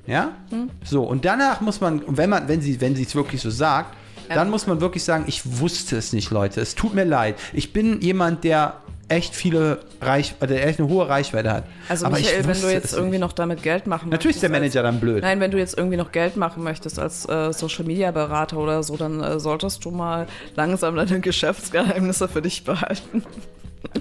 Ja? 0.07 0.33
So, 0.85 1.03
und 1.03 1.25
danach 1.25 1.61
muss 1.61 1.81
man, 1.81 2.03
wenn 2.07 2.31
man, 2.31 2.49
wenn 2.49 2.61
sie, 2.61 2.81
wenn 2.81 2.97
sie 2.97 3.03
es 3.03 3.15
wirklich 3.15 3.41
so 3.41 3.51
sagt, 3.51 3.97
dann 4.29 4.51
muss 4.51 4.67
man 4.67 4.81
wirklich 4.81 5.05
sagen, 5.05 5.25
ich 5.27 5.61
wusste 5.61 5.97
es 5.97 6.15
nicht, 6.15 6.31
Leute. 6.31 6.61
Es 6.61 6.75
tut 6.75 6.95
mir 6.95 7.05
leid. 7.05 7.37
Ich 7.53 7.75
bin 7.75 8.01
jemand, 8.01 8.45
der 8.45 8.81
echt 9.09 9.35
viele 9.35 9.81
Reich, 10.01 10.35
der 10.41 10.67
echt 10.67 10.79
eine 10.81 10.89
hohe 10.89 11.09
Reichweite 11.09 11.53
hat. 11.53 11.65
Also 11.89 12.07
Aber 12.07 12.19
ich 12.19 12.25
Michael, 12.27 12.47
wenn 12.47 12.61
du 12.61 12.73
jetzt 12.73 12.93
irgendwie 12.93 13.11
nicht. 13.13 13.21
noch 13.21 13.33
damit 13.33 13.63
Geld 13.63 13.87
machen 13.87 14.09
Natürlich 14.09 14.37
ist 14.37 14.43
der 14.43 14.51
möchtest 14.51 14.75
Manager 14.75 14.91
dann 14.91 15.01
blöd. 15.01 15.23
Nein, 15.23 15.41
wenn 15.41 15.51
du 15.51 15.59
jetzt 15.59 15.77
irgendwie 15.77 15.97
noch 15.97 16.13
Geld 16.13 16.37
machen 16.37 16.63
möchtest 16.63 16.99
als 16.99 17.29
äh, 17.29 17.53
Social 17.53 17.85
Media 17.85 18.11
Berater 18.11 18.57
oder 18.59 18.83
so, 18.83 18.97
dann 18.97 19.23
äh, 19.23 19.39
solltest 19.39 19.85
du 19.85 19.91
mal 19.91 20.27
langsam 20.55 20.97
deine 20.97 21.21
Geschäftsgeheimnisse 21.21 22.29
für 22.29 22.43
dich 22.43 22.65
behalten. 22.65 23.25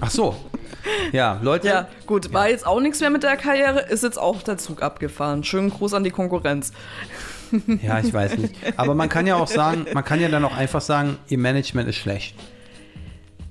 Ach 0.00 0.10
so. 0.10 0.36
Ja, 1.12 1.38
Leute. 1.42 1.68
Ja, 1.68 1.88
gut, 2.06 2.32
war 2.32 2.48
jetzt 2.48 2.66
auch 2.66 2.80
nichts 2.80 3.00
mehr 3.00 3.10
mit 3.10 3.22
der 3.22 3.36
Karriere, 3.36 3.80
ist 3.80 4.02
jetzt 4.02 4.18
auch 4.18 4.42
der 4.42 4.58
Zug 4.58 4.82
abgefahren. 4.82 5.44
Schönen 5.44 5.70
Gruß 5.70 5.94
an 5.94 6.04
die 6.04 6.10
Konkurrenz. 6.10 6.72
Ja, 7.82 8.00
ich 8.00 8.12
weiß 8.12 8.38
nicht. 8.38 8.54
Aber 8.76 8.94
man 8.94 9.08
kann 9.08 9.26
ja 9.26 9.36
auch 9.36 9.46
sagen, 9.46 9.86
man 9.92 10.04
kann 10.04 10.20
ja 10.20 10.28
dann 10.28 10.44
auch 10.44 10.56
einfach 10.56 10.80
sagen, 10.80 11.18
ihr 11.28 11.36
Management 11.38 11.88
ist 11.88 11.96
schlecht. 11.96 12.34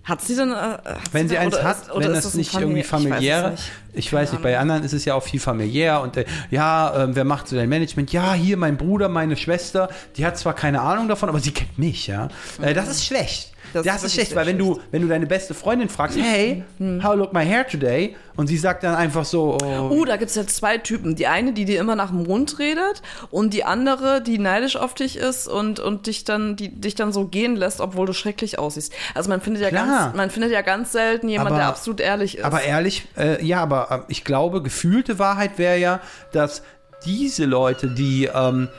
Hat 0.03 0.21
sie 0.21 0.35
denn. 0.35 0.51
Äh, 0.51 0.77
Wenn 1.11 1.27
sie 1.29 1.35
denn- 1.35 1.43
eins 1.43 1.61
hat, 1.61 1.77
ist- 1.81 1.89
wenn 1.95 2.11
das 2.13 2.33
ein 2.33 2.37
nicht 2.37 2.53
irgendwie 2.53 2.79
ich 2.79 2.91
weiß 2.91 3.51
nicht. 3.51 3.71
ich 3.93 4.11
weiß 4.13 4.31
nicht, 4.31 4.41
bei 4.41 4.57
anderen 4.57 4.83
ist 4.83 4.93
es 4.93 5.05
ja 5.05 5.13
auch 5.13 5.21
viel 5.23 5.39
familiär 5.39 6.01
und 6.01 6.17
äh, 6.17 6.25
ja, 6.49 7.03
äh, 7.03 7.15
wer 7.15 7.23
macht 7.23 7.47
so 7.47 7.55
dein 7.55 7.69
Management? 7.69 8.11
Ja, 8.11 8.33
hier 8.33 8.57
mein 8.57 8.77
Bruder, 8.77 9.09
meine 9.09 9.37
Schwester, 9.37 9.89
die 10.17 10.25
hat 10.25 10.37
zwar 10.39 10.53
keine 10.55 10.81
Ahnung 10.81 11.07
davon, 11.07 11.29
aber 11.29 11.39
sie 11.39 11.51
kennt 11.51 11.77
mich, 11.77 12.07
ja. 12.07 12.29
Äh, 12.61 12.73
das 12.73 12.89
ist 12.89 13.05
schlecht. 13.05 13.50
Das, 13.73 13.85
Das 13.85 14.03
ist, 14.03 14.13
schlecht, 14.13 14.35
weil 14.35 14.45
wenn 14.47 14.57
du, 14.57 14.79
wenn 14.91 15.01
du 15.01 15.07
deine 15.07 15.25
beste 15.25 15.53
Freundin 15.53 15.89
fragst, 15.89 16.17
hey, 16.17 16.63
how 17.03 17.15
look 17.15 17.33
my 17.33 17.45
hair 17.45 17.65
today? 17.67 18.15
Und 18.35 18.47
sie 18.47 18.57
sagt 18.57 18.83
dann 18.83 18.95
einfach 18.95 19.25
so, 19.25 19.57
oh, 19.61 19.89
Uh, 19.91 20.05
da 20.05 20.15
gibt 20.17 20.29
es 20.29 20.35
jetzt 20.35 20.55
zwei 20.55 20.77
Typen. 20.77 21.15
Die 21.15 21.27
eine, 21.27 21.53
die 21.53 21.65
dir 21.65 21.79
immer 21.79 21.95
nach 21.95 22.09
dem 22.09 22.23
Mund 22.23 22.59
redet 22.59 23.01
und 23.29 23.53
die 23.53 23.63
andere, 23.63 24.21
die 24.21 24.37
neidisch 24.39 24.75
auf 24.77 24.93
dich 24.93 25.17
ist 25.17 25.47
und, 25.47 25.79
und 25.79 26.07
dich, 26.07 26.23
dann, 26.23 26.55
die, 26.55 26.69
dich 26.69 26.95
dann 26.95 27.11
so 27.11 27.25
gehen 27.27 27.55
lässt, 27.55 27.81
obwohl 27.81 28.05
du 28.05 28.13
schrecklich 28.13 28.57
aussiehst. 28.57 28.93
Also 29.13 29.29
man 29.29 29.41
findet 29.41 29.61
ja, 29.63 29.69
Klar. 29.69 29.85
ganz, 29.85 30.15
man 30.15 30.29
findet 30.29 30.51
ja 30.51 30.61
ganz 30.61 30.91
selten 30.91 31.27
jemand, 31.29 31.49
Aber- 31.51 31.57
der 31.59 31.67
absolut 31.67 31.99
ehrlich 31.99 32.37
ist. 32.37 32.43
Aber 32.45 32.63
ehrlich, 32.63 33.07
äh, 33.17 33.43
ja, 33.45 33.61
aber 33.61 33.91
äh, 33.91 34.11
ich 34.11 34.23
glaube, 34.23 34.61
gefühlte 34.63 35.19
Wahrheit 35.19 35.57
wäre 35.57 35.77
ja, 35.77 35.99
dass 36.31 36.63
diese 37.05 37.45
Leute, 37.45 37.87
die 37.87 38.29
ähm, 38.33 38.69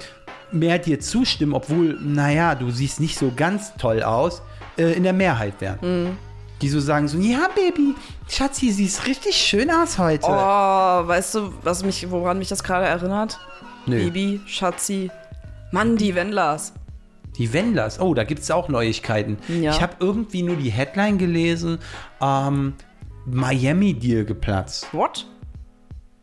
mehr 0.50 0.78
dir 0.78 1.00
zustimmen, 1.00 1.54
obwohl, 1.54 1.98
naja, 2.00 2.54
du 2.54 2.70
siehst 2.70 3.00
nicht 3.00 3.18
so 3.18 3.32
ganz 3.34 3.72
toll 3.78 4.02
aus, 4.02 4.42
äh, 4.76 4.92
in 4.92 5.02
der 5.02 5.12
Mehrheit 5.12 5.60
wären. 5.60 5.78
Mhm. 5.80 6.16
Die 6.60 6.68
so 6.68 6.78
sagen 6.78 7.08
so, 7.08 7.18
ja, 7.18 7.48
Baby, 7.54 7.94
Schatzi, 8.28 8.70
siehst 8.70 9.06
richtig 9.06 9.34
schön 9.34 9.70
aus 9.70 9.98
heute. 9.98 10.26
Oh, 10.28 10.30
weißt 10.30 11.34
du, 11.34 11.52
was 11.62 11.84
mich, 11.84 12.08
woran 12.10 12.38
mich 12.38 12.48
das 12.48 12.62
gerade 12.62 12.86
erinnert? 12.86 13.38
Nö. 13.86 13.98
Bibi, 13.98 14.40
Schatzi, 14.46 15.10
Mann, 15.72 15.96
die 15.96 16.14
Wendlers. 16.14 16.72
Die 17.36 17.52
Wendlers, 17.52 17.98
oh, 17.98 18.14
da 18.14 18.24
gibt 18.24 18.42
es 18.42 18.50
auch 18.50 18.68
Neuigkeiten. 18.68 19.38
Ja. 19.48 19.72
Ich 19.72 19.82
habe 19.82 19.94
irgendwie 19.98 20.42
nur 20.42 20.56
die 20.56 20.70
Headline 20.70 21.18
gelesen, 21.18 21.78
ähm, 22.20 22.74
Miami-Deal 23.26 24.24
geplatzt. 24.24 24.86
What? 24.92 25.26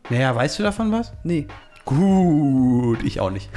Naja, 0.08 0.34
weißt 0.34 0.58
du 0.58 0.62
davon 0.62 0.90
was? 0.92 1.12
Nee. 1.24 1.48
Gut, 1.84 3.02
ich 3.02 3.20
auch 3.20 3.30
nicht. 3.30 3.50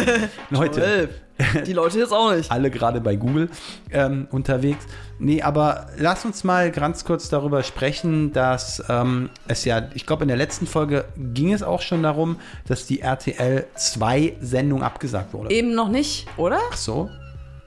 Leute. 0.50 1.10
Die 1.66 1.72
Leute 1.72 1.98
jetzt 1.98 2.12
auch 2.12 2.32
nicht. 2.34 2.50
alle 2.50 2.70
gerade 2.70 3.00
bei 3.00 3.16
Google 3.16 3.48
ähm, 3.90 4.26
unterwegs. 4.30 4.84
Nee, 5.18 5.42
aber 5.42 5.86
lass 5.98 6.24
uns 6.24 6.44
mal 6.44 6.70
ganz 6.70 7.04
kurz 7.04 7.28
darüber 7.28 7.62
sprechen, 7.62 8.32
dass 8.32 8.82
ähm, 8.88 9.28
es 9.48 9.64
ja, 9.64 9.82
ich 9.94 10.06
glaube, 10.06 10.22
in 10.22 10.28
der 10.28 10.36
letzten 10.36 10.66
Folge 10.66 11.04
ging 11.16 11.52
es 11.52 11.62
auch 11.62 11.82
schon 11.82 12.02
darum, 12.02 12.36
dass 12.66 12.86
die 12.86 13.00
RTL 13.00 13.66
2 13.74 14.36
Sendung 14.40 14.82
abgesagt 14.82 15.34
wurde. 15.34 15.50
Eben 15.50 15.74
noch 15.74 15.88
nicht, 15.88 16.26
oder? 16.36 16.58
Ach 16.72 16.76
so? 16.76 17.10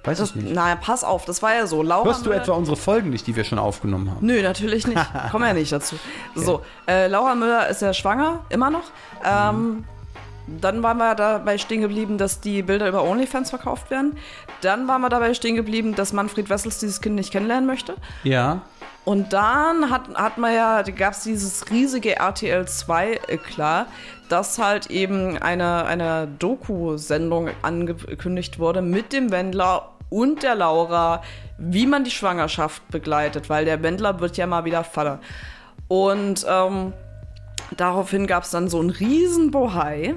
Weiß 0.05 0.17
Das, 0.17 0.31
ich 0.31 0.35
nicht. 0.35 0.53
naja, 0.53 0.75
pass 0.75 1.05
auf, 1.05 1.23
das 1.23 1.41
war 1.41 1.53
ja 1.55 1.65
so. 1.65 1.81
Laura 1.81 2.03
Hörst 2.05 2.25
du 2.25 2.29
Müller- 2.31 2.41
etwa 2.41 2.51
unsere 2.53 2.75
Folgen 2.75 3.09
nicht, 3.11 3.25
die 3.25 3.37
wir 3.37 3.45
schon 3.45 3.57
aufgenommen 3.57 4.11
haben? 4.11 4.25
Nö, 4.25 4.41
natürlich 4.41 4.85
nicht. 4.85 4.99
Kommen 5.31 5.45
ja 5.45 5.53
nicht 5.53 5.71
dazu. 5.71 5.95
So, 6.35 6.61
äh, 6.89 7.07
Laura 7.07 7.35
Müller 7.35 7.69
ist 7.69 7.81
ja 7.81 7.93
schwanger, 7.93 8.41
immer 8.49 8.69
noch. 8.69 8.83
Ähm, 9.23 9.85
dann 10.47 10.83
waren 10.83 10.97
wir 10.97 11.15
dabei 11.15 11.57
stehen 11.57 11.81
geblieben, 11.81 12.17
dass 12.17 12.41
die 12.41 12.61
Bilder 12.63 12.87
über 12.87 13.03
OnlyFans 13.03 13.49
verkauft 13.49 13.89
werden. 13.89 14.17
Dann 14.61 14.87
waren 14.87 15.01
wir 15.01 15.09
dabei 15.09 15.33
stehen 15.33 15.55
geblieben, 15.55 15.95
dass 15.95 16.13
Manfred 16.13 16.49
Wessels 16.49 16.79
dieses 16.79 17.01
Kind 17.01 17.15
nicht 17.15 17.31
kennenlernen 17.31 17.65
möchte. 17.65 17.95
Ja. 18.23 18.61
Und 19.05 19.33
dann 19.33 19.89
hat, 19.89 20.15
hat 20.15 20.37
man 20.37 20.53
ja, 20.53 20.81
gab 20.81 21.13
es 21.13 21.23
dieses 21.23 21.69
riesige 21.69 22.15
RTL 22.15 22.65
2 22.65 23.19
klar, 23.45 23.87
dass 24.29 24.59
halt 24.59 24.89
eben 24.89 25.37
eine, 25.37 25.85
eine 25.85 26.27
Doku-Sendung 26.39 27.49
angekündigt 27.61 28.59
wurde 28.59 28.81
mit 28.81 29.11
dem 29.11 29.31
Wendler 29.31 29.89
und 30.09 30.43
der 30.43 30.55
Laura, 30.55 31.21
wie 31.57 31.85
man 31.85 32.03
die 32.03 32.11
Schwangerschaft 32.11 32.87
begleitet, 32.89 33.49
weil 33.49 33.65
der 33.65 33.83
Wendler 33.83 34.19
wird 34.19 34.37
ja 34.37 34.47
mal 34.47 34.63
wieder 34.63 34.83
Vater. 34.83 35.19
Und 35.87 36.45
ähm, 36.47 36.93
daraufhin 37.75 38.25
gab 38.25 38.43
es 38.43 38.51
dann 38.51 38.69
so 38.69 38.79
einen 38.79 38.89
riesen 38.89 39.51
Bohai, 39.51 40.15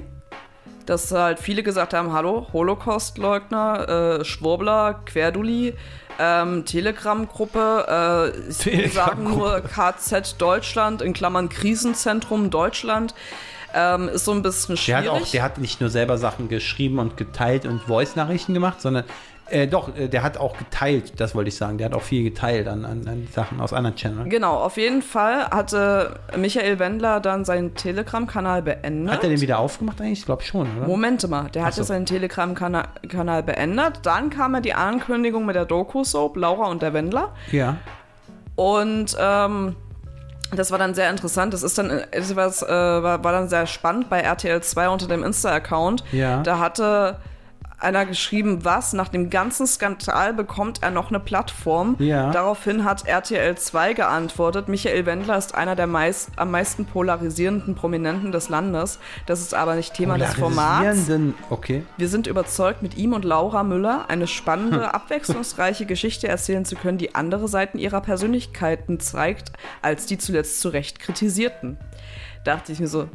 dass 0.87 1.11
halt 1.11 1.39
viele 1.39 1.63
gesagt 1.63 1.93
haben, 1.93 2.11
hallo, 2.13 2.47
Holocaust-Leugner, 2.53 4.19
äh, 4.21 4.25
Schwurbler, 4.25 5.01
Querduli, 5.05 5.73
ähm, 6.19 6.65
Telegram-Gruppe, 6.65 8.33
äh, 8.35 8.49
ich 8.49 8.57
Telegram 8.57 8.91
sagen 8.93 9.23
nur 9.23 9.61
KZ 9.61 10.35
Deutschland, 10.41 11.01
in 11.01 11.13
Klammern 11.13 11.49
Krisenzentrum 11.49 12.49
Deutschland, 12.49 13.13
ähm, 13.73 14.09
ist 14.09 14.25
so 14.25 14.31
ein 14.31 14.41
bisschen 14.41 14.75
Der 14.75 14.81
schwierig. 14.81 15.11
hat 15.11 15.21
auch, 15.21 15.27
der 15.27 15.43
hat 15.43 15.57
nicht 15.59 15.81
nur 15.81 15.89
selber 15.89 16.17
Sachen 16.17 16.47
geschrieben 16.49 16.99
und 16.99 17.17
geteilt 17.17 17.65
und 17.65 17.81
Voice-Nachrichten 17.83 18.53
gemacht, 18.53 18.81
sondern 18.81 19.03
äh, 19.49 19.67
doch, 19.67 19.95
äh, 19.95 20.07
der 20.07 20.23
hat 20.23 20.37
auch 20.37 20.57
geteilt, 20.57 21.13
das 21.19 21.35
wollte 21.35 21.49
ich 21.49 21.55
sagen. 21.55 21.77
Der 21.77 21.85
hat 21.85 21.93
auch 21.93 22.01
viel 22.01 22.23
geteilt 22.23 22.67
an, 22.67 22.85
an, 22.85 23.07
an 23.07 23.27
Sachen 23.31 23.59
aus 23.59 23.73
anderen 23.73 23.95
Channels. 23.95 24.29
Genau, 24.29 24.55
auf 24.55 24.77
jeden 24.77 25.01
Fall 25.01 25.49
hatte 25.49 26.19
Michael 26.37 26.79
Wendler 26.79 27.19
dann 27.19 27.45
seinen 27.45 27.75
Telegram-Kanal 27.75 28.61
beendet. 28.61 29.13
Hat 29.13 29.23
er 29.23 29.29
den 29.29 29.41
wieder 29.41 29.59
aufgemacht 29.59 30.01
eigentlich? 30.01 30.19
Ich 30.19 30.25
glaube 30.25 30.43
schon, 30.43 30.67
oder? 30.77 30.87
Moment 30.87 31.27
mal, 31.29 31.49
der 31.49 31.63
Ach 31.63 31.67
hatte 31.67 31.77
so. 31.77 31.83
seinen 31.83 32.05
Telegram-Kanal 32.05 32.85
Kanal 33.09 33.43
beendet. 33.43 33.99
Dann 34.03 34.29
kam 34.29 34.53
ja 34.55 34.61
die 34.61 34.73
Ankündigung 34.73 35.45
mit 35.45 35.55
der 35.55 35.65
Doku-Soap, 35.65 36.37
Laura 36.37 36.67
und 36.67 36.81
der 36.81 36.93
Wendler. 36.93 37.33
Ja. 37.51 37.77
Und 38.55 39.15
ähm, 39.19 39.75
das 40.55 40.71
war 40.71 40.79
dann 40.79 40.93
sehr 40.93 41.09
interessant. 41.09 41.53
Das 41.53 41.63
ist 41.63 41.77
dann, 41.77 42.01
das 42.11 42.35
war's, 42.35 42.63
äh, 42.63 42.67
war, 42.67 43.23
war 43.23 43.31
dann 43.31 43.49
sehr 43.49 43.67
spannend 43.67 44.09
bei 44.09 44.21
RTL 44.21 44.61
2 44.61 44.89
unter 44.89 45.07
dem 45.07 45.23
Insta-Account. 45.23 46.03
Ja. 46.11 46.41
Da 46.43 46.59
hatte 46.59 47.17
einer 47.79 48.05
geschrieben, 48.05 48.65
was, 48.65 48.93
nach 48.93 49.09
dem 49.09 49.29
ganzen 49.29 49.67
Skandal 49.67 50.33
bekommt 50.33 50.81
er 50.81 50.91
noch 50.91 51.09
eine 51.09 51.19
Plattform. 51.19 51.95
Ja. 51.99 52.31
Daraufhin 52.31 52.83
hat 52.83 53.07
RTL 53.07 53.55
2 53.55 53.93
geantwortet, 53.93 54.67
Michael 54.67 55.05
Wendler 55.05 55.37
ist 55.37 55.53
einer 55.53 55.75
der 55.75 55.87
meist, 55.87 56.31
am 56.37 56.51
meisten 56.51 56.85
polarisierenden 56.85 57.75
Prominenten 57.75 58.31
des 58.31 58.49
Landes. 58.49 58.99
Das 59.25 59.41
ist 59.41 59.53
aber 59.53 59.75
nicht 59.75 59.93
Thema 59.93 60.17
des 60.17 60.33
Formats. 60.33 61.09
Okay. 61.49 61.83
Wir 61.97 62.09
sind 62.09 62.27
überzeugt, 62.27 62.81
mit 62.81 62.97
ihm 62.97 63.13
und 63.13 63.25
Laura 63.25 63.63
Müller 63.63 64.05
eine 64.07 64.27
spannende, 64.27 64.93
abwechslungsreiche 64.93 65.85
Geschichte 65.85 66.27
erzählen 66.27 66.65
zu 66.65 66.75
können, 66.75 66.97
die 66.97 67.15
andere 67.15 67.47
Seiten 67.47 67.77
ihrer 67.77 68.01
Persönlichkeiten 68.01 68.99
zeigt, 68.99 69.51
als 69.81 70.05
die 70.05 70.17
zuletzt 70.17 70.59
zu 70.61 70.69
Recht 70.69 70.99
kritisierten. 70.99 71.77
Dachte 72.43 72.71
ich 72.71 72.79
mir 72.79 72.87
so, 72.87 73.09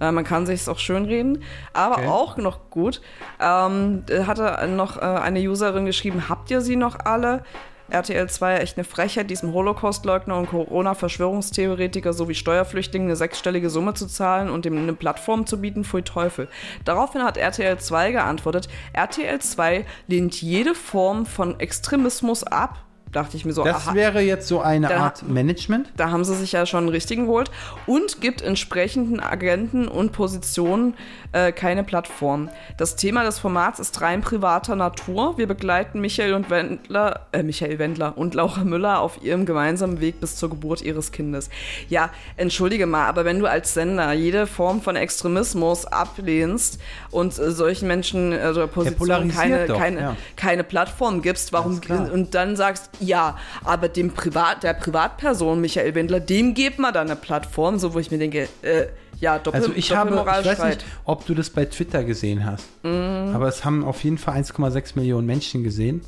äh, 0.00 0.10
man 0.12 0.24
kann 0.24 0.46
sich 0.46 0.68
auch 0.68 0.78
schön 0.78 1.04
reden, 1.04 1.42
aber 1.72 1.98
Okay. 1.98 2.06
auch 2.08 2.36
noch 2.36 2.70
gut. 2.70 3.00
Ähm, 3.40 4.04
da 4.06 4.26
hatte 4.26 4.66
noch 4.68 4.96
äh, 4.96 5.00
eine 5.00 5.40
Userin 5.40 5.86
geschrieben, 5.86 6.28
habt 6.28 6.50
ihr 6.50 6.60
sie 6.60 6.76
noch 6.76 6.98
alle? 7.04 7.42
RTL 7.90 8.26
2 8.26 8.56
echt 8.56 8.78
eine 8.78 8.84
Frechheit, 8.84 9.28
diesem 9.28 9.52
Holocaust-Leugner 9.52 10.38
und 10.38 10.48
Corona-Verschwörungstheoretiker 10.48 12.14
sowie 12.14 12.34
Steuerflüchtlingen 12.34 13.08
eine 13.08 13.16
sechsstellige 13.16 13.68
Summe 13.68 13.92
zu 13.92 14.06
zahlen 14.06 14.48
und 14.48 14.64
ihm 14.64 14.78
eine 14.78 14.94
Plattform 14.94 15.44
zu 15.46 15.60
bieten, 15.60 15.84
pfui 15.84 16.02
Teufel. 16.02 16.48
Daraufhin 16.86 17.22
hat 17.22 17.36
RTL 17.36 17.78
2 17.78 18.12
geantwortet, 18.12 18.68
RTL 18.94 19.38
2 19.40 19.84
lehnt 20.06 20.40
jede 20.40 20.74
Form 20.74 21.26
von 21.26 21.60
Extremismus 21.60 22.44
ab. 22.44 22.78
Dachte 23.12 23.36
ich 23.36 23.44
mir 23.44 23.52
so, 23.52 23.62
Das 23.62 23.88
aha, 23.88 23.94
wäre 23.94 24.20
jetzt 24.20 24.48
so 24.48 24.60
eine 24.62 24.88
Da- 24.88 24.96
Art 24.96 25.28
Management. 25.28 25.90
da 25.98 26.10
haben 26.10 26.24
sie 26.24 26.34
sich 26.34 26.52
ja 26.52 26.64
schon 26.64 26.80
einen 26.84 26.88
richtigen 26.88 27.26
geholt 27.26 27.50
und 27.86 28.20
gibt 28.22 28.40
entsprechenden 28.40 29.20
Agenten 29.20 29.86
und 29.86 30.12
Positionen 30.12 30.94
äh, 31.32 31.52
keine 31.52 31.84
Plattform. 31.84 32.50
Das 32.76 32.96
Thema 32.96 33.24
des 33.24 33.38
Formats 33.38 33.78
ist 33.78 34.00
rein 34.00 34.20
privater 34.20 34.76
Natur. 34.76 35.38
Wir 35.38 35.46
begleiten 35.46 36.00
Michael 36.00 36.34
und 36.34 36.50
Wendler, 36.50 37.26
äh, 37.32 37.42
Michael 37.42 37.78
Wendler 37.78 38.16
und 38.16 38.34
Laura 38.34 38.64
Müller 38.64 39.00
auf 39.00 39.22
ihrem 39.22 39.46
gemeinsamen 39.46 40.00
Weg 40.00 40.20
bis 40.20 40.36
zur 40.36 40.50
Geburt 40.50 40.82
ihres 40.82 41.12
Kindes. 41.12 41.50
Ja, 41.88 42.10
entschuldige 42.36 42.86
mal, 42.86 43.06
aber 43.06 43.24
wenn 43.24 43.38
du 43.38 43.46
als 43.46 43.74
Sender 43.74 44.12
jede 44.12 44.46
Form 44.46 44.82
von 44.82 44.96
Extremismus 44.96 45.86
ablehnst 45.86 46.80
und 47.10 47.38
äh, 47.38 47.50
solchen 47.50 47.88
Menschen 47.88 48.32
äh, 48.32 48.48
oder 48.50 48.66
Positionen 48.66 49.30
keine, 49.30 49.66
doch, 49.66 49.78
keine, 49.78 50.00
ja. 50.00 50.16
keine 50.36 50.64
Plattform 50.64 51.22
gibst, 51.22 51.52
warum 51.52 51.80
und 52.12 52.34
dann 52.34 52.56
sagst, 52.56 52.90
ja, 53.00 53.36
aber 53.64 53.88
dem 53.88 54.12
Privat, 54.12 54.62
der 54.62 54.74
Privatperson 54.74 55.60
Michael 55.60 55.94
Wendler, 55.94 56.20
dem 56.20 56.54
gibt 56.54 56.78
man 56.78 56.92
dann 56.92 57.08
eine 57.08 57.16
Plattform, 57.16 57.78
so 57.78 57.94
wo 57.94 57.98
ich 57.98 58.10
mir 58.10 58.18
denke, 58.18 58.48
äh, 58.62 58.86
ja, 59.20 59.38
Doppel, 59.38 59.60
Also 59.60 59.72
ich 59.74 59.94
habe, 59.94 60.10
ich 60.14 60.46
weiß 60.46 60.64
nicht, 60.64 60.84
ob 61.04 61.26
du 61.26 61.34
das 61.34 61.50
bei 61.50 61.64
Twitter 61.66 62.04
gesehen 62.04 62.44
hast, 62.44 62.64
Mhm. 62.82 63.32
aber 63.34 63.48
es 63.48 63.64
haben 63.64 63.84
auf 63.84 64.02
jeden 64.04 64.18
Fall 64.18 64.34
1,6 64.36 64.96
Millionen 64.98 65.26
Menschen 65.26 65.62
gesehen. 65.64 66.02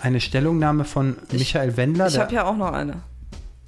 Eine 0.00 0.20
Stellungnahme 0.20 0.84
von 0.84 1.16
Michael 1.30 1.76
Wendler. 1.76 2.08
Ich 2.08 2.18
habe 2.18 2.34
ja 2.34 2.44
auch 2.44 2.56
noch 2.56 2.72
eine. 2.72 2.94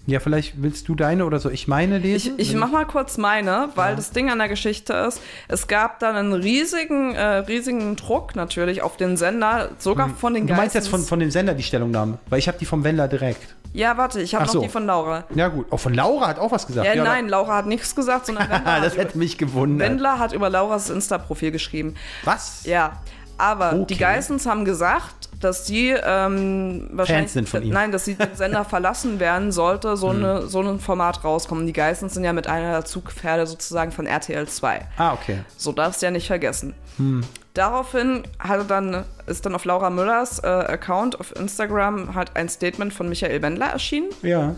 Ja, 0.07 0.21
vielleicht 0.21 0.61
willst 0.63 0.89
du 0.89 0.95
deine 0.95 1.25
oder 1.25 1.39
so 1.41 1.49
ich 1.51 1.67
meine 1.69 1.97
Ich, 1.99 2.03
lesen? 2.05 2.35
ich 2.37 2.53
Wenn- 2.53 2.59
mach 2.61 2.71
mal 2.71 2.85
kurz 2.87 3.17
meine, 3.19 3.69
weil 3.75 3.97
das 3.97 4.11
Ding 4.11 4.31
an 4.31 4.39
der 4.39 4.49
Geschichte 4.49 4.93
ist, 4.93 5.21
es 5.49 5.67
gab 5.67 5.99
dann 6.01 6.15
einen 6.17 6.33
riesigen, 6.33 7.15
äh, 7.15 7.23
riesigen 7.39 7.97
Druck 7.97 8.37
natürlich 8.37 8.83
auf 8.83 8.97
den 8.97 9.17
Sender, 9.17 9.71
sogar 9.79 10.09
von 10.11 10.35
den 10.35 10.43
Hm. 10.43 10.49
Du 10.49 10.55
meinst 10.55 10.75
jetzt 10.75 10.89
von, 10.89 11.03
von 11.03 11.21
dem 11.21 11.31
Sender 11.31 11.55
die 11.55 11.63
Stellungnahme? 11.63 12.19
Weil 12.29 12.39
ich 12.39 12.49
habe 12.49 12.59
die 12.59 12.67
vom 12.67 12.85
Wendler 12.85 13.09
direkt. 13.09 13.55
Ja, 13.73 13.97
warte, 13.97 14.21
ich 14.23 14.35
habe 14.37 14.45
noch 14.45 14.53
so. 14.53 14.61
die 14.63 14.69
von 14.69 14.87
Laura. 14.87 15.25
Ja 15.35 15.49
gut, 15.49 15.67
auch 15.73 15.79
von 15.81 15.95
Laura 15.95 16.29
hat 16.29 16.39
auch 16.39 16.53
was 16.53 16.67
gesagt. 16.67 16.87
Ja, 16.87 16.95
Ja, 16.95 17.03
nein, 17.03 17.29
Laura 17.29 17.57
hat 17.57 17.67
nichts 17.67 17.97
gesagt, 17.97 18.27
sondern 18.27 18.49
Wendler, 18.51 18.63
Ah, 18.73 18.81
das 18.81 18.97
hätte 18.97 19.19
mich 19.19 19.37
gewundert. 19.37 19.89
Wendler 19.89 20.19
hat 20.21 20.33
über 20.33 20.49
Lauras 20.49 20.91
Insta-Profil 20.91 21.51
geschrieben. 21.51 21.95
Was? 22.25 22.65
Ja, 22.65 23.01
aber 23.39 23.73
Okay. 23.75 23.85
die 23.91 23.97
Geissens 23.99 24.47
haben 24.47 24.65
gesagt, 24.65 25.29
dass 25.41 25.67
sie 25.67 25.91
ähm, 25.91 26.89
wahrscheinlich 26.93 27.33
sind 27.33 27.49
von 27.49 27.63
ihm. 27.63 27.73
nein, 27.73 27.93
dass 27.93 28.05
sie 28.07 28.15
den 28.15 28.35
Sender 28.35 28.65
verlassen 28.65 29.21
werden 29.21 29.53
sollte, 29.53 29.97
so, 29.97 30.11
Hm. 30.11 30.17
eine, 30.25 30.43
so 30.47 30.61
ein 30.63 30.79
Format 30.81 31.23
rauskommen. 31.25 31.67
Die 31.67 31.73
Geissens 31.73 32.15
sind 32.15 32.25
ja 32.25 32.33
mit 32.33 32.47
einer 32.47 32.71
der 32.73 32.85
Zugpferde 32.85 33.47
sozusagen 33.47 33.93
von 33.93 34.07
RTL 34.07 34.47
2. 34.49 34.87
Ah, 34.97 35.13
okay. 35.13 35.39
So 35.57 35.73
darfst 35.73 36.01
du 36.03 36.07
ja 36.07 36.11
nicht 36.11 36.27
vergessen. 36.27 36.75
Hm. 36.97 37.23
Daraufhin 37.55 38.25
hatte 38.39 38.65
dann, 38.65 39.05
ist 39.27 39.47
dann 39.47 39.55
auf 39.55 39.65
Laura 39.65 39.91
Müllers 39.91 40.39
äh, 40.41 40.47
Account 40.47 41.21
auf 41.21 41.35
Instagram 41.37 42.15
halt 42.15 42.35
ein 42.37 42.49
Statement 42.49 42.93
von 42.93 43.09
Michael 43.09 43.43
Wendler 43.43 43.67
erschienen. 43.67 44.09
Ja. 44.23 44.55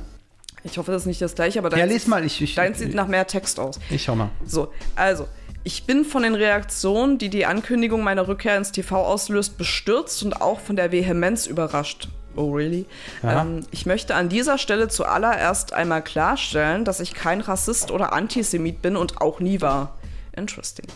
Ich 0.65 0.79
hoffe, 0.79 0.93
das 0.93 1.03
ist 1.03 1.07
nicht 1.07 1.21
das 1.23 1.35
gleiche, 1.35 1.59
aber 1.59 1.71
Ja, 1.73 1.79
deins, 1.79 1.93
les 1.93 2.07
mal. 2.07 2.25
Ich, 2.25 2.41
ich, 2.43 2.55
deins 2.55 2.79
sieht 2.79 2.95
nach 2.95 3.07
mehr 3.07 3.27
Text 3.27 3.61
aus. 3.61 3.79
ich 3.91 4.03
schau 4.03 4.17
mal. 4.17 4.31
So, 4.45 4.73
also, 4.97 5.29
ich 5.67 5.83
bin 5.83 6.05
von 6.05 6.23
den 6.23 6.37
Reaktionen, 6.37 7.19
die 7.19 7.29
die 7.29 7.45
Ankündigung 7.45 8.05
meiner 8.05 8.29
Rückkehr 8.29 8.57
ins 8.57 8.71
TV 8.71 9.05
auslöst, 9.05 9.59
bestürzt 9.59 10.23
und 10.23 10.41
auch 10.41 10.61
von 10.61 10.77
der 10.77 10.93
Vehemenz 10.93 11.49
überrascht. 11.49 12.07
Oh, 12.37 12.53
really? 12.53 12.87
Ähm, 13.25 13.67
ich 13.73 13.85
möchte 13.85 14.15
an 14.15 14.29
dieser 14.29 14.59
Stelle 14.59 14.87
zuallererst 14.87 15.73
einmal 15.73 16.05
klarstellen, 16.05 16.85
dass 16.85 17.01
ich 17.01 17.15
kein 17.15 17.41
Rassist 17.41 17.91
oder 17.91 18.13
Antisemit 18.13 18.81
bin 18.81 18.95
und 18.95 19.21
auch 19.21 19.41
nie 19.41 19.61
war. 19.61 19.97
Interesting. 20.37 20.87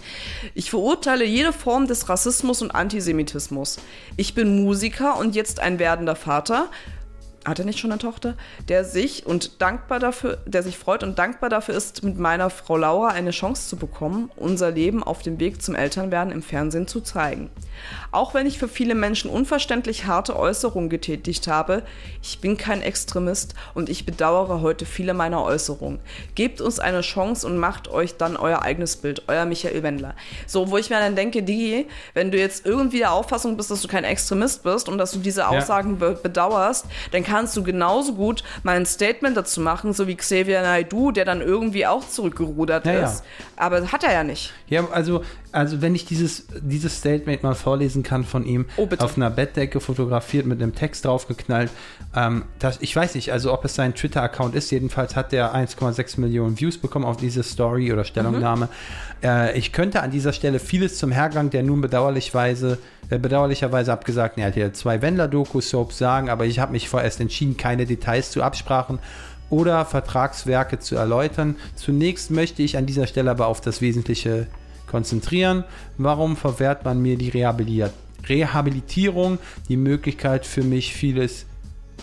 Ich 0.54 0.70
verurteile 0.70 1.24
jede 1.24 1.52
Form 1.52 1.88
des 1.88 2.08
Rassismus 2.08 2.62
und 2.62 2.70
Antisemitismus. 2.70 3.78
Ich 4.16 4.34
bin 4.36 4.62
Musiker 4.62 5.18
und 5.18 5.34
jetzt 5.34 5.58
ein 5.58 5.80
werdender 5.80 6.14
Vater. 6.14 6.68
Hat 7.44 7.58
er 7.58 7.64
nicht 7.64 7.78
schon 7.78 7.90
eine 7.90 7.98
Tochter? 7.98 8.34
Der 8.68 8.84
sich 8.84 9.24
und 9.24 9.62
dankbar 9.62 9.98
dafür, 9.98 10.38
der 10.44 10.62
sich 10.62 10.76
freut 10.76 11.02
und 11.02 11.18
dankbar 11.18 11.48
dafür 11.48 11.74
ist, 11.74 12.02
mit 12.02 12.18
meiner 12.18 12.50
Frau 12.50 12.76
Laura 12.76 13.08
eine 13.08 13.30
Chance 13.30 13.68
zu 13.68 13.76
bekommen, 13.76 14.30
unser 14.36 14.70
Leben 14.70 15.02
auf 15.02 15.22
dem 15.22 15.40
Weg 15.40 15.62
zum 15.62 15.74
Elternwerden 15.74 16.32
im 16.32 16.42
Fernsehen 16.42 16.86
zu 16.86 17.00
zeigen. 17.00 17.50
Auch 18.10 18.34
wenn 18.34 18.46
ich 18.46 18.58
für 18.58 18.68
viele 18.68 18.94
Menschen 18.94 19.30
unverständlich 19.30 20.04
harte 20.04 20.36
Äußerungen 20.36 20.90
getätigt 20.90 21.46
habe, 21.48 21.82
ich 22.22 22.40
bin 22.40 22.58
kein 22.58 22.82
Extremist 22.82 23.54
und 23.72 23.88
ich 23.88 24.04
bedauere 24.04 24.60
heute 24.60 24.84
viele 24.84 25.14
meiner 25.14 25.42
Äußerungen. 25.42 26.00
Gebt 26.34 26.60
uns 26.60 26.78
eine 26.78 27.00
Chance 27.00 27.46
und 27.46 27.56
macht 27.56 27.88
euch 27.88 28.18
dann 28.18 28.36
euer 28.36 28.60
eigenes 28.60 28.96
Bild, 28.96 29.22
euer 29.28 29.46
Michael 29.46 29.82
Wendler. 29.82 30.14
So, 30.46 30.70
wo 30.70 30.76
ich 30.76 30.90
mir 30.90 30.98
dann 30.98 31.16
denke, 31.16 31.42
die, 31.42 31.86
wenn 32.12 32.30
du 32.30 32.38
jetzt 32.38 32.66
irgendwie 32.66 32.98
der 32.98 33.12
Auffassung 33.12 33.56
bist, 33.56 33.70
dass 33.70 33.80
du 33.80 33.88
kein 33.88 34.04
Extremist 34.04 34.62
bist 34.62 34.90
und 34.90 34.98
dass 34.98 35.12
du 35.12 35.20
diese 35.20 35.48
Aussagen 35.48 35.98
be 35.98 36.18
bedauerst, 36.20 36.84
dann 37.12 37.22
kannst 37.30 37.56
du 37.56 37.62
genauso 37.62 38.14
gut 38.14 38.42
mal 38.62 38.76
ein 38.76 38.86
Statement 38.86 39.36
dazu 39.36 39.60
machen, 39.60 39.92
so 39.92 40.06
wie 40.08 40.16
Xavier 40.16 40.62
Naidoo, 40.62 41.12
der 41.12 41.24
dann 41.24 41.40
irgendwie 41.40 41.86
auch 41.86 42.06
zurückgerudert 42.06 42.86
Ja, 42.86 42.92
ja. 42.92 43.04
ist. 43.06 43.22
Aber 43.56 43.92
hat 43.92 44.02
er 44.04 44.12
ja 44.12 44.24
nicht. 44.24 44.52
Ja, 44.68 44.88
also, 44.90 45.22
also 45.52 45.82
wenn 45.82 45.94
ich 45.94 46.06
dieses, 46.06 46.46
dieses 46.60 46.98
Statement 46.98 47.42
mal 47.42 47.54
vorlesen 47.54 48.02
kann 48.02 48.24
von 48.24 48.46
ihm, 48.46 48.66
Oh, 48.76 48.88
auf 48.98 49.16
einer 49.16 49.30
Bettdecke 49.30 49.80
fotografiert, 49.80 50.46
mit 50.46 50.62
einem 50.62 50.74
Text 50.74 51.04
draufgeknallt, 51.04 51.70
ähm, 52.16 52.44
das, 52.58 52.78
ich 52.80 52.94
weiß 52.94 53.14
nicht, 53.14 53.32
also 53.32 53.52
ob 53.52 53.64
es 53.64 53.74
sein 53.74 53.94
Twitter-Account 53.94 54.54
ist, 54.54 54.70
jedenfalls 54.70 55.16
hat 55.16 55.32
der 55.32 55.54
1,6 55.54 56.20
Millionen 56.20 56.58
Views 56.58 56.78
bekommen 56.78 57.04
auf 57.04 57.16
diese 57.16 57.42
Story 57.42 57.92
oder 57.92 58.04
Stellungnahme. 58.04 58.68
Äh, 59.22 59.58
ich 59.58 59.72
könnte 59.72 60.02
an 60.02 60.10
dieser 60.10 60.32
Stelle 60.32 60.58
vieles 60.58 60.96
zum 60.96 61.12
Hergang 61.12 61.50
der 61.50 61.62
nun 61.62 61.80
bedauerlicherweise, 61.80 62.78
äh, 63.10 63.18
bedauerlicherweise 63.18 63.92
abgesagten 63.92 64.42
RTL 64.42 64.72
2 64.72 65.02
Wendler-Doku-Soaps 65.02 65.98
sagen, 65.98 66.30
aber 66.30 66.46
ich 66.46 66.58
habe 66.58 66.72
mich 66.72 66.88
vorerst 66.88 67.10
vorerst 67.10 67.20
entschieden, 67.20 67.56
keine 67.56 67.86
Details 67.86 68.30
zu 68.30 68.42
Absprachen 68.42 68.98
oder 69.48 69.84
Vertragswerke 69.84 70.78
zu 70.78 70.96
erläutern. 70.96 71.56
Zunächst 71.74 72.30
möchte 72.30 72.62
ich 72.62 72.76
an 72.76 72.86
dieser 72.86 73.06
Stelle 73.06 73.30
aber 73.32 73.48
auf 73.48 73.60
das 73.60 73.80
Wesentliche 73.80 74.46
konzentrieren. 74.90 75.64
Warum 75.96 76.36
verwehrt 76.36 76.84
man 76.84 77.00
mir 77.00 77.16
die 77.16 77.30
Rehabilit 77.30 77.92
Rehabilitierung, 78.28 79.38
die 79.70 79.78
Möglichkeit 79.78 80.44
für 80.44 80.62
mich 80.62 80.92
vieles 80.92 81.46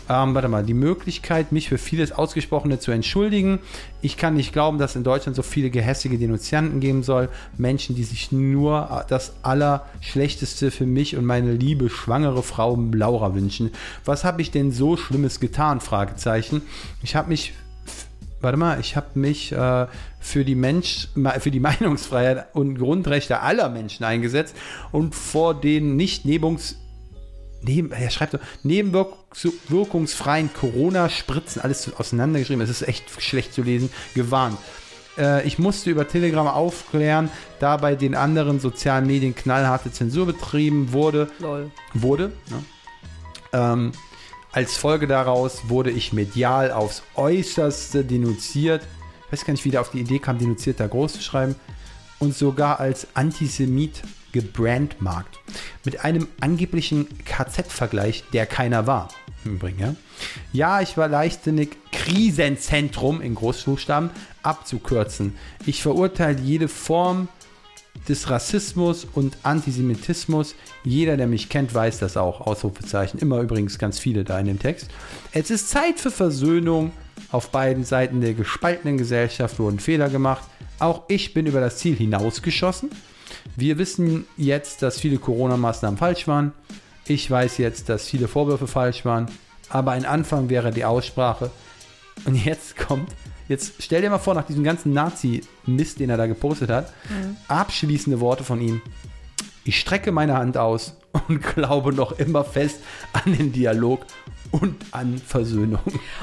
ähm, 0.10 0.34
warte 0.36 0.48
mal, 0.48 0.64
die 0.64 0.74
Möglichkeit, 0.74 1.52
mich 1.52 1.68
für 1.68 1.78
vieles 1.78 2.12
Ausgesprochene 2.12 2.80
zu 2.80 2.92
entschuldigen. 2.92 3.60
Ich 4.02 4.16
kann 4.16 4.36
nicht 4.36 4.54
glauben, 4.54 4.78
dass 4.78 4.96
in 4.96 5.04
Deutschland 5.04 5.36
so 5.36 5.42
viele 5.42 5.70
gehässige 5.70 6.18
Denunzianten 6.18 6.80
geben 6.80 7.04
soll. 7.04 7.30
Menschen, 7.58 7.96
die 7.96 8.04
sich 8.04 8.32
nur 8.32 9.06
das 9.10 9.34
Allerschlechteste 9.42 10.72
für 10.72 10.86
mich 10.86 11.18
und 11.18 11.26
meine 11.26 11.54
liebe 11.54 11.90
schwangere 11.90 12.44
Frau 12.44 12.78
Laura 12.94 13.36
wünschen. 13.36 13.72
Was 14.06 14.24
habe 14.24 14.42
ich 14.42 14.52
denn 14.52 14.72
so 14.72 14.96
Schlimmes 14.96 15.40
getan? 15.40 15.82
Fragezeichen. 15.82 16.62
Ich 17.04 17.16
habe 17.16 17.30
mich 17.30 17.54
warte 18.42 18.58
mal, 18.58 18.80
ich 18.80 18.96
habe 18.96 19.08
mich 19.16 19.52
äh, 19.52 19.88
für, 20.20 20.46
die 20.46 20.56
Mensch, 20.56 21.10
für 21.40 21.52
die 21.52 21.60
Meinungsfreiheit 21.62 22.56
und 22.56 22.78
Grundrechte 22.78 23.42
aller 23.42 23.70
Menschen 23.70 24.04
eingesetzt 24.04 24.56
und 24.92 25.16
vor 25.16 25.54
den 25.60 25.96
nicht 25.96 26.26
nebungs 26.26 26.78
neben, 27.62 27.92
er 27.92 28.10
schreibt 28.10 28.34
so, 28.34 28.40
nebenwirkungsfreien 28.64 30.52
Corona-Spritzen, 30.54 31.62
alles 31.62 31.94
auseinandergeschrieben, 31.96 32.62
es 32.62 32.70
ist 32.70 32.88
echt 32.88 33.22
schlecht 33.22 33.54
zu 33.54 33.64
lesen, 33.64 33.90
gewarnt. 34.14 34.58
Äh, 35.18 35.46
ich 35.48 35.60
musste 35.60 35.90
über 35.90 36.08
Telegram 36.08 36.48
aufklären, 36.48 37.30
da 37.60 37.78
bei 37.78 37.96
den 37.96 38.16
anderen 38.16 38.60
sozialen 38.60 39.08
Medien 39.08 39.36
knallharte 39.36 39.92
Zensur 39.92 40.26
betrieben 40.26 40.94
wurde. 40.94 41.30
Lol. 41.40 41.72
Wurde. 41.94 42.32
Ne? 42.50 42.64
Ähm, 43.54 43.92
als 44.58 44.76
Folge 44.76 45.06
daraus 45.06 45.70
wurde 45.70 45.92
ich 45.92 46.14
medial 46.14 46.72
aufs 46.72 47.04
Äußerste 47.14 48.04
denunziert. 48.04 48.82
Ich 49.28 49.32
weiß 49.32 49.46
gar 49.46 49.52
nicht, 49.52 49.64
wie 49.66 49.70
der 49.70 49.82
auf 49.82 49.92
die 49.92 50.00
Idee 50.00 50.18
kam, 50.18 50.40
denunziert 50.40 50.80
da 50.80 50.88
groß 50.88 51.14
zu 51.14 51.22
schreiben. 51.22 51.54
Und 52.18 52.36
sogar 52.36 52.80
als 52.80 53.06
Antisemit 53.14 54.02
gebrandmarkt. 54.32 55.38
Mit 55.86 56.04
einem 56.04 56.28
angeblichen 56.42 57.08
KZ-Vergleich, 57.24 58.24
der 58.34 58.48
keiner 58.48 58.88
war. 58.88 59.10
Übrigens, 59.46 59.80
ja. 59.80 59.96
Ja, 60.54 60.82
ich 60.82 60.98
war 60.98 61.08
leichtsinnig, 61.08 61.78
Krisenzentrum 61.92 63.22
in 63.22 63.36
Großbuchstaben 63.36 64.10
abzukürzen. 64.42 65.38
Ich 65.68 65.84
verurteile 65.84 66.40
jede 66.42 66.68
Form 66.68 67.28
des 68.08 68.30
Rassismus 68.30 69.06
und 69.14 69.38
Antisemitismus. 69.44 70.56
Jeder, 70.84 71.18
der 71.18 71.28
mich 71.28 71.50
kennt, 71.50 71.74
weiß 71.74 72.00
das 72.00 72.18
auch. 72.18 72.42
Ausrufezeichen. 72.42 73.20
Immer 73.20 73.42
übrigens 73.42 73.80
ganz 73.80 74.00
viele 74.00 74.24
da 74.24 74.40
in 74.40 74.48
dem 74.48 74.60
Text. 74.60 74.90
Es 75.32 75.50
ist 75.52 75.70
Zeit 75.70 76.00
für 76.00 76.12
Versöhnung. 76.12 76.92
Auf 77.32 77.50
beiden 77.50 77.84
Seiten 77.84 78.22
der 78.22 78.34
gespaltenen 78.34 78.98
Gesellschaft 78.98 79.60
wurden 79.60 79.80
Fehler 79.80 80.10
gemacht. 80.10 80.44
Auch 80.80 81.04
ich 81.08 81.34
bin 81.34 81.46
über 81.46 81.60
das 81.60 81.78
Ziel 81.78 81.96
hinausgeschossen. 81.96 82.90
Wir 83.56 83.78
wissen 83.78 84.26
jetzt, 84.38 84.82
dass 84.82 85.00
viele 85.00 85.18
Corona-Maßnahmen 85.18 85.98
falsch 85.98 86.28
waren. 86.28 86.54
Ich 87.08 87.30
weiß 87.30 87.58
jetzt, 87.58 87.90
dass 87.90 88.08
viele 88.08 88.28
Vorwürfe 88.28 88.68
falsch 88.68 89.06
waren. 89.06 89.28
Aber 89.70 89.92
ein 89.92 90.06
Anfang 90.06 90.50
wäre 90.50 90.72
die 90.72 90.86
Aussprache. 90.86 91.52
Und 92.26 92.36
jetzt 92.46 92.78
kommt, 92.78 93.10
jetzt 93.48 93.74
stell 93.80 94.02
dir 94.02 94.10
mal 94.10 94.20
vor, 94.20 94.34
nach 94.34 94.46
diesem 94.46 94.64
ganzen 94.64 94.94
Nazi-Mist, 94.94 96.00
den 96.00 96.10
er 96.10 96.18
da 96.18 96.28
gepostet 96.28 96.70
hat, 96.70 96.94
mhm. 97.10 97.38
abschließende 97.48 98.20
Worte 98.20 98.44
von 98.44 98.62
ihm. 98.62 98.82
Ich 99.64 99.80
strecke 99.80 100.12
meine 100.12 100.38
Hand 100.38 100.58
aus 100.58 100.96
und 101.28 101.42
glaube 101.56 101.94
noch 101.94 102.14
immer 102.20 102.44
fest 102.44 102.80
an 103.14 103.36
den 103.36 103.52
Dialog 103.52 104.06
und 104.52 104.76
an 104.92 105.18
Versöhnung. 105.18 105.80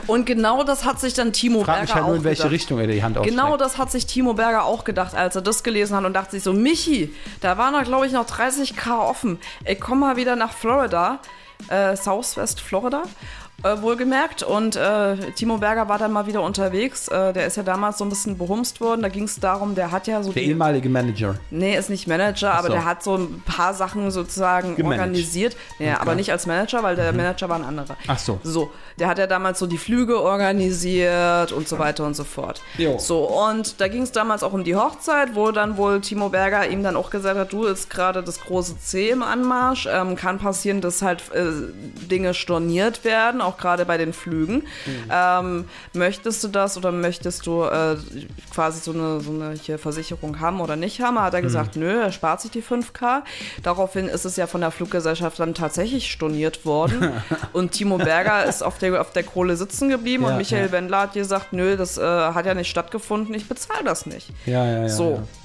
Und 0.06 0.24
genau 0.26 0.64
das 0.64 0.84
hat 0.84 1.00
sich 1.00 1.14
dann 1.14 1.32
Timo 1.32 1.62
Frag 1.62 1.76
Berger 1.76 1.82
mich 1.82 1.94
halt 1.94 2.06
nur, 2.06 2.16
in 2.16 2.24
welche 2.24 2.42
gedacht. 2.42 2.52
Richtung 2.52 2.78
er 2.78 2.86
die 2.86 3.02
Hand 3.02 3.22
Genau 3.22 3.42
ausstreckt. 3.42 3.60
das 3.60 3.78
hat 3.78 3.90
sich 3.90 4.06
Timo 4.06 4.34
Berger 4.34 4.64
auch 4.64 4.84
gedacht, 4.84 5.14
als 5.14 5.36
er 5.36 5.42
das 5.42 5.62
gelesen 5.62 5.96
hat 5.96 6.04
und 6.04 6.14
dachte 6.14 6.32
sich 6.32 6.42
so, 6.42 6.52
Michi, 6.52 7.12
da 7.40 7.58
waren 7.58 7.72
noch, 7.72 7.84
glaube 7.84 8.06
ich, 8.06 8.12
noch 8.12 8.26
30k 8.26 8.98
offen. 8.98 9.38
Ich 9.66 9.80
komm 9.80 10.00
mal 10.00 10.16
wieder 10.16 10.36
nach 10.36 10.52
Florida, 10.52 11.20
äh, 11.68 11.96
Southwest 11.96 12.60
Florida. 12.60 13.02
Äh, 13.62 13.80
wohlgemerkt. 13.80 14.42
Und 14.42 14.76
äh, 14.76 15.16
Timo 15.36 15.56
Berger 15.58 15.88
war 15.88 15.96
dann 15.98 16.12
mal 16.12 16.26
wieder 16.26 16.42
unterwegs. 16.42 17.08
Äh, 17.08 17.32
der 17.32 17.46
ist 17.46 17.56
ja 17.56 17.62
damals 17.62 17.96
so 17.98 18.04
ein 18.04 18.10
bisschen 18.10 18.36
behumst 18.36 18.80
worden. 18.80 19.00
Da 19.00 19.08
ging 19.08 19.24
es 19.24 19.40
darum, 19.40 19.74
der 19.74 19.90
hat 19.90 20.06
ja 20.06 20.22
so 20.22 20.32
Der 20.32 20.42
die, 20.42 20.48
ehemalige 20.50 20.88
Manager. 20.90 21.36
Nee, 21.50 21.76
ist 21.76 21.88
nicht 21.88 22.06
Manager, 22.06 22.52
aber 22.52 22.66
so. 22.68 22.72
der 22.74 22.84
hat 22.84 23.02
so 23.02 23.16
ein 23.16 23.42
paar 23.46 23.72
Sachen 23.72 24.10
sozusagen 24.10 24.76
Gemanagt. 24.76 25.00
organisiert. 25.00 25.56
Nee, 25.78 25.90
Okay. 25.92 25.96
aber 26.00 26.14
nicht 26.14 26.30
als 26.30 26.46
Manager, 26.46 26.82
weil 26.82 26.96
der 26.96 27.12
Manager 27.12 27.48
war 27.48 27.56
ein 27.56 27.64
anderer. 27.64 27.96
Ach 28.06 28.18
so. 28.18 28.38
So, 28.42 28.70
der 28.98 29.08
hat 29.08 29.18
ja 29.18 29.26
damals 29.26 29.58
so 29.58 29.66
die 29.66 29.78
Flüge 29.78 30.20
organisiert 30.20 31.52
und 31.52 31.68
so 31.68 31.78
weiter 31.78 32.04
und 32.04 32.14
so 32.14 32.24
fort. 32.24 32.60
Jo. 32.78 32.98
So, 32.98 33.24
und 33.24 33.80
da 33.80 33.88
ging 33.88 34.02
es 34.02 34.12
damals 34.12 34.42
auch 34.42 34.52
um 34.52 34.64
die 34.64 34.76
Hochzeit, 34.76 35.34
wo 35.34 35.50
dann 35.52 35.76
wohl 35.76 36.00
Timo 36.00 36.28
Berger 36.28 36.68
ihm 36.68 36.82
dann 36.82 36.96
auch 36.96 37.10
gesagt 37.10 37.38
hat, 37.38 37.52
du 37.52 37.64
ist 37.64 37.90
gerade 37.90 38.22
das 38.22 38.40
große 38.40 38.78
C 38.78 39.10
im 39.10 39.22
Anmarsch. 39.22 39.88
Ähm, 39.90 40.16
kann 40.16 40.38
passieren, 40.38 40.80
dass 40.80 41.02
halt 41.02 41.22
äh, 41.32 41.44
Dinge 42.10 42.34
storniert 42.34 43.04
werden, 43.04 43.40
auch 43.44 43.56
gerade 43.56 43.84
bei 43.84 43.96
den 43.96 44.12
Flügen. 44.12 44.64
Ähm, 45.10 45.66
möchtest 45.92 46.42
du 46.44 46.48
das 46.48 46.76
oder 46.76 46.92
möchtest 46.92 47.46
du 47.46 47.62
äh, 47.64 47.96
quasi 48.52 48.80
so 48.80 48.92
eine, 48.92 49.20
so 49.20 49.30
eine 49.32 49.78
Versicherung 49.78 50.40
haben 50.40 50.60
oder 50.60 50.76
nicht 50.76 51.00
haben? 51.00 51.20
Hat 51.20 51.34
er 51.34 51.42
gesagt, 51.42 51.76
nö, 51.76 52.00
er 52.00 52.12
spart 52.12 52.40
sich 52.40 52.50
die 52.50 52.62
5K. 52.62 53.22
Daraufhin 53.62 54.08
ist 54.08 54.24
es 54.24 54.36
ja 54.36 54.46
von 54.46 54.60
der 54.60 54.70
Fluggesellschaft 54.70 55.38
dann 55.38 55.54
tatsächlich 55.54 56.10
storniert 56.10 56.64
worden. 56.64 57.12
und 57.52 57.72
Timo 57.72 57.98
Berger 57.98 58.44
ist 58.44 58.62
auf 58.62 58.78
der, 58.78 59.00
auf 59.00 59.12
der 59.12 59.22
Kohle 59.22 59.56
sitzen 59.56 59.88
geblieben 59.88 60.24
Ja, 60.24 60.30
und 60.30 60.36
Michael 60.38 60.66
ja. 60.66 60.72
Wendler 60.72 61.00
hat 61.02 61.12
gesagt, 61.12 61.52
nö, 61.52 61.76
das 61.76 61.98
äh, 61.98 62.02
hat 62.02 62.46
ja 62.46 62.54
nicht 62.54 62.70
stattgefunden, 62.70 63.34
ich 63.34 63.48
bezahle 63.48 63.84
das 63.84 64.06
nicht. 64.06 64.30
Ja, 64.46 64.64
ja, 64.64 64.82
ja. 64.82 64.88
so. 64.88 65.10
Ja. 65.10 65.43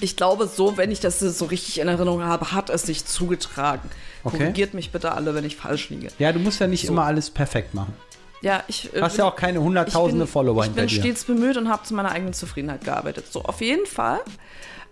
Ich 0.00 0.16
glaube, 0.16 0.46
so, 0.48 0.76
wenn 0.76 0.90
ich 0.90 1.00
das 1.00 1.20
so 1.20 1.44
richtig 1.44 1.78
in 1.80 1.86
Erinnerung 1.88 2.22
habe, 2.24 2.52
hat 2.52 2.70
es 2.70 2.82
sich 2.82 3.04
zugetragen. 3.04 3.88
Okay. 4.24 4.38
Korrigiert 4.38 4.74
mich 4.74 4.90
bitte 4.90 5.12
alle, 5.12 5.34
wenn 5.34 5.44
ich 5.44 5.56
falsch 5.56 5.90
liege. 5.90 6.08
ja, 6.18 6.32
du 6.32 6.38
musst 6.38 6.60
ja 6.60 6.66
nicht 6.66 6.86
So. 6.86 6.92
immer 6.92 7.04
alles 7.04 7.30
perfekt 7.30 7.74
machen. 7.74 7.92
Ja, 8.40 8.64
ich. 8.66 8.92
äh, 8.92 8.98
Du 8.98 9.02
hast 9.02 9.16
ja 9.18 9.24
auch 9.24 9.36
keine 9.36 9.58
ich 9.58 9.64
hunderttausende 9.64 10.24
bin, 10.24 10.32
Follower 10.32 10.60
Ich 10.62 10.66
hinter 10.66 10.80
bin 10.82 10.88
dir. 10.88 11.00
stets 11.00 11.24
bemüht 11.24 11.56
und 11.56 11.68
habe 11.68 11.84
zu 11.84 11.94
meiner 11.94 12.10
eigenen 12.10 12.32
Zufriedenheit 12.34 12.82
gearbeitet. 12.84 13.26
So, 13.30 13.42
auf 13.44 13.60
jeden 13.60 13.86
Fall 13.86 14.20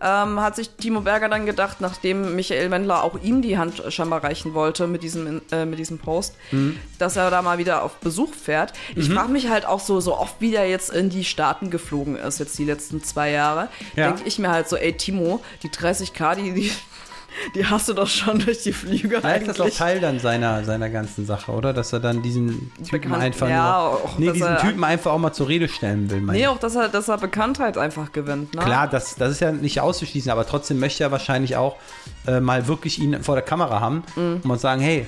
ähm, 0.03 0.41
hat 0.41 0.57
sich 0.57 0.71
Timo 0.71 1.01
Berger 1.03 1.29
dann 1.29 1.45
gedacht, 1.47 1.81
nachdem 1.81 2.35
Michael 2.35 2.71
Wendler 2.71 3.03
auch 3.05 3.21
ihm 3.23 3.43
die 3.43 3.59
Hand 3.59 3.83
scheinbar 3.89 4.25
reichen 4.25 4.55
wollte 4.55 4.87
mit 4.87 5.03
diesem, 5.03 5.43
äh, 5.53 5.65
mit 5.67 5.79
diesem 5.79 5.99
Post, 5.99 6.35
Mhm. 6.53 6.79
dass 6.99 7.17
er 7.17 7.31
da 7.31 7.43
mal 7.43 7.59
wieder 7.59 7.83
auf 7.83 7.97
Besuch 7.97 8.33
fährt. 8.35 8.73
Ich 8.97 9.11
frage 9.11 9.31
mich 9.31 9.49
halt 9.49 9.67
auch 9.67 9.81
so, 9.81 10.01
so 10.01 10.17
oft, 10.17 10.37
wie 10.41 10.51
der 10.53 10.69
jetzt 10.69 10.91
in 10.91 11.11
die 11.11 11.25
Staaten 11.25 11.71
geflogen 11.71 12.17
ist, 12.17 12.39
jetzt 12.39 12.59
die 12.59 12.65
letzten 12.65 13.03
zwei 13.05 13.31
Jahre, 13.31 13.69
Ja. 13.97 14.07
denke 14.09 14.23
ich 14.27 14.39
mir 14.39 14.51
halt 14.51 14.69
so, 14.69 14.77
ey 14.77 14.93
Timo, 14.95 15.43
die 15.63 15.69
30k, 15.69 16.35
die, 16.37 16.53
die, 16.53 16.73
die 17.55 17.65
hast 17.67 17.89
du 17.89 17.93
doch 17.95 18.07
schon 18.09 18.39
durch 18.39 18.63
die 18.63 18.73
Flüge 18.73 19.21
Ja, 19.23 19.31
ist 19.33 19.49
das 19.49 19.61
auch 19.61 19.65
eigentlich. 19.65 19.79
Teil 19.79 20.01
dann 20.01 20.19
seiner, 20.19 20.65
seiner 20.65 20.91
ganzen 20.91 21.27
Sache, 21.27 21.53
oder? 21.53 21.73
Dass 21.73 21.93
er 21.93 22.01
dann 22.01 22.23
diesen 22.23 22.73
Typen 22.85 23.11
Bekannt- 23.11 23.23
einfach 23.23 23.49
ja, 23.49 23.63
nur, 23.91 23.93
auch, 24.05 24.19
nee, 24.19 24.31
diesen 24.33 24.49
er- 24.49 24.59
Typen 24.61 24.85
einfach 24.85 25.13
auch 25.13 25.19
mal 25.19 25.33
zur 25.33 25.49
Rede 25.49 25.69
stellen 25.69 26.11
will, 26.11 26.21
mein 26.21 26.37
Nee, 26.37 26.47
auch, 26.47 26.59
dass 26.59 26.75
er, 26.77 26.89
dass 26.89 27.09
er 27.09 27.19
Bekanntheit 27.19 27.79
einfach 27.79 28.13
gewinnt. 28.13 28.55
Ne? 28.55 28.63
Klar, 28.63 28.89
das, 28.89 29.15
das 29.17 29.33
ist 29.33 29.41
ja 29.41 29.53
nicht 29.53 29.81
auszuschließen, 29.81 30.31
aber 30.31 30.47
trotzdem 30.47 30.79
möchte 30.81 31.03
er 31.05 31.11
wahrscheinlich 31.11 31.57
auch 31.57 31.77
äh, 32.27 32.41
mal 32.41 32.67
wirklich 32.69 32.99
ihn 32.99 33.23
vor 33.23 33.35
der 33.35 33.45
Kamera 33.45 33.81
haben 33.81 34.03
Mhm. 34.17 34.41
und 34.51 34.61
sagen, 34.61 34.81
hey, 34.81 35.07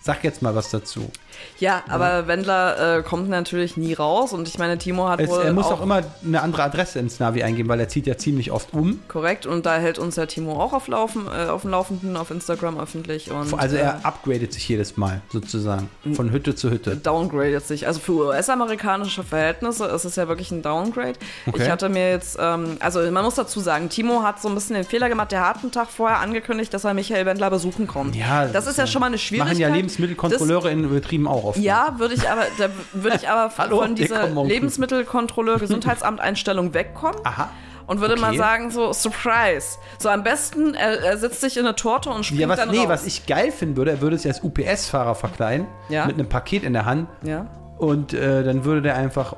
sag 0.00 0.24
jetzt 0.24 0.42
mal 0.42 0.54
was 0.54 0.70
dazu. 0.70 1.10
Ja, 1.58 1.82
aber 1.88 2.26
Wendler 2.26 2.98
äh, 2.98 3.02
kommt 3.02 3.28
natürlich 3.28 3.76
nie 3.76 3.94
raus 3.94 4.32
und 4.32 4.48
ich 4.48 4.58
meine, 4.58 4.78
Timo 4.78 5.08
hat 5.08 5.20
Es, 5.20 5.30
wohl 5.30 5.42
er 5.42 5.52
muss 5.52 5.66
auch, 5.66 5.72
auch 5.72 5.82
immer 5.82 6.02
eine 6.24 6.42
andere 6.42 6.62
Adresse 6.64 6.98
ins 6.98 7.20
Navi 7.20 7.42
eingeben, 7.42 7.68
weil 7.68 7.80
er 7.80 7.88
zieht 7.88 8.06
ja 8.06 8.16
ziemlich 8.16 8.50
oft 8.50 8.72
um. 8.72 9.00
korrekt 9.08 9.46
und 9.46 9.66
da 9.66 9.76
hält 9.76 9.98
uns 9.98 10.16
der 10.16 10.26
Timo 10.28 10.60
auch 10.60 10.72
auf, 10.72 10.88
Laufen, 10.88 11.26
äh, 11.26 11.48
auf 11.48 11.62
dem 11.62 11.70
Laufenden 11.70 12.16
auf 12.16 12.30
Instagram 12.30 12.78
öffentlich 12.78 13.30
und 13.30 13.54
Also 13.58 13.76
äh, 13.76 13.80
er 13.80 14.04
upgradet 14.04 14.52
sich 14.52 14.68
jedes 14.68 14.96
Mal 14.96 15.22
sozusagen, 15.30 15.88
von 16.14 16.30
Hütte 16.32 16.54
zu 16.54 16.70
Hütte. 16.70 16.96
downgradet 16.96 17.66
sich. 17.66 17.86
Also 17.86 18.00
für 18.00 18.12
US-amerikanische 18.12 19.22
Verhältnisse 19.22 19.86
ist 19.86 20.04
es 20.04 20.16
ja 20.16 20.28
wirklich 20.28 20.50
ein 20.50 20.62
Downgrade. 20.62 21.14
Okay. 21.46 21.62
Ich 21.62 21.70
hatte 21.70 21.88
mir 21.88 22.10
jetzt, 22.10 22.38
ähm, 22.40 22.76
also 22.80 23.00
man 23.10 23.24
muss 23.24 23.34
dazu 23.34 23.60
sagen, 23.60 23.88
Timo 23.88 24.22
hat 24.22 24.40
so 24.40 24.48
ein 24.48 24.54
bisschen 24.54 24.74
den 24.74 24.84
Fehler 24.84 25.08
gemacht, 25.08 25.32
der 25.32 25.46
hat 25.46 25.62
einen 25.62 25.72
Tag 25.72 25.88
vorher 25.88 26.18
angekündigt, 26.20 26.72
dass 26.74 26.84
er 26.84 26.94
Michael 26.94 27.26
Wendler 27.26 27.50
besuchen 27.50 27.86
kommt. 27.86 28.16
Ja, 28.16 28.46
das 28.46 28.66
ist 28.66 28.78
ja 28.78 28.86
schon 28.86 29.00
mal 29.00 29.06
eine 29.06 29.18
Schwierigkeit. 29.18 29.54
Machen 29.54 29.60
ja 29.60 29.68
Lebensmittelkontrolleure 29.74 30.70
in 30.70 30.88
Betrieben 30.90 31.26
auch 31.32 31.44
oft. 31.44 31.58
Ja, 31.58 31.94
würde 31.98 32.14
ich 32.14 32.28
aber, 32.30 32.42
da 32.58 32.68
würde 32.92 33.16
ich 33.16 33.28
aber 33.28 33.52
Hallo, 33.58 33.78
von 33.80 33.94
dieser 33.94 34.28
Lebensmittelkontrolleur 34.28 35.58
Gesundheitsamt-Einstellung 35.58 36.74
wegkommen. 36.74 37.20
Aha. 37.24 37.50
Und 37.86 38.00
würde 38.00 38.16
mal 38.16 38.28
Okay. 38.28 38.38
sagen, 38.38 38.70
so, 38.70 38.92
Surprise. 38.92 39.76
So 39.98 40.08
am 40.08 40.22
besten, 40.22 40.74
er, 40.74 41.02
er 41.02 41.18
setzt 41.18 41.40
sich 41.40 41.56
in 41.56 41.66
eine 41.66 41.74
Torte 41.74 42.10
und 42.10 42.24
springt 42.24 42.40
Ja, 42.42 42.48
was, 42.48 42.58
dann 42.58 42.70
nee, 42.70 42.78
raus. 42.78 42.88
was 42.88 43.06
ich 43.06 43.26
geil 43.26 43.50
finden 43.50 43.76
würde, 43.76 43.90
er 43.90 44.00
würde 44.00 44.16
sich 44.16 44.26
als 44.28 44.42
UPS-Fahrer 44.42 45.14
verkleiden, 45.16 45.66
Ja. 45.88 46.06
mit 46.06 46.14
einem 46.14 46.28
Paket 46.28 46.62
in 46.62 46.72
der 46.74 46.84
Hand 46.86 47.08
Ja. 47.24 47.46
und 47.78 48.14
äh, 48.14 48.44
dann 48.44 48.64
würde 48.64 48.82
der 48.82 48.96
einfach 48.96 49.34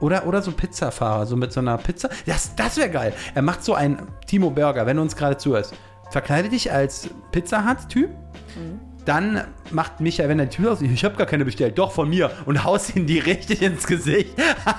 oder, 0.00 0.26
oder 0.26 0.40
so 0.42 0.52
Pizzafahrer, 0.52 1.26
so 1.26 1.36
mit 1.36 1.52
so 1.52 1.60
einer 1.60 1.76
Pizza. 1.78 2.10
Das, 2.26 2.54
das 2.54 2.76
wäre 2.76 2.90
geil. 2.90 3.12
Er 3.34 3.42
macht 3.42 3.64
so 3.64 3.74
einen 3.74 4.08
Timo 4.26 4.50
Burger, 4.50 4.84
wenn 4.86 4.96
du 4.96 5.02
uns 5.02 5.16
gerade 5.16 5.36
zuhörst. 5.38 5.74
Verkleide 6.10 6.48
dich 6.50 6.70
als 6.72 7.08
Pizza 7.32 7.66
Hut-Typ. 7.68 8.10
Mhm. 8.56 8.80
Dann 9.10 9.42
macht 9.72 10.00
Michael, 10.00 10.28
wenn 10.28 10.38
er 10.38 10.46
die 10.46 10.56
Tür 10.56 10.70
aus, 10.70 10.80
ich 10.80 11.04
habe 11.04 11.16
gar 11.16 11.26
keine 11.26 11.44
bestellt, 11.44 11.76
doch 11.76 11.90
von 11.90 12.08
mir 12.08 12.30
und 12.46 12.62
haust 12.62 12.94
ihn 12.94 13.08
die 13.08 13.18
richtig 13.18 13.60
ins 13.60 13.84
Gesicht. 13.88 14.30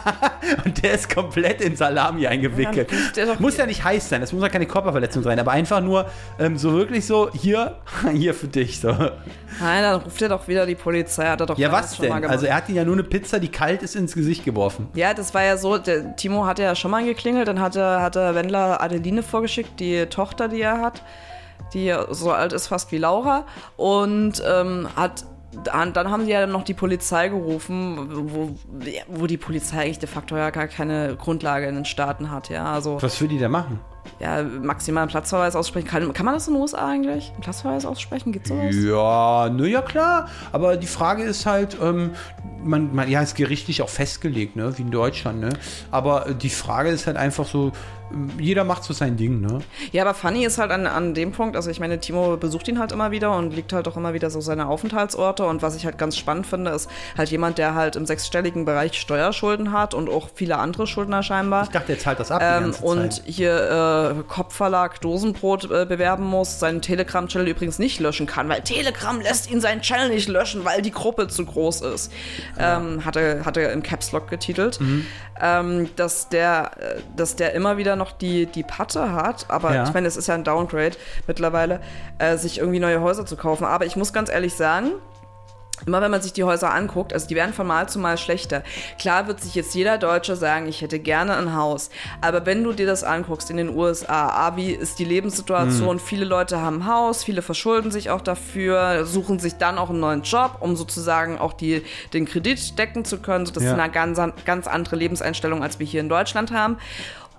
und 0.65 0.81
der 0.81 0.93
ist 0.93 1.13
komplett 1.13 1.59
in 1.59 1.75
Salami 1.75 2.27
eingewickelt. 2.27 2.89
Ja, 3.17 3.25
er 3.25 3.41
muss 3.41 3.57
ja 3.57 3.65
nicht 3.65 3.83
heiß 3.83 4.07
sein, 4.07 4.21
das 4.21 4.31
muss 4.31 4.41
ja 4.41 4.47
keine 4.47 4.67
Körperverletzung 4.67 5.21
sein, 5.21 5.37
aber 5.37 5.51
einfach 5.51 5.81
nur 5.81 6.09
ähm, 6.39 6.57
so 6.57 6.71
wirklich 6.71 7.05
so, 7.05 7.29
hier, 7.33 7.75
hier 8.13 8.33
für 8.33 8.47
dich. 8.47 8.79
So. 8.79 8.87
Nein, 8.89 9.11
dann 9.59 9.99
ruft 9.99 10.21
er 10.21 10.29
doch 10.29 10.47
wieder 10.47 10.65
die 10.65 10.75
Polizei. 10.75 11.27
Hat 11.27 11.41
er 11.41 11.47
doch 11.47 11.57
Ja, 11.57 11.69
was 11.73 11.97
denn? 11.97 12.13
Also 12.23 12.45
er 12.45 12.55
hat 12.55 12.69
ihn 12.69 12.75
ja 12.75 12.85
nur 12.85 12.93
eine 12.93 13.03
Pizza, 13.03 13.37
die 13.37 13.49
kalt 13.49 13.83
ist, 13.83 13.97
ins 13.97 14.13
Gesicht 14.13 14.45
geworfen. 14.45 14.87
Ja, 14.93 15.13
das 15.13 15.33
war 15.33 15.43
ja 15.43 15.57
so, 15.57 15.77
der 15.77 16.15
Timo 16.15 16.45
hatte 16.45 16.63
ja 16.63 16.73
schon 16.73 16.91
mal 16.91 17.03
geklingelt, 17.03 17.49
dann 17.49 17.59
hatte, 17.59 17.99
hatte 17.99 18.33
Wendler 18.33 18.81
Adeline 18.81 19.23
vorgeschickt, 19.23 19.77
die 19.81 20.05
Tochter, 20.05 20.47
die 20.47 20.61
er 20.61 20.79
hat, 20.79 21.03
die 21.73 21.95
so 22.11 22.31
alt 22.31 22.53
ist 22.53 22.67
fast 22.67 22.91
wie 22.91 22.97
Laura 22.97 23.45
und 23.77 24.41
ähm, 24.45 24.87
hat 24.95 25.25
dann, 25.65 25.91
dann 25.91 26.09
haben 26.09 26.25
die 26.25 26.31
ja 26.31 26.47
noch 26.47 26.63
die 26.63 26.73
Polizei 26.73 27.27
gerufen, 27.27 28.07
wo, 28.29 28.55
wo 29.07 29.27
die 29.27 29.37
Polizei 29.37 29.81
eigentlich 29.81 29.99
de 29.99 30.07
facto 30.07 30.37
ja 30.37 30.49
gar 30.49 30.67
keine 30.67 31.17
Grundlage 31.17 31.67
in 31.67 31.75
den 31.75 31.85
Staaten 31.85 32.31
hat, 32.31 32.49
ja. 32.49 32.71
Also 32.71 33.01
Was 33.01 33.19
will 33.19 33.27
die 33.27 33.39
da 33.39 33.49
machen? 33.49 33.79
ja, 34.19 34.43
maximal 34.43 35.03
einen 35.03 35.11
Platzverweis 35.11 35.55
aussprechen. 35.55 35.87
Kann, 35.87 36.13
kann 36.13 36.25
man 36.25 36.35
das 36.35 36.47
in 36.47 36.53
den 36.53 36.61
USA 36.61 36.87
eigentlich? 36.89 37.31
Einen 37.31 37.41
Platzverweis 37.41 37.85
aussprechen? 37.85 38.31
Geht 38.31 38.47
sowas? 38.47 38.75
Ja, 38.75 39.49
nur 39.49 39.67
ja 39.67 39.81
klar. 39.81 40.27
Aber 40.51 40.77
die 40.77 40.87
Frage 40.87 41.23
ist 41.23 41.45
halt, 41.45 41.77
ähm, 41.81 42.11
man, 42.63 42.93
man, 42.93 43.09
ja, 43.09 43.21
ist 43.21 43.35
gerichtlich 43.35 43.81
auch 43.81 43.89
festgelegt, 43.89 44.55
ne, 44.55 44.77
wie 44.77 44.83
in 44.83 44.91
Deutschland, 44.91 45.39
ne. 45.39 45.49
Aber 45.89 46.27
äh, 46.27 46.35
die 46.35 46.49
Frage 46.49 46.89
ist 46.89 47.07
halt 47.07 47.17
einfach 47.17 47.47
so, 47.47 47.71
jeder 48.39 48.63
macht 48.63 48.83
so 48.83 48.93
sein 48.93 49.17
Ding, 49.17 49.41
ne. 49.41 49.59
Ja, 49.91 50.03
aber 50.03 50.13
funny 50.13 50.45
ist 50.45 50.57
halt 50.57 50.71
an, 50.71 50.87
an 50.87 51.13
dem 51.13 51.31
Punkt, 51.31 51.55
also 51.55 51.69
ich 51.69 51.79
meine, 51.79 51.99
Timo 51.99 52.37
besucht 52.37 52.67
ihn 52.67 52.79
halt 52.79 52.91
immer 52.91 53.11
wieder 53.11 53.35
und 53.35 53.53
liegt 53.53 53.73
halt 53.73 53.87
auch 53.87 53.97
immer 53.97 54.13
wieder 54.13 54.29
so 54.29 54.41
seine 54.41 54.67
Aufenthaltsorte 54.67 55.45
und 55.45 55.61
was 55.61 55.75
ich 55.75 55.85
halt 55.85 55.97
ganz 55.97 56.17
spannend 56.17 56.47
finde, 56.47 56.71
ist 56.71 56.89
halt 57.17 57.29
jemand, 57.29 57.57
der 57.57 57.75
halt 57.75 57.95
im 57.95 58.05
sechsstelligen 58.05 58.65
Bereich 58.65 58.99
Steuerschulden 58.99 59.71
hat 59.71 59.93
und 59.93 60.09
auch 60.09 60.29
viele 60.33 60.57
andere 60.57 60.87
Schuldner 60.87 61.23
scheinbar. 61.23 61.63
Ich 61.63 61.69
dachte, 61.69 61.93
er 61.93 61.99
zahlt 61.99 62.19
das 62.19 62.31
ab 62.31 62.41
Ähm, 62.43 62.73
und 62.81 63.21
hier 63.25 64.15
äh, 64.19 64.23
Kopfverlag 64.27 65.01
Dosenbrot 65.01 65.65
äh, 65.71 65.85
bewerben 65.85 66.25
muss, 66.25 66.59
seinen 66.59 66.81
Telegram-Channel 66.81 67.47
übrigens 67.47 67.79
nicht 67.79 67.99
löschen 67.99 68.27
kann, 68.27 68.49
weil 68.49 68.61
Telegram 68.61 69.19
lässt 69.19 69.49
ihn 69.51 69.61
seinen 69.61 69.81
Channel 69.81 70.09
nicht 70.09 70.27
löschen, 70.27 70.65
weil 70.65 70.81
die 70.81 70.91
Gruppe 70.91 71.27
zu 71.27 71.45
groß 71.45 71.81
ist. 71.81 72.11
Ähm, 72.57 73.05
hat, 73.05 73.15
er, 73.15 73.45
hat 73.45 73.57
er 73.57 73.71
im 73.71 73.83
Caps 73.83 74.11
Lock 74.11 74.29
getitelt. 74.29 74.79
Mhm. 74.79 75.05
Ähm, 75.43 75.89
dass, 75.95 76.29
der, 76.29 76.71
äh, 76.77 76.99
dass 77.15 77.35
der 77.35 77.53
immer 77.53 77.77
wieder 77.77 77.95
noch 78.01 78.11
die, 78.11 78.45
die 78.47 78.63
Patte 78.63 79.13
hat, 79.13 79.45
aber 79.49 79.73
Ja. 79.75 79.83
ich 79.83 79.93
meine, 79.93 80.07
es 80.07 80.17
ist 80.17 80.27
ja 80.27 80.33
ein 80.35 80.43
Downgrade 80.43 80.97
mittlerweile, 81.27 81.79
äh, 82.19 82.37
sich 82.37 82.57
irgendwie 82.59 82.79
neue 82.79 82.99
Häuser 83.01 83.25
zu 83.25 83.35
kaufen. 83.37 83.65
Aber 83.65 83.85
ich 83.85 83.95
muss 83.95 84.11
ganz 84.13 84.29
ehrlich 84.29 84.53
sagen, 84.55 84.91
Immer 85.87 85.99
wenn 85.99 86.11
man 86.11 86.21
sich 86.21 86.31
die 86.31 86.43
Häuser 86.43 86.71
anguckt, 86.71 87.11
also 87.11 87.27
die 87.27 87.33
werden 87.33 87.53
von 87.55 87.65
Mal 87.65 87.89
zu 87.89 87.97
Mal 87.97 88.19
schlechter. 88.19 88.61
Klar 88.99 89.25
wird 89.25 89.41
sich 89.41 89.55
jetzt 89.55 89.73
jeder 89.73 89.97
Deutsche 89.97 90.35
sagen, 90.35 90.67
ich 90.67 90.81
hätte 90.83 90.99
gerne 90.99 91.35
ein 91.35 91.55
Haus. 91.55 91.89
Aber 92.21 92.45
wenn 92.45 92.63
du 92.63 92.71
dir 92.71 92.85
das 92.85 93.03
anguckst 93.03 93.49
in 93.49 93.57
den 93.57 93.75
USA, 93.75 94.29
A, 94.29 94.55
wie 94.57 94.69
ist 94.73 94.99
die 94.99 95.05
Lebenssituation? 95.05 95.97
Viele 95.99 96.25
Leute 96.25 96.61
haben 96.61 96.81
ein 96.83 96.85
Haus, 96.85 97.23
viele 97.23 97.41
verschulden 97.41 97.89
sich 97.89 98.11
auch 98.11 98.21
dafür, 98.21 99.07
suchen 99.07 99.39
sich 99.39 99.55
dann 99.55 99.79
auch 99.79 99.89
einen 99.89 100.01
neuen 100.01 100.21
Job, 100.21 100.57
um 100.59 100.75
sozusagen 100.75 101.39
auch 101.39 101.53
die, 101.53 101.81
den 102.13 102.25
Kredit 102.27 102.77
decken 102.77 103.03
zu 103.03 103.17
können. 103.17 103.47
So, 103.47 103.51
das 103.53 103.63
Ja. 103.63 103.73
ist 103.73 103.79
eine 103.79 103.91
ganz, 103.91 104.19
ganz 104.45 104.67
andere 104.67 104.97
Lebenseinstellung, 104.97 105.63
als 105.63 105.79
wir 105.79 105.87
hier 105.87 106.01
in 106.01 106.09
Deutschland 106.09 106.51
haben. 106.51 106.77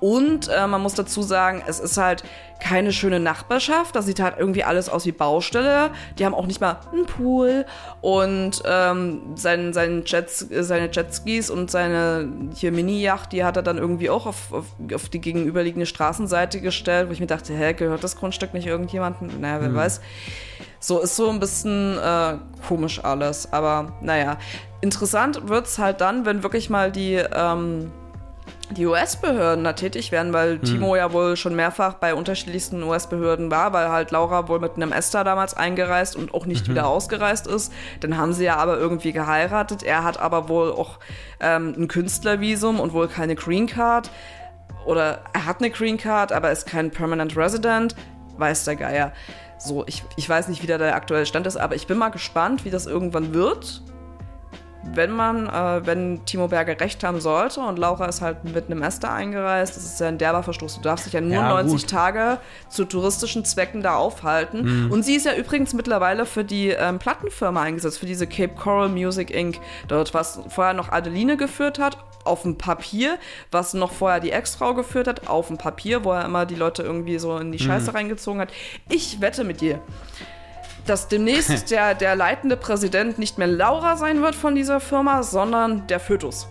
Und 0.03 0.49
äh, 0.49 0.67
man 0.67 0.83
muss 0.83 0.95
dazu 0.95 1.23
sagen, 1.23 1.63
es 1.69 1.79
ist 1.79 1.97
halt 1.97 2.25
keine 2.59 2.93
schöne 2.93 3.21
Nachbarschaft. 3.21 3.95
Da 3.95 4.03
sieht 4.03 4.19
halt 4.19 4.35
irgendwie 4.37 4.65
alles 4.65 4.89
aus 4.89 5.07
wie 5.07 5.13
Baustelle. 5.13 5.91
Die 6.19 6.25
haben 6.25 6.35
auch 6.35 6.47
nicht 6.47 6.61
mal 6.61 6.81
einen 6.91 7.07
Pool. 7.07 7.67
Und 8.01 8.65
ähm, 8.65 9.21
sein, 9.37 9.73
sein 9.73 10.03
Jets, 10.05 10.45
seine 10.51 10.91
Jetskis 10.91 11.51
und 11.51 11.71
seine 11.71 12.29
hier 12.53 12.73
Mini-Yacht, 12.73 13.31
die 13.31 13.45
hat 13.45 13.57
er 13.57 13.63
dann 13.63 13.79
irgendwie 13.79 14.11
auch 14.11 14.27
auf, 14.27 14.53
auf, 14.53 14.67
auf 14.93 15.09
die 15.09 15.21
gegenüberliegende 15.21 15.87
Straßenseite 15.87 16.61
gestellt, 16.61 17.09
wo 17.09 17.13
ich 17.13 17.21
mir 17.21 17.29
dachte, 17.29 17.55
hä, 17.55 17.73
gehört 17.73 18.03
das 18.03 18.17
Grundstück 18.17 18.55
nicht 18.55 18.67
irgendjemandem? 18.67 19.41
Naja, 19.41 19.61
wer 19.61 19.73
weiß. 19.73 20.01
So 20.81 20.99
ist 20.99 21.15
so 21.15 21.31
ein 21.31 21.39
bisschen 21.39 21.97
äh, 21.97 22.39
komisch 22.67 23.05
alles. 23.05 23.53
Aber 23.53 23.93
naja, 24.01 24.39
interessant 24.81 25.49
wird's 25.49 25.79
halt 25.79 26.01
dann, 26.01 26.27
wenn 26.27 26.43
wirklich 26.43 26.71
mal 26.71 26.91
die. 26.91 27.23
Ähm, 27.33 27.93
die 28.71 28.87
US-Behörden 28.87 29.65
da 29.65 29.73
tätig 29.75 30.13
werden, 30.13 30.33
weil 30.33 30.59
Timo 30.59 30.97
ja 30.97 31.13
wohl 31.13 31.37
schon 31.37 31.55
mehrfach 31.55 31.95
bei 31.95 32.15
unterschiedlichsten 32.15 32.83
US-Behörden 32.83 33.51
war, 33.51 33.73
weil 33.73 33.89
halt 33.91 34.11
Laura 34.11 34.49
wohl 34.49 34.61
mit 34.61 34.77
einem 34.77 34.93
Esther 34.93 35.25
damals 35.25 35.55
eingereist 35.55 36.17
und 36.17 36.33
auch 36.35 36.47
nicht 36.47 36.69
wieder 36.69 36.87
ausgereist 36.87 37.47
ist. 37.47 37.73
Dann 38.01 38.17
haben 38.17 38.33
sie 38.33 38.45
ja 38.45 38.57
aber 38.57 38.79
irgendwie 38.79 39.13
geheiratet. 39.13 39.83
Er 39.83 40.05
hat 40.05 40.19
aber 40.19 40.49
wohl 40.49 40.73
auch 40.73 40.99
ähm, 41.41 41.75
ein 41.77 41.89
Künstlervisum 41.89 42.81
und 42.81 42.93
wohl 42.93 43.09
keine 43.09 43.35
Green 43.35 43.67
Card. 43.67 44.11
Oder 44.87 45.21
er 45.33 45.47
hat 45.47 45.61
eine 45.61 45.71
Green 45.71 45.99
Card, 45.99 46.33
aber 46.33 46.51
ist 46.51 46.67
kein 46.67 46.91
Permanent 46.91 47.37
Resident. 47.37 47.95
Weiß 48.39 48.65
der 48.65 48.77
Geier. 48.77 49.13
So, 49.59 49.85
ich, 49.87 50.03
ich 50.17 50.29
weiß 50.29 50.49
nicht, 50.49 50.63
wie 50.63 50.67
da 50.67 50.79
der 50.79 50.97
aktuelle 50.97 51.27
Stand 51.27 51.47
ist, 51.47 51.57
aber 51.57 51.77
ich 51.77 51.87
bin 51.87 51.99
mal 51.99 52.09
gespannt, 52.09 52.65
wie 52.65 52.71
das 52.71 52.87
irgendwann 52.87 53.33
wird 53.33 53.83
wenn 54.95 55.11
man, 55.11 55.47
äh, 55.49 55.87
wenn 55.87 56.25
Timo 56.27 56.49
Berger 56.49 56.79
recht 56.81 57.05
haben 57.05 57.21
sollte 57.21 57.61
und 57.61 57.79
Laura 57.79 58.07
ist 58.07 58.21
halt 58.21 58.45
mit 58.45 58.67
einem 58.67 58.83
Esther 58.83 59.13
eingereist, 59.13 59.77
das 59.77 59.85
ist 59.85 60.01
ja 60.01 60.09
ein 60.09 60.19
derber 60.19 60.43
Verstoß. 60.43 60.77
Du 60.77 60.81
darfst 60.83 61.07
dich 61.07 61.13
ja 61.13 61.21
nur 61.21 61.33
Ja, 61.33 61.49
90 61.51 61.83
gut. 61.83 61.91
Tage 61.91 62.39
zu 62.69 62.85
touristischen 62.85 63.45
Zwecken 63.45 63.83
da 63.83 63.95
aufhalten. 63.97 64.91
Und 64.91 65.05
sie 65.05 65.15
ist 65.15 65.27
ja 65.27 65.35
übrigens 65.35 65.73
mittlerweile 65.73 66.27
für 66.27 66.45
die 66.45 66.69
ähm, 66.71 66.99
Plattenfirma 66.99 67.63
eingesetzt, 67.63 67.99
für 67.99 68.07
diese 68.07 68.27
Cape 68.27 68.55
Coral 68.55 68.89
Music 68.89 69.31
Inc. 69.31 69.59
Dort, 69.89 70.15
was 70.15 70.41
vorher 70.49 70.75
noch 70.75 70.91
Adeline 70.91 71.37
geführt 71.37 71.79
hat, 71.79 71.97
auf 72.25 72.43
dem 72.43 72.57
Papier, 72.59 73.19
was 73.51 73.75
noch 73.75 73.93
vorher 73.93 74.21
die 74.21 74.31
Ex-Frau 74.31 74.75
geführt 74.75 75.09
hat, 75.09 75.29
auf 75.29 75.49
dem 75.49 75.59
Papier, 75.59 76.05
wo 76.05 76.13
er 76.13 76.25
immer 76.25 76.47
die 76.47 76.55
Leute 76.55 76.83
irgendwie 76.83 77.19
so 77.19 77.37
in 77.39 77.51
die 77.53 77.59
Scheiße 77.59 77.95
reingezogen 77.95 78.41
hat. 78.41 78.53
Ich 78.89 79.21
wette 79.21 79.43
mit 79.45 79.61
dir, 79.61 79.81
dass 80.87 81.09
demnächst 81.09 81.71
der, 81.71 81.95
der 81.95 82.17
leitende 82.17 82.57
Präsident 82.57 83.19
nicht 83.19 83.39
mehr 83.39 83.47
Laura 83.47 83.97
sein 83.97 84.23
wird 84.23 84.35
von 84.35 84.55
dieser 84.55 84.81
Firma, 84.81 85.23
sondern 85.23 85.87
der 85.87 86.01
Fötus. 86.01 86.47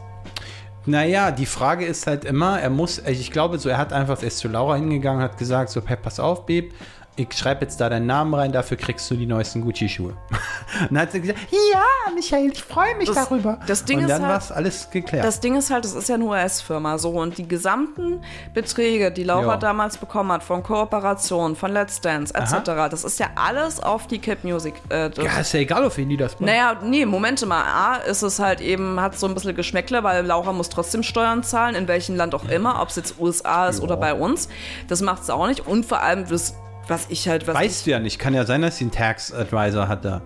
Naja, 0.85 1.29
die 1.29 1.45
Frage 1.45 1.85
ist 1.85 2.07
halt 2.07 2.25
immer, 2.25 2.59
er 2.59 2.71
muss, 2.71 2.97
ich 2.99 3.31
glaube 3.31 3.59
so, 3.59 3.69
er 3.69 3.77
hat 3.77 3.93
einfach, 3.93 4.19
er 4.21 4.27
ist 4.27 4.39
zu 4.39 4.47
Laura 4.47 4.75
hingegangen, 4.75 5.21
hat 5.21 5.37
gesagt, 5.37 5.69
so, 5.69 5.81
hey, 5.85 5.97
pass 6.01 6.19
auf, 6.19 6.47
Babe, 6.47 6.69
ich 7.17 7.33
schreibe 7.33 7.61
jetzt 7.65 7.79
da 7.81 7.89
deinen 7.89 8.05
Namen 8.05 8.33
rein, 8.33 8.51
dafür 8.53 8.77
kriegst 8.77 9.11
du 9.11 9.15
die 9.15 9.25
neuesten 9.25 9.61
Gucci-Schuhe. 9.61 10.13
Und 10.81 10.91
dann 10.91 10.99
hat 10.99 11.11
sie 11.11 11.19
gesagt, 11.21 11.39
ja, 11.51 11.83
Michael, 12.15 12.51
ich 12.51 12.63
freue 12.63 12.95
mich 12.95 13.07
Das- 13.09 13.27
darüber. 13.27 13.59
das 13.67 13.83
Ding 13.83 13.97
Und 13.99 14.03
ist 14.05 14.09
dann 14.11 14.21
halt- 14.23 14.31
war 14.31 14.37
es 14.39 14.51
alles 14.51 14.89
geklärt. 14.89 15.25
Das 15.25 15.39
Ding 15.41 15.55
ist 15.57 15.69
halt, 15.69 15.83
es 15.85 15.93
ist 15.93 16.07
ja 16.09 16.15
eine 16.15 16.23
US-Firma 16.23 16.97
so 16.97 17.09
und 17.11 17.37
die 17.37 17.47
gesamten 17.47 18.21
Beträge, 18.53 19.11
die 19.11 19.23
Laura 19.23 19.51
Ja. 19.53 19.57
damals 19.57 19.97
bekommen 19.97 20.31
hat, 20.31 20.41
von 20.41 20.63
Kooperationen, 20.63 21.55
von 21.57 21.71
Let's 21.73 21.99
Dance 22.01 22.33
etc., 22.33 22.87
das 22.89 23.03
ist 23.03 23.19
ja 23.19 23.27
alles 23.35 23.81
auf 23.81 24.07
die 24.07 24.19
Cap 24.19 24.43
Music. 24.43 24.73
Äh, 24.89 25.11
ja, 25.21 25.39
ist 25.41 25.53
ja 25.53 25.59
egal, 25.59 25.83
auf 25.83 25.97
wen 25.97 26.07
die 26.09 26.17
das 26.17 26.33
machen. 26.35 26.45
Naja, 26.45 26.77
nee, 26.81 27.05
Momente 27.05 27.45
mal. 27.45 27.61
A, 27.63 27.95
ist 27.97 28.21
es 28.21 28.39
halt 28.39 28.61
eben, 28.61 28.99
hat 29.01 29.19
so 29.19 29.27
ein 29.27 29.33
bisschen 29.33 29.55
Geschmäckle, 29.55 30.03
weil 30.03 30.25
Laura 30.25 30.53
muss 30.53 30.69
trotzdem 30.69 31.03
Steuern 31.03 31.43
zahlen, 31.43 31.75
in 31.75 31.87
welchem 31.89 32.15
Land 32.15 32.33
auch 32.33 32.45
immer, 32.45 32.81
ob 32.81 32.89
es 32.89 32.95
jetzt 32.95 33.19
USA 33.19 33.67
ist 33.67 33.81
oder 33.81 33.97
bei 33.97 34.13
uns. 34.13 34.47
Das 34.87 35.01
macht 35.01 35.23
es 35.23 35.29
auch 35.29 35.45
nicht. 35.47 35.67
Und 35.67 35.85
vor 35.85 35.99
allem, 36.01 36.25
das, 36.27 36.55
was 36.87 37.05
ich 37.09 37.27
halt, 37.27 37.47
was 37.47 37.55
Weißt 37.55 37.85
du 37.85 37.91
ja 37.91 37.99
nicht, 37.99 38.19
kann 38.19 38.33
ja 38.33 38.45
sein, 38.45 38.61
dass 38.61 38.77
sie 38.77 38.85
einen 38.85 38.91
Tax 38.91 39.31
Advisor 39.33 39.87
hat 39.87 40.03
da. 40.05 40.21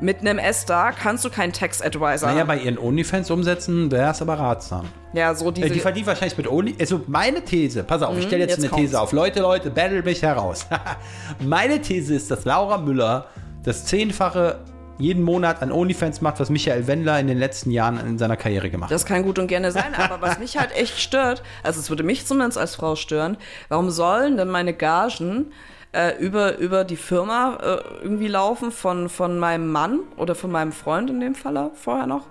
mit 0.00 0.20
einem 0.20 0.38
S-Star 0.38 0.92
kannst 0.92 1.24
du 1.24 1.30
keinen 1.30 1.52
Tax 1.52 1.80
Advisor. 1.80 2.30
Naja, 2.30 2.44
bei 2.44 2.58
ihren 2.58 2.76
OnlyFans-Umsätzen 2.78 3.90
wäre 3.90 4.10
es 4.10 4.20
aber 4.20 4.38
ratsam. 4.38 4.86
ja, 5.14 5.34
so 5.34 5.50
diese. 5.50 5.68
Äh, 5.68 5.70
die 5.70 5.80
verdient 5.80 6.06
wahrscheinlich 6.06 6.36
mit 6.36 6.48
Only. 6.48 6.76
Also 6.78 7.00
meine 7.06 7.42
These, 7.42 7.82
pass 7.82 8.02
auf, 8.02 8.16
ich 8.18 8.24
stelle 8.26 8.42
jetzt, 8.42 8.58
Mhm, 8.58 8.64
jetzt 8.64 8.72
eine 8.74 8.82
These 8.82 8.92
kommt's. 8.96 9.10
auf. 9.10 9.12
Leute, 9.12 9.40
Leute, 9.40 9.70
battle 9.70 10.02
mich 10.02 10.22
heraus. 10.22 10.66
meine 11.40 11.80
These 11.80 12.14
ist, 12.14 12.30
dass 12.30 12.44
Laura 12.44 12.78
Müller 12.78 13.26
das 13.64 13.84
Zehnfache 13.86 14.58
jeden 14.98 15.22
Monat 15.22 15.62
an 15.62 15.72
OnlyFans 15.72 16.20
macht, 16.20 16.40
was 16.40 16.50
Michael 16.50 16.86
Wendler 16.86 17.18
in 17.20 17.26
den 17.26 17.38
letzten 17.38 17.70
Jahren 17.70 17.98
in 18.00 18.18
seiner 18.18 18.36
Karriere 18.36 18.70
gemacht 18.70 18.90
hat. 18.90 18.94
Das 18.94 19.04
kann 19.04 19.22
gut 19.22 19.38
und 19.38 19.46
gerne 19.46 19.72
sein, 19.72 19.94
aber 19.96 20.20
was 20.20 20.38
mich 20.38 20.58
halt 20.58 20.74
echt 20.76 20.98
stört, 20.98 21.42
also 21.62 21.80
es 21.80 21.90
würde 21.90 22.02
mich 22.02 22.26
zumindest 22.26 22.58
als 22.58 22.76
Frau 22.76 22.96
stören, 22.96 23.36
warum 23.68 23.90
sollen 23.90 24.36
denn 24.36 24.48
meine 24.48 24.74
Gagen 24.74 25.52
äh, 25.92 26.16
über, 26.18 26.58
über 26.58 26.84
die 26.84 26.96
Firma 26.96 27.58
äh, 27.62 28.02
irgendwie 28.02 28.28
laufen 28.28 28.70
von, 28.70 29.08
von 29.08 29.38
meinem 29.38 29.70
Mann 29.70 30.00
oder 30.16 30.34
von 30.34 30.50
meinem 30.50 30.72
Freund 30.72 31.10
in 31.10 31.20
dem 31.20 31.34
Falle 31.34 31.70
vorher 31.74 32.06
noch, 32.06 32.26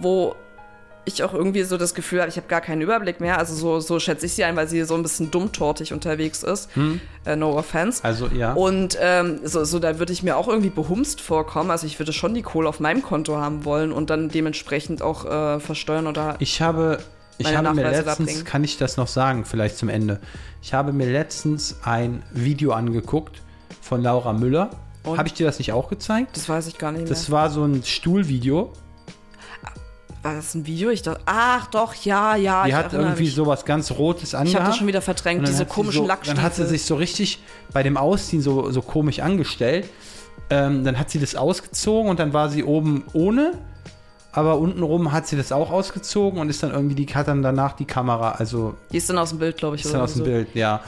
wo 0.00 0.34
ich 1.06 1.22
auch 1.22 1.32
irgendwie 1.32 1.62
so 1.62 1.78
das 1.78 1.94
Gefühl 1.94 2.20
habe, 2.20 2.28
ich 2.28 2.36
habe 2.36 2.48
gar 2.48 2.60
keinen 2.60 2.82
Überblick 2.82 3.20
mehr. 3.20 3.38
Also 3.38 3.54
so, 3.54 3.80
so 3.80 3.98
schätze 3.98 4.26
ich 4.26 4.34
sie 4.34 4.44
ein, 4.44 4.56
weil 4.56 4.68
sie 4.68 4.82
so 4.84 4.94
ein 4.94 5.02
bisschen 5.02 5.30
dummtortig 5.30 5.92
unterwegs 5.92 6.42
ist. 6.42 6.68
Äh, 7.24 7.36
no 7.36 7.56
offense. 7.56 8.04
Also, 8.04 8.26
ja. 8.26 8.52
Und 8.52 8.98
ähm, 9.00 9.40
so, 9.44 9.64
so 9.64 9.78
da 9.78 9.98
würde 9.98 10.12
ich 10.12 10.22
mir 10.22 10.36
auch 10.36 10.48
irgendwie 10.48 10.70
behumst 10.70 11.20
vorkommen. 11.20 11.70
Also 11.70 11.86
ich 11.86 11.98
würde 11.98 12.12
schon 12.12 12.34
die 12.34 12.42
Kohle 12.42 12.68
auf 12.68 12.80
meinem 12.80 13.02
Konto 13.02 13.36
haben 13.36 13.64
wollen 13.64 13.92
und 13.92 14.10
dann 14.10 14.28
dementsprechend 14.28 15.00
auch 15.00 15.24
äh, 15.24 15.60
versteuern 15.60 16.06
oder. 16.06 16.36
Ich 16.40 16.60
habe, 16.60 16.98
ich 17.38 17.46
habe 17.46 17.72
mir 17.72 17.82
Nachweise 17.84 18.02
letztens, 18.02 18.44
kann 18.44 18.64
ich 18.64 18.76
das 18.76 18.96
noch 18.96 19.08
sagen, 19.08 19.44
vielleicht 19.44 19.78
zum 19.78 19.88
Ende. 19.88 20.20
Ich 20.60 20.74
habe 20.74 20.92
mir 20.92 21.10
letztens 21.10 21.76
ein 21.84 22.22
Video 22.32 22.72
angeguckt 22.72 23.40
von 23.80 24.02
Laura 24.02 24.32
Müller? 24.32 24.70
Habe 25.04 25.28
ich 25.28 25.34
dir 25.34 25.46
das 25.46 25.58
nicht 25.58 25.72
auch 25.72 25.88
gezeigt? 25.88 26.36
Das 26.36 26.48
weiß 26.48 26.66
ich 26.66 26.78
gar 26.78 26.90
nicht 26.90 27.02
mehr. 27.02 27.08
Das 27.08 27.30
war 27.30 27.48
so 27.50 27.64
ein 27.64 27.84
Stuhlvideo. 27.84 28.72
War 30.26 30.34
das 30.34 30.54
ein 30.54 30.66
Video? 30.66 30.90
Ich 30.90 31.02
dachte, 31.02 31.20
ach 31.24 31.68
doch, 31.68 31.94
ja, 31.94 32.34
ja. 32.34 32.64
Die 32.64 32.74
hat 32.74 32.92
irgendwie 32.92 33.24
mich. 33.24 33.34
sowas 33.34 33.64
ganz 33.64 33.92
Rotes 33.92 34.34
angehabt. 34.34 34.48
Ich 34.48 34.56
habe 34.56 34.66
das 34.66 34.76
schon 34.76 34.86
wieder 34.88 35.00
verdrängt, 35.00 35.46
diese 35.46 35.66
komischen 35.66 36.02
so, 36.02 36.08
Lackstiefel. 36.08 36.36
Dann 36.36 36.44
hat 36.44 36.54
sie 36.54 36.66
sich 36.66 36.84
so 36.84 36.96
richtig 36.96 37.40
bei 37.72 37.82
dem 37.82 37.96
Ausziehen 37.96 38.42
so, 38.42 38.70
so 38.70 38.82
komisch 38.82 39.20
angestellt. 39.20 39.88
Ähm, 40.50 40.84
dann 40.84 40.98
hat 40.98 41.10
sie 41.10 41.20
das 41.20 41.36
ausgezogen 41.36 42.10
und 42.10 42.18
dann 42.18 42.32
war 42.32 42.48
sie 42.48 42.64
oben 42.64 43.04
ohne. 43.12 43.52
Aber 44.32 44.58
untenrum 44.58 45.12
hat 45.12 45.28
sie 45.28 45.36
das 45.36 45.52
auch 45.52 45.70
ausgezogen 45.70 46.40
und 46.40 46.50
ist 46.50 46.62
dann 46.62 46.72
irgendwie, 46.72 46.94
die 46.94 47.14
hat 47.14 47.28
dann 47.28 47.42
danach 47.42 47.74
die 47.74 47.86
Kamera, 47.86 48.32
also 48.32 48.74
Die 48.92 48.98
ist 48.98 49.08
dann 49.08 49.18
aus 49.18 49.30
dem 49.30 49.38
Bild, 49.38 49.56
glaube 49.56 49.76
ich. 49.76 49.84
ist 49.84 49.94
dann 49.94 50.02
aus 50.02 50.12
dem 50.12 50.18
so. 50.18 50.24
Bild, 50.24 50.54
ja. 50.54 50.82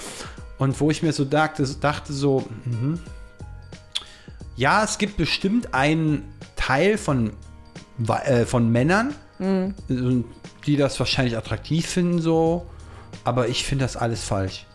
Und 0.58 0.78
wo 0.80 0.90
ich 0.90 1.02
mir 1.02 1.12
so 1.12 1.24
dachte, 1.24 1.66
dachte 1.80 2.12
so, 2.12 2.44
mhm. 2.64 2.98
ja, 4.56 4.82
es 4.82 4.98
gibt 4.98 5.16
bestimmt 5.16 5.72
einen 5.72 6.24
Teil 6.56 6.98
von, 6.98 7.32
äh, 8.24 8.44
von 8.44 8.70
Männern, 8.70 9.14
Mhm. 9.38 10.24
die 10.66 10.76
das 10.76 10.98
wahrscheinlich 10.98 11.36
attraktiv 11.36 11.86
finden, 11.86 12.20
so, 12.20 12.66
aber 13.24 13.48
ich 13.48 13.64
finde 13.64 13.84
das 13.84 13.96
alles 13.96 14.24
falsch. 14.24 14.66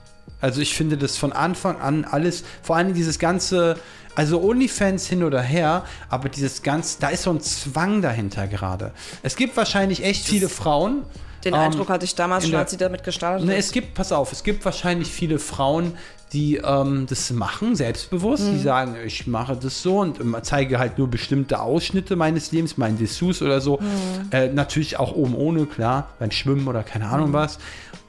Also 0.41 0.61
ich 0.61 0.75
finde 0.75 0.97
das 0.97 1.17
von 1.17 1.31
Anfang 1.31 1.79
an 1.79 2.05
alles, 2.05 2.43
vor 2.61 2.75
allem 2.75 2.93
dieses 2.93 3.17
ganze, 3.19 3.77
also 4.15 4.41
OnlyFans 4.41 5.07
hin 5.07 5.23
oder 5.23 5.41
her, 5.41 5.85
aber 6.09 6.29
dieses 6.29 6.63
ganze, 6.63 6.99
da 6.99 7.09
ist 7.09 7.23
so 7.23 7.31
ein 7.31 7.41
Zwang 7.41 8.01
dahinter 8.01 8.47
gerade. 8.47 8.91
Es 9.21 9.35
gibt 9.35 9.55
wahrscheinlich 9.55 10.03
echt 10.03 10.25
viele 10.25 10.49
Frauen. 10.49 11.03
Den 11.45 11.53
ähm, 11.53 11.59
Eindruck 11.59 11.89
hatte 11.89 12.05
ich 12.05 12.15
damals 12.15 12.45
schon, 12.47 12.55
als 12.55 12.71
sie 12.71 12.77
damit 12.77 13.03
gestartet 13.03 13.45
Ne, 13.45 13.53
hat. 13.53 13.59
es 13.59 13.71
gibt, 13.71 13.93
pass 13.93 14.11
auf, 14.11 14.31
es 14.31 14.43
gibt 14.43 14.63
wahrscheinlich 14.65 15.09
viele 15.11 15.39
Frauen, 15.39 15.93
die 16.31 16.57
ähm, 16.57 17.05
das 17.07 17.29
machen, 17.31 17.75
selbstbewusst, 17.75 18.43
Mhm. 18.45 18.51
die 18.53 18.59
sagen, 18.59 18.95
ich 19.05 19.27
mache 19.27 19.55
das 19.55 19.83
so 19.83 19.99
und 19.99 20.19
zeige 20.43 20.79
halt 20.79 20.97
nur 20.97 21.07
bestimmte 21.07 21.59
Ausschnitte 21.59 22.15
meines 22.15 22.51
Lebens, 22.51 22.75
meinen 22.77 22.97
Dessous 22.97 23.41
oder 23.41 23.61
so. 23.61 23.77
Mhm. 23.79 24.29
Äh, 24.31 24.47
natürlich 24.49 24.97
auch 24.97 25.13
oben 25.13 25.35
ohne, 25.35 25.65
klar, 25.67 26.09
beim 26.19 26.31
Schwimmen 26.31 26.67
oder 26.67 26.81
keine 26.83 27.07
Ahnung 27.09 27.29
Mhm. 27.29 27.33
was. 27.33 27.59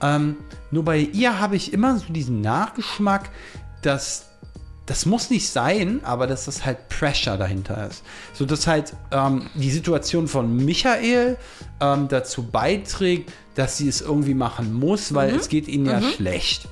Ähm, 0.00 0.36
nur 0.70 0.84
bei 0.84 0.98
ihr 0.98 1.38
habe 1.38 1.56
ich 1.56 1.72
immer 1.72 1.98
so 1.98 2.06
diesen 2.12 2.40
Nachgeschmack, 2.40 3.28
dass 3.82 4.26
das 4.86 5.06
muss 5.06 5.30
nicht 5.30 5.48
sein, 5.48 6.00
aber 6.04 6.26
dass 6.26 6.44
das 6.44 6.64
halt 6.64 6.88
Pressure 6.88 7.38
dahinter 7.38 7.88
ist. 7.88 8.02
So 8.34 8.44
dass 8.44 8.66
halt 8.66 8.94
ähm, 9.10 9.46
die 9.54 9.70
Situation 9.70 10.28
von 10.28 10.56
Michael 10.56 11.38
ähm, 11.80 12.08
dazu 12.08 12.42
beiträgt, 12.42 13.32
dass 13.54 13.78
sie 13.78 13.88
es 13.88 14.00
irgendwie 14.00 14.34
machen 14.34 14.74
muss, 14.74 15.14
weil 15.14 15.34
es 15.34 15.48
geht 15.48 15.68
ihnen 15.68 15.86
ja 15.86 16.02
schlecht. 16.02 16.68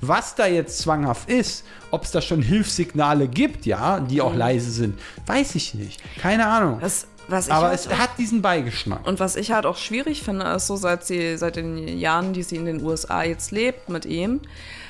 Was 0.00 0.34
da 0.34 0.46
jetzt 0.46 0.78
zwanghaft 0.78 1.28
ist, 1.28 1.64
ob 1.90 2.04
es 2.04 2.10
da 2.10 2.20
schon 2.20 2.40
Hilfssignale 2.40 3.28
gibt, 3.28 3.66
ja, 3.66 4.00
die 4.00 4.20
auch 4.20 4.34
leise 4.34 4.70
sind, 4.70 4.98
weiß 5.26 5.54
ich 5.54 5.74
nicht. 5.74 6.00
Keine 6.18 6.46
Ahnung. 6.46 6.78
Das, 6.80 7.06
aber 7.28 7.68
halt 7.68 7.74
es 7.74 7.88
hat 7.88 8.10
diesen 8.18 8.40
Beigeschmack. 8.40 9.06
Und 9.06 9.18
was 9.20 9.36
ich 9.36 9.50
halt 9.50 9.66
auch 9.66 9.76
schwierig 9.76 10.22
finde, 10.22 10.46
ist 10.46 10.68
so, 10.68 10.76
seit 10.76 11.04
sie, 11.04 11.36
seit 11.36 11.56
den 11.56 11.98
Jahren, 11.98 12.32
die 12.32 12.42
sie 12.42 12.56
in 12.56 12.64
den 12.64 12.82
USA 12.82 13.24
jetzt 13.24 13.50
lebt 13.50 13.88
mit 13.88 14.06
ihm, 14.06 14.40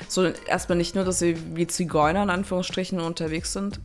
so 0.07 0.25
erstmal 0.25 0.77
nicht 0.77 0.95
nur, 0.95 1.03
dass 1.03 1.19
sie 1.19 1.37
wie 1.55 1.67
Zigeuner 1.67 2.23
in 2.23 2.29
Anführungsstrichen 2.29 2.99
unterwegs 2.99 3.53
sind. 3.53 3.79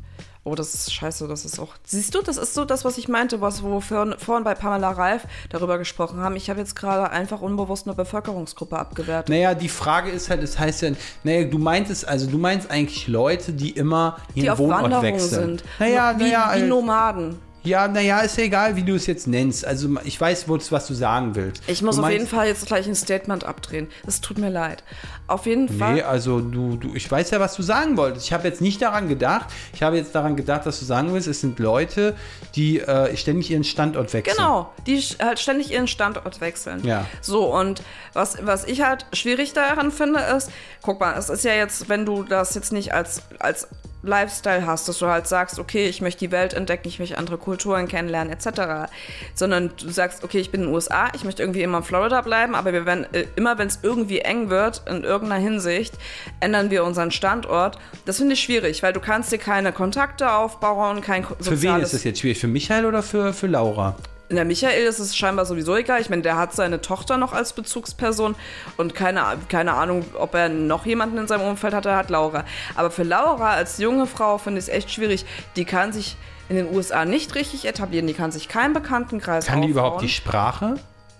Oh, 0.45 0.57
das 0.57 0.75
ist 0.75 0.93
scheiße, 0.93 1.29
das 1.29 1.45
ist 1.45 1.61
auch. 1.61 1.75
Siehst 1.85 2.17
du, 2.17 2.21
das 2.21 2.37
ist 2.37 2.55
so 2.55 2.65
das, 2.65 2.85
was 2.85 2.99
ich 2.99 3.07
meinte, 3.07 3.41
was 3.41 3.63
wo 3.63 3.69
wir 3.75 3.81
vorhin, 3.81 4.17
vorhin 4.19 4.43
bei 4.43 4.57
Pamela 4.57 4.91
Reif 4.91 5.23
darüber 5.51 5.79
gesprochen 5.79 6.19
haben. 6.19 6.35
Ich 6.35 6.51
habe 6.51 6.59
jetzt 6.59 6.75
gerade 6.75 7.11
einfach 7.11 7.41
unbewusst 7.43 7.87
eine 7.87 7.95
Bevölkerungsgruppe 7.95 8.77
abgewertet. 8.77 9.29
Naja, 9.29 9.55
die 9.55 9.69
Frage 9.69 10.11
ist 10.11 10.31
halt, 10.31 10.43
es 10.43 10.59
heißt 10.59 10.83
ja, 10.83 10.91
naja, 11.23 11.45
du 11.45 11.59
meintest, 11.59 12.09
also 12.09 12.29
du 12.29 12.39
meinst 12.39 12.73
eigentlich 12.73 13.07
Leute, 13.07 13.53
die 13.53 13.71
immer 13.71 14.17
ihren 14.35 14.43
die 14.43 14.51
auf 14.51 14.59
Wohnort 14.59 14.83
Wanderung 14.83 15.05
wechseln. 15.05 15.59
sind. 15.59 15.65
Naja, 15.79 16.15
wie, 16.19 16.25
naja, 16.25 16.53
wie 16.57 16.61
äh, 16.61 16.67
Nomaden. 16.67 17.39
Ja, 17.65 17.87
naja, 17.87 18.21
ist 18.21 18.37
ja 18.37 18.45
egal, 18.45 18.77
wie 18.77 18.83
du 18.83 18.95
es 18.95 19.07
jetzt 19.07 19.27
nennst. 19.27 19.65
Also 19.65 19.89
ich 20.05 20.21
weiß, 20.21 20.47
was 20.49 20.87
du 20.87 20.95
sagen 20.95 21.35
willst. 21.35 21.63
Ich 21.67 21.83
muss 21.83 21.99
auf 21.99 22.11
jeden 22.11 22.27
Fall 22.27 22.47
jetzt 22.47 22.67
gleich 22.67 22.87
ein 22.87 22.95
Statement 22.95 23.45
abdrehen. 23.45 23.89
Es 24.07 24.21
tut 24.21 24.39
mir 24.39 24.51
leid. 24.51 24.83
Auf 25.29 25.47
jeden 25.47 25.69
Fall. 25.69 25.95
Nee, 25.95 26.03
also 26.03 26.41
du, 26.41 26.77
du, 26.77 26.95
ich 26.95 27.11
weiß 27.11 27.31
ja, 27.31 27.41
was 27.41 27.55
du 27.55 27.63
sagen 27.63 27.97
wolltest. 27.97 28.27
Ich 28.27 28.33
habe 28.33 28.47
jetzt 28.49 28.61
nicht 28.61 28.83
daran 28.83 29.09
gedacht. 29.09 29.47
Ich 29.73 29.83
habe 29.83 29.97
jetzt 29.97 30.15
daran 30.15 30.37
gedacht, 30.37 30.67
dass 30.67 30.81
du 30.81 30.85
sagen 30.85 31.13
willst, 31.15 31.29
es 31.29 31.41
sind 31.41 31.59
Leute, 31.59 32.17
die 32.55 32.81
äh, 32.81 33.17
ständig 33.17 33.51
ihren 33.51 33.65
Standort 33.65 34.13
wechseln. 34.13 34.37
Genau, 34.37 34.73
die 34.87 34.99
halt 34.99 35.39
ständig 35.39 35.71
ihren 35.71 35.87
Standort 35.87 36.41
wechseln. 36.41 36.85
Ja. 36.85 37.07
So, 37.21 37.55
und 37.55 37.83
was, 38.13 38.39
was 38.43 38.65
ich 38.65 38.83
halt 38.83 39.07
schwierig 39.13 39.53
daran 39.53 39.91
finde, 39.91 40.21
ist, 40.37 40.51
guck 40.83 41.01
mal, 41.01 41.17
es 41.17 41.31
ist 41.31 41.45
ja 41.45 41.55
jetzt, 41.55 41.89
wenn 41.89 42.05
du 42.05 42.25
das 42.25 42.55
jetzt 42.55 42.73
nicht 42.73 42.93
als, 42.93 43.23
als 43.39 43.69
Lifestyle 44.03 44.67
hast, 44.67 44.89
dass 44.89 44.99
du 44.99 45.07
halt 45.07 45.27
sagst, 45.29 45.59
okay, 45.59 45.87
ich 45.89 46.01
möchte 46.01 46.21
die 46.21 46.31
Welt 46.33 46.55
entdecken, 46.55 46.89
ich 46.89 46.99
möchte 46.99 47.19
andere 47.19 47.39
Kulturen 47.39 47.87
kennenlernen, 47.89 48.33
etc., 48.33 48.91
sondern 49.35 49.71
du 49.81 49.91
sagst, 49.91 50.25
okay, 50.25 50.39
ich 50.39 50.51
bin 50.51 50.63
in 50.63 50.67
den 50.69 50.75
USA, 50.75 51.09
ich 51.15 51.25
möchte 51.25 51.43
irgendwie 51.43 51.63
immer 51.63 51.79
in 51.79 51.85
Florida 51.85 52.21
bleiben, 52.21 52.55
aber 52.55 52.73
wir 52.73 52.85
werden 52.87 53.07
äh, 53.13 53.27
immer, 53.37 53.59
wenn 53.59 53.69
es 53.69 53.79
irgendwie 53.83 54.21
eng 54.21 54.51
wird, 54.51 54.83
in 54.89 55.05
irgendeiner 55.05 55.41
Hinsicht, 55.43 55.95
ändern 56.41 56.71
wir 56.71 56.85
unseren 56.85 57.11
Standort. 57.11 57.79
Das 58.05 58.17
finde 58.19 58.35
ich 58.35 58.41
schwierig, 58.41 58.83
weil 58.83 58.93
du 58.93 59.01
kannst 59.01 59.31
dir 59.33 59.39
keine 59.39 59.73
Kontakte 59.73 60.33
aufbauen, 60.33 61.01
kein 61.01 61.25
ko- 61.25 61.35
Für 61.39 61.51
wen 61.51 61.57
soziales 61.57 61.85
ist 61.89 61.95
das 61.95 62.05
jetzt 62.05 62.21
schwierig? 62.21 62.39
Für 62.41 62.49
Michael 62.49 62.87
oder 62.87 63.03
für, 63.03 63.33
für 63.33 63.47
Laura? 63.47 63.97
Der 64.37 64.45
Michael 64.45 64.85
ist 64.85 64.99
es 64.99 65.17
scheinbar 65.17 65.47
sowieso 65.47 65.77
egal. 65.77 66.01
Ich 66.01 66.11
meine, 66.11 66.23
der 66.23 66.37
hat 66.37 66.53
seine 66.53 66.81
Tochter 66.81 67.17
noch 67.19 67.33
als 67.33 67.53
Bezugsperson 67.53 68.35
und 68.77 68.95
keine, 68.95 69.25
keine 69.49 69.75
Ahnung, 69.75 70.05
ob 70.15 70.35
er 70.35 70.49
noch 70.49 70.87
jemanden 70.87 71.19
in 71.19 71.27
seinem 71.27 71.43
Umfeld 71.43 71.75
hat, 71.75 71.87
er 71.87 71.97
hat 71.97 72.11
Laura. 72.11 72.45
Aber 72.75 72.91
für 72.91 73.03
Laura 73.03 73.51
als 73.53 73.79
junge 73.79 74.07
Frau 74.07 74.39
finde 74.39 74.59
ich 74.61 74.67
es 74.67 74.73
echt 74.73 74.91
schwierig. 74.91 75.25
Die 75.57 75.65
kann 75.65 75.93
sich 75.93 76.17
in 76.49 76.57
den 76.57 76.75
USA 76.75 77.05
nicht 77.05 77.35
richtig 77.35 77.65
etablieren, 77.67 78.07
die 78.07 78.15
kann 78.15 78.31
sich 78.33 78.49
keinen 78.49 78.75
Bekanntenkreis 78.75 79.47
Kann 79.47 79.63
die 79.63 79.69
aufbauen. 79.69 79.71
überhaupt 79.71 80.03
die 80.03 80.09
Sprache? 80.09 80.75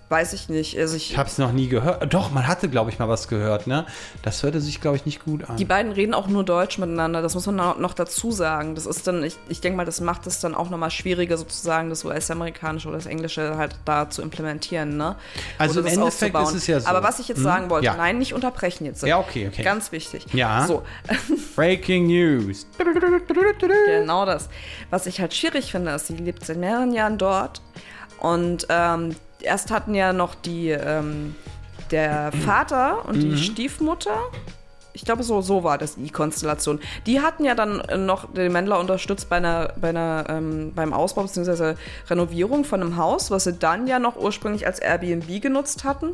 Weiß 0.09 0.33
ich 0.33 0.47
nicht. 0.47 0.77
Also 0.77 0.95
ich, 0.95 1.11
Ich 1.11 1.17
habe 1.17 1.27
es 1.27 1.37
noch 1.39 1.51
nie 1.53 1.67
gehört. 1.69 2.13
Doch, 2.13 2.29
man 2.31 2.45
hatte, 2.47 2.69
glaube 2.69 2.91
ich, 2.91 2.99
mal 2.99 3.09
was 3.09 3.27
gehört, 3.27 3.65
ne? 3.65 3.85
Das 4.21 4.43
hörte 4.43 4.61
sich, 4.61 4.79
glaube 4.79 4.95
ich, 4.97 5.05
nicht 5.07 5.23
gut 5.25 5.49
an. 5.49 5.57
die 5.57 5.65
beiden 5.65 5.91
reden 5.91 6.13
auch 6.13 6.27
nur 6.27 6.43
Deutsch 6.43 6.77
miteinander, 6.77 7.21
das 7.23 7.33
muss 7.33 7.45
man 7.47 7.55
noch- 7.55 7.93
dazu 7.95 8.31
sagen. 8.31 8.75
Das 8.75 8.85
ist 8.85 9.07
dann, 9.07 9.23
ich, 9.23 9.37
ich 9.49 9.61
denke 9.61 9.77
mal, 9.77 9.85
das 9.85 10.01
macht 10.01 10.27
es 10.27 10.39
dann 10.39 10.53
auch 10.53 10.69
nochmal 10.69 10.91
schwieriger, 10.91 11.37
sozusagen 11.37 11.89
das 11.89 12.03
US-amerikanische 12.05 12.87
oder 12.89 12.97
das 12.97 13.05
Englische 13.07 13.57
halt 13.57 13.75
da 13.85 14.09
zu 14.09 14.21
implementieren, 14.21 14.97
ne? 14.97 15.15
Also 15.57 15.79
Oder 15.79 15.89
im 15.89 15.99
Endeffekt 15.99 16.35
ist 16.37 16.53
es 16.53 16.67
ja 16.67 16.79
so. 16.79 16.87
Aber 16.87 17.01
was 17.01 17.19
ich 17.19 17.27
jetzt 17.27 17.37
Hm? 17.37 17.43
sagen 17.43 17.69
wollte, 17.71 17.85
Ja. 17.85 17.95
nein, 17.95 18.19
nicht 18.19 18.33
unterbrechen 18.33 18.85
jetzt. 18.85 19.01
Ja, 19.03 19.17
okay, 19.19 19.47
okay. 19.51 19.63
Ganz 19.63 19.91
wichtig. 19.91 20.25
Ja. 20.33 20.67
So, 20.67 20.83
Breaking 21.55 22.05
News. 22.07 22.67
genau 23.87 24.25
das. 24.25 24.49
Was 24.89 25.05
ich 25.05 25.19
halt 25.21 25.33
schwierig 25.33 25.71
finde, 25.71 25.91
ist, 25.91 26.07
sie 26.07 26.17
lebt 26.17 26.45
seit 26.45 26.57
mehreren 26.57 26.93
Jahren 26.93 27.17
dort 27.17 27.61
und 28.19 28.65
ähm, 28.69 29.15
erst 29.43 29.71
hatten 29.71 29.93
ja 29.93 30.11
noch 30.13 30.35
die, 30.35 30.69
ähm, 30.69 31.35
der 31.91 32.31
Vater 32.45 33.05
und 33.07 33.17
Mhm. 33.17 33.21
die 33.21 33.37
Stiefmutter. 33.37 34.17
Ich 34.95 35.05
glaube, 35.05 35.23
so, 35.23 35.41
so 35.41 35.63
war 35.63 35.77
das 35.77 35.95
die 35.95 36.09
Konstellation. 36.11 36.79
Die 37.07 37.19
hatten 37.21 37.43
ja 37.45 37.55
dann 37.55 37.79
äh, 37.81 37.97
noch 37.97 38.31
den 38.31 38.51
Mändler 38.51 38.79
unterstützt 38.79 39.27
bei 39.29 39.37
einer, 39.37 39.73
bei 39.81 39.89
einer, 39.89 40.25
ähm, 40.29 40.71
beim 40.75 40.93
Ausbau 40.93 41.23
bzw. 41.23 41.73
Renovierung 42.09 42.63
von 42.63 42.81
einem 42.81 42.95
Haus, 42.97 43.31
was 43.31 43.45
sie 43.45 43.53
dann 43.53 43.87
ja 43.87 43.97
noch 43.99 44.15
ursprünglich 44.17 44.67
als 44.67 44.79
Airbnb 44.79 45.41
genutzt 45.41 45.83
hatten, 45.83 46.09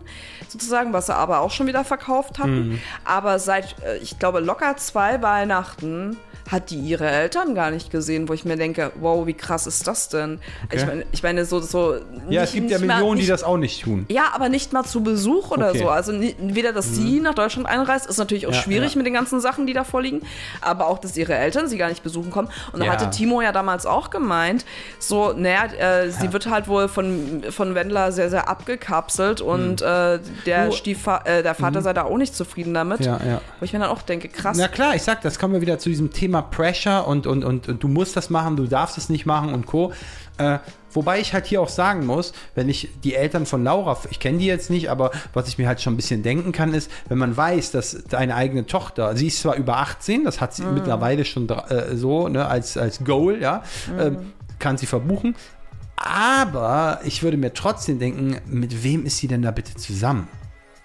sozusagen, 0.48 0.94
was 0.94 1.08
sie 1.08 1.16
aber 1.16 1.42
auch 1.42 1.52
schon 1.52 1.68
wieder 1.68 1.84
verkauft 1.84 2.40
hatten. 2.40 2.70
Mhm. 2.70 2.80
Aber 3.04 3.38
seit, 3.40 3.76
äh, 3.84 3.98
ich 3.98 4.18
glaube, 4.18 4.40
locker 4.40 4.78
zwei 4.78 5.22
Weihnachten 5.22 6.18
hat 6.50 6.72
die 6.72 6.80
ihre 6.80 7.08
Eltern 7.08 7.54
gar 7.54 7.70
nicht 7.70 7.92
gesehen, 7.92 8.28
wo 8.28 8.34
ich 8.34 8.44
mir 8.44 8.56
denke, 8.58 8.92
wow, 9.00 9.28
wie 9.28 9.36
krass 9.36 9.68
ist 9.68 9.86
das 9.86 10.10
denn? 10.10 10.40
Ich 10.72 10.84
meine, 10.84 11.06
ich 11.12 11.22
meine, 11.22 11.46
so, 11.46 11.60
so. 11.60 11.98
Ja, 12.28 12.42
es 12.42 12.54
nicht- 12.54 12.62
gibt 12.62 12.72
ja 12.72 12.80
nicht 12.80 12.88
mal- 12.88 12.96
Millionen, 12.96 13.18
die 13.18 13.22
nicht- 13.22 13.32
das 13.32 13.44
auch 13.44 13.58
nicht 13.58 13.84
tun. 13.84 14.06
ja, 14.10 14.30
aber 14.34 14.50
nicht 14.50 14.74
mal 14.74 14.84
zu 14.84 15.04
Besuch 15.04 15.52
oder 15.52 15.70
Okay. 15.70 15.78
Mhm. 15.78 15.84
so. 15.84 15.90
Also 15.90 16.14
weder, 16.40 16.74
dass 16.74 16.96
sie 16.96 17.20
nach 17.20 17.36
Deutschland 17.36 17.68
einreist, 17.70 18.08
ist 18.08 18.18
natürlich 18.18 18.48
auch 18.48 18.54
Ja, 18.54 18.62
schwierig 18.62 18.69
ja. 18.76 18.98
mit 18.98 19.06
den 19.06 19.14
ganzen 19.14 19.40
Sachen, 19.42 19.68
die 19.68 19.74
da 19.74 19.84
vorliegen. 19.84 20.22
Aber 20.62 20.88
auch, 20.88 21.00
dass 21.00 21.16
ihre 21.18 21.36
Eltern 21.36 21.68
sie 21.68 21.78
gar 21.78 21.90
nicht 21.90 22.04
besuchen 22.04 22.32
kommen. 22.32 22.50
Und 22.72 22.80
da 22.80 22.86
Ja. 22.86 22.92
hatte 22.92 23.10
Timo 23.10 23.42
ja 23.42 23.52
damals 23.52 23.86
auch 23.86 24.10
gemeint, 24.10 24.66
so, 25.00 25.34
naja, 25.34 25.66
äh, 25.66 26.10
sie 26.10 26.34
wird 26.34 26.50
halt 26.50 26.68
wohl 26.68 26.88
von, 26.88 27.44
von 27.50 27.76
Wendler 27.76 28.12
sehr, 28.12 28.30
sehr 28.30 28.48
abgekapselt 28.50 29.42
und 29.42 29.82
äh, 29.82 30.20
der, 30.46 30.72
Stiefva 30.72 31.22
äh, 31.26 31.44
der 31.44 31.56
Vater 31.56 31.82
sei 31.82 31.94
da 31.94 32.04
auch 32.04 32.18
nicht 32.18 32.36
zufrieden 32.36 32.74
damit. 32.74 33.00
Mhm. 33.02 33.06
Ja, 33.06 33.20
ja. 33.26 33.42
Wo 33.60 33.66
ich 33.66 33.74
mir 33.74 33.80
dann 33.80 33.90
auch 33.90 34.02
denke, 34.02 34.28
krass. 34.30 34.58
Na 34.60 34.68
klar, 34.68 34.96
ich 34.96 35.04
sag, 35.04 35.22
das 35.22 35.40
kommen 35.40 35.54
wir 35.54 35.62
wieder 35.62 35.80
zu 35.80 35.90
diesem 35.90 36.12
Thema 36.12 36.42
Pressure 36.42 37.08
und, 37.08 37.28
und, 37.28 37.44
und, 37.44 37.68
und 37.70 37.84
du 37.84 37.88
musst 37.88 38.16
das 38.16 38.30
machen, 38.30 38.56
du 38.56 38.66
darfst 38.68 38.98
es 38.98 39.10
nicht 39.10 39.26
machen 39.26 39.54
und 39.54 39.66
Co. 39.66 39.94
Äh, 40.38 40.60
wobei 40.92 41.20
ich 41.20 41.34
halt 41.34 41.46
hier 41.46 41.62
auch 41.62 41.70
sagen 41.70 42.06
muss, 42.06 42.34
wenn 42.56 42.70
ich 42.70 42.90
die 43.04 43.16
Eltern 43.16 43.46
von 43.46 43.64
Laura, 43.64 43.98
ich 44.10 44.20
kenne 44.20 44.40
die 44.40 44.46
jetzt 44.46 44.70
nicht, 44.70 44.90
aber 44.90 45.12
was 45.34 45.48
ich 45.48 45.58
mir 45.58 45.68
halt 45.68 45.82
schon 45.82 45.94
ein 45.94 45.98
bisschen 45.98 46.24
denken 46.24 46.52
kann, 46.52 46.74
ist, 46.74 46.92
wenn 47.08 47.18
man 47.18 47.36
weiß, 47.36 47.72
dass 47.72 48.04
deine 48.10 48.36
eigene 48.36 48.66
Tochter, 48.66 49.16
sie 49.16 49.28
ist 49.28 49.42
zwar 49.42 49.56
über 49.56 49.78
18, 49.78 50.24
das 50.24 50.42
hat 50.42 50.54
sie 50.54 50.64
mittlerweile 50.64 51.26
schon 51.26 51.50
äh, 51.50 51.96
so, 51.96 52.28
ne, 52.28 52.46
als, 52.48 52.78
als 52.78 53.04
Goal, 53.04 53.42
ja, 53.42 53.64
ähm, 53.98 54.34
kann 54.60 54.78
sie 54.78 54.86
verbuchen. 54.86 55.36
Aber 55.96 57.02
ich 57.04 57.24
würde 57.24 57.38
mir 57.38 57.54
trotzdem 57.54 58.00
denken, 58.00 58.38
mit 58.46 58.84
wem 58.84 59.06
ist 59.06 59.18
sie 59.18 59.28
denn 59.28 59.42
da 59.42 59.52
bitte 59.52 59.76
zusammen? 59.76 60.28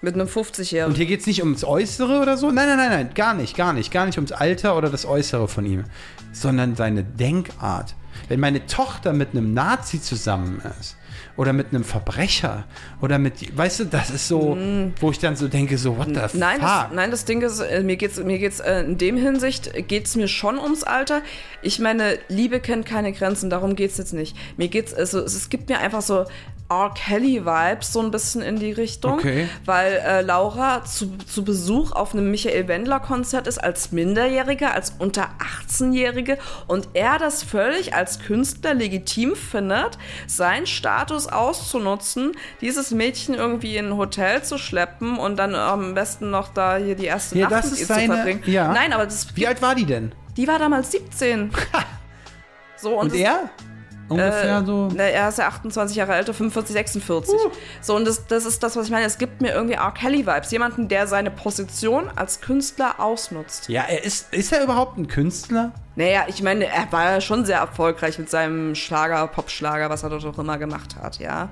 Mit 0.01 0.13
einem 0.13 0.27
Und 0.27 0.29
50-Jährigen. 0.29 0.95
hier 0.95 1.05
geht 1.05 1.21
es 1.21 1.25
nicht 1.25 1.41
ums 1.41 1.63
Äußere 1.63 2.21
oder 2.21 2.37
so. 2.37 2.51
Nein, 2.51 2.67
nein, 2.67 2.77
nein, 2.77 2.89
nein, 2.89 3.09
gar 3.15 3.33
nicht, 3.33 3.55
gar 3.55 3.73
nicht. 3.73 3.91
Gar 3.91 4.05
nicht 4.05 4.17
ums 4.17 4.31
Alter 4.31 4.77
oder 4.77 4.89
das 4.89 5.05
Äußere 5.05 5.47
von 5.47 5.65
ihm, 5.65 5.85
sondern 6.33 6.75
seine 6.75 7.03
Denkart. 7.03 7.95
Wenn 8.27 8.39
meine 8.39 8.65
Tochter 8.65 9.13
mit 9.13 9.31
einem 9.31 9.53
Nazi 9.53 10.01
zusammen 10.01 10.61
ist 10.79 10.97
oder 11.37 11.53
mit 11.53 11.67
einem 11.69 11.83
Verbrecher 11.83 12.65
oder 13.01 13.19
mit, 13.19 13.55
weißt 13.57 13.81
du, 13.81 13.85
das 13.85 14.09
ist 14.09 14.27
so, 14.27 14.57
wo 14.99 15.11
ich 15.11 15.19
dann 15.19 15.35
so 15.35 15.47
denke, 15.47 15.77
so, 15.77 15.97
what 15.97 16.07
the 16.07 16.15
Mm. 16.35 16.39
Nein, 16.39 16.59
fuck? 16.59 16.67
das, 16.67 16.85
nein, 16.93 17.11
das 17.11 17.25
Ding 17.25 17.41
ist, 17.41 17.59
äh, 17.59 17.83
mir 17.83 17.97
geht's, 17.97 18.17
mir 18.17 18.39
geht's 18.39 18.59
äh, 18.59 18.81
in 18.81 18.97
dem 18.97 19.17
Hinsicht 19.17 19.71
geht's 19.87 20.15
mir 20.15 20.27
schon 20.27 20.57
ums 20.57 20.83
Alter. 20.83 21.21
Ich 21.61 21.79
meine, 21.79 22.17
Liebe 22.29 22.59
kennt 22.59 22.85
keine 22.85 23.11
Grenzen, 23.13 23.49
darum 23.49 23.75
geht's 23.75 23.97
jetzt 23.97 24.13
nicht. 24.13 24.35
Mir 24.57 24.67
geht's, 24.69 24.93
also 24.93 25.19
es, 25.19 25.49
gibt 25.49 25.69
mir 25.69 25.79
einfach 25.79 26.01
so 26.01 26.25
R. 26.67 26.91
Kelly 26.95 27.45
Vibes 27.45 27.93
so 27.93 28.01
ein 28.01 28.09
bisschen 28.09 28.41
in 28.41 28.57
die 28.57 28.71
Richtung, 28.71 29.13
Okay. 29.19 29.47
weil 29.65 29.93
äh, 29.93 30.21
Laura 30.21 30.83
zu, 30.83 31.15
zu 31.27 31.43
Besuch 31.43 31.91
auf 31.91 32.13
einem 32.13 32.31
Michael 32.31 32.67
Wendler 32.67 32.99
Konzert 32.99 33.45
ist 33.45 33.59
als 33.59 33.91
Minderjähriger, 33.91 34.73
als 34.73 34.93
unter 34.97 35.29
18-Jährige 35.69 36.39
und 36.67 36.89
er 36.93 37.19
das 37.19 37.43
völlig 37.43 37.93
als 37.93 38.19
Künstler 38.19 38.73
legitim 38.73 39.35
findet, 39.35 39.99
seinen 40.25 40.65
Status 41.05 41.27
auszunutzen, 41.27 42.31
dieses 42.61 42.89
Mädchen 42.91 43.35
irgendwie 43.35 43.77
in 43.77 43.89
ein 43.89 43.97
Hotel 43.97 44.43
zu 44.43 44.57
schleppen 44.57 45.17
und 45.19 45.37
dann 45.37 45.53
am 45.53 45.93
besten 45.93 46.31
noch 46.31 46.47
da 46.53 46.77
hier 46.77 46.95
die 46.95 47.05
erste 47.05 47.37
Ja, 47.37 47.47
Nacht 47.49 47.65
mit 47.65 47.73
ihr 47.73 47.79
zu 47.79 47.85
seine- 47.85 48.13
verbringen. 48.15 48.43
ja. 48.47 48.73
Nein, 48.73 48.91
aber 48.91 49.05
das, 49.05 49.35
Wie 49.35 49.45
alt 49.47 49.61
war 49.61 49.75
die 49.75 49.85
denn? 49.85 50.13
die 50.35 50.47
war 50.47 50.57
damals 50.59 50.91
17. 50.91 51.51
so 52.77 52.99
und, 52.99 53.11
Und 53.11 53.15
er? 53.19 53.49
Ungefähr 54.07 54.59
äh, 54.59 54.65
so. 54.65 54.89
Er 54.97 55.29
ist 55.29 55.39
ja 55.39 55.47
28 55.47 55.95
Jahre 55.97 56.13
älter, 56.13 56.33
45, 56.33 56.73
46. 56.73 57.33
Uh. 57.33 57.51
So, 57.81 57.95
und 57.95 58.05
das, 58.05 58.27
das 58.27 58.45
ist 58.45 58.61
das, 58.61 58.75
was 58.75 58.85
ich 58.85 58.91
meine. 58.91 59.05
Es 59.05 59.17
gibt 59.17 59.41
mir 59.41 59.53
irgendwie 59.53 59.75
R. 59.75 59.91
Kelly-Vibes. 59.91 60.51
Jemanden, 60.51 60.87
der 60.87 61.07
seine 61.07 61.31
Position 61.31 62.09
als 62.15 62.41
Künstler 62.41 62.99
ausnutzt. 62.99 63.69
Ja, 63.69 63.83
er 63.83 64.03
ist, 64.03 64.33
ist 64.33 64.53
er 64.53 64.63
überhaupt 64.63 64.97
ein 64.97 65.07
Künstler? 65.07 65.71
Naja, 65.95 66.25
ich 66.27 66.43
meine, 66.43 66.65
er 66.65 66.91
war 66.91 67.05
ja 67.11 67.21
schon 67.21 67.45
sehr 67.45 67.59
erfolgreich 67.59 68.19
mit 68.19 68.29
seinem 68.29 68.75
Schlager, 68.75 69.25
Popschlager, 69.27 69.89
was 69.89 70.03
er 70.03 70.09
dort 70.09 70.25
auch 70.25 70.37
immer 70.37 70.57
gemacht 70.57 70.95
hat, 71.01 71.19
ja. 71.19 71.49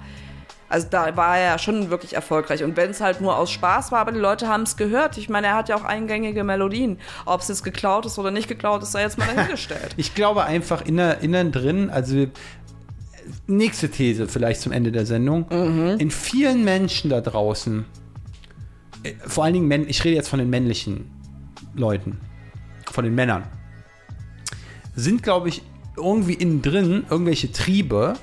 Also 0.74 0.88
da 0.90 1.16
war 1.16 1.38
er 1.38 1.52
ja 1.52 1.60
schon 1.60 1.92
wirklich 1.92 2.14
erfolgreich. 2.14 2.64
Und 2.64 2.76
wenn 2.78 2.90
es 2.90 3.00
halt 3.00 3.22
nur 3.22 3.38
aus 3.38 3.52
Spaß 3.52 3.92
war, 3.92 4.00
aber 4.00 4.12
die 4.12 4.18
Leute 4.18 4.48
haben 4.48 4.64
es 4.64 4.76
gehört. 4.76 5.20
Ich 5.20 5.30
meine, 5.30 5.46
er 5.46 5.54
hat 5.54 5.70
ja 5.70 5.76
auch 5.76 5.84
eingängige 5.84 6.44
Melodien. 6.44 6.98
Ob 7.28 7.42
es 7.42 7.48
jetzt 7.48 7.64
geklaut 7.64 8.08
ist 8.08 8.18
oder 8.18 8.32
nicht 8.32 8.48
geklaut 8.48 8.82
ist, 8.82 8.92
sei 8.92 9.04
jetzt 9.04 9.20
mal 9.20 9.28
dahingestellt. 9.28 9.94
Ich 9.98 10.16
glaube 10.16 10.46
einfach 10.46 10.84
inner, 10.84 11.20
innen 11.20 11.52
drin, 11.52 11.92
also 11.92 12.26
nächste 13.46 13.92
These 13.92 14.28
vielleicht 14.28 14.62
zum 14.62 14.72
Ende 14.72 14.92
der 14.92 15.06
Sendung. 15.06 15.46
Mhm. 15.52 16.00
In 16.00 16.10
vielen 16.10 16.64
Menschen 16.64 17.12
da 17.12 17.22
draußen, 17.22 17.86
äh, 19.04 19.14
vor 19.28 19.44
allen 19.44 19.54
Dingen, 19.54 19.88
ich 19.88 20.04
rede 20.04 20.16
jetzt 20.16 20.30
von 20.30 20.40
den 20.40 20.50
männlichen 20.50 21.06
Leuten, 21.76 22.18
von 22.92 23.04
den 23.04 23.14
Männern, 23.14 23.44
sind, 24.96 25.22
glaube 25.22 25.50
ich, 25.50 25.62
irgendwie 25.96 26.34
innen 26.34 26.64
drin 26.64 27.06
irgendwelche 27.12 27.52
Triebe 27.52 28.16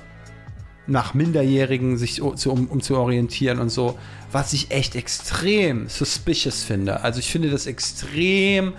nach 0.87 1.13
Minderjährigen 1.13 1.97
sich 1.97 2.21
zu, 2.35 2.51
um, 2.51 2.67
um 2.67 2.81
zu 2.81 2.97
orientieren 2.97 3.59
und 3.59 3.69
so, 3.69 3.97
was 4.31 4.53
ich 4.53 4.71
echt 4.71 4.95
extrem 4.95 5.87
suspicious 5.89 6.63
finde. 6.63 7.01
Also 7.01 7.19
ich 7.19 7.31
finde 7.31 7.49
das 7.49 7.67
extrem 7.67 8.73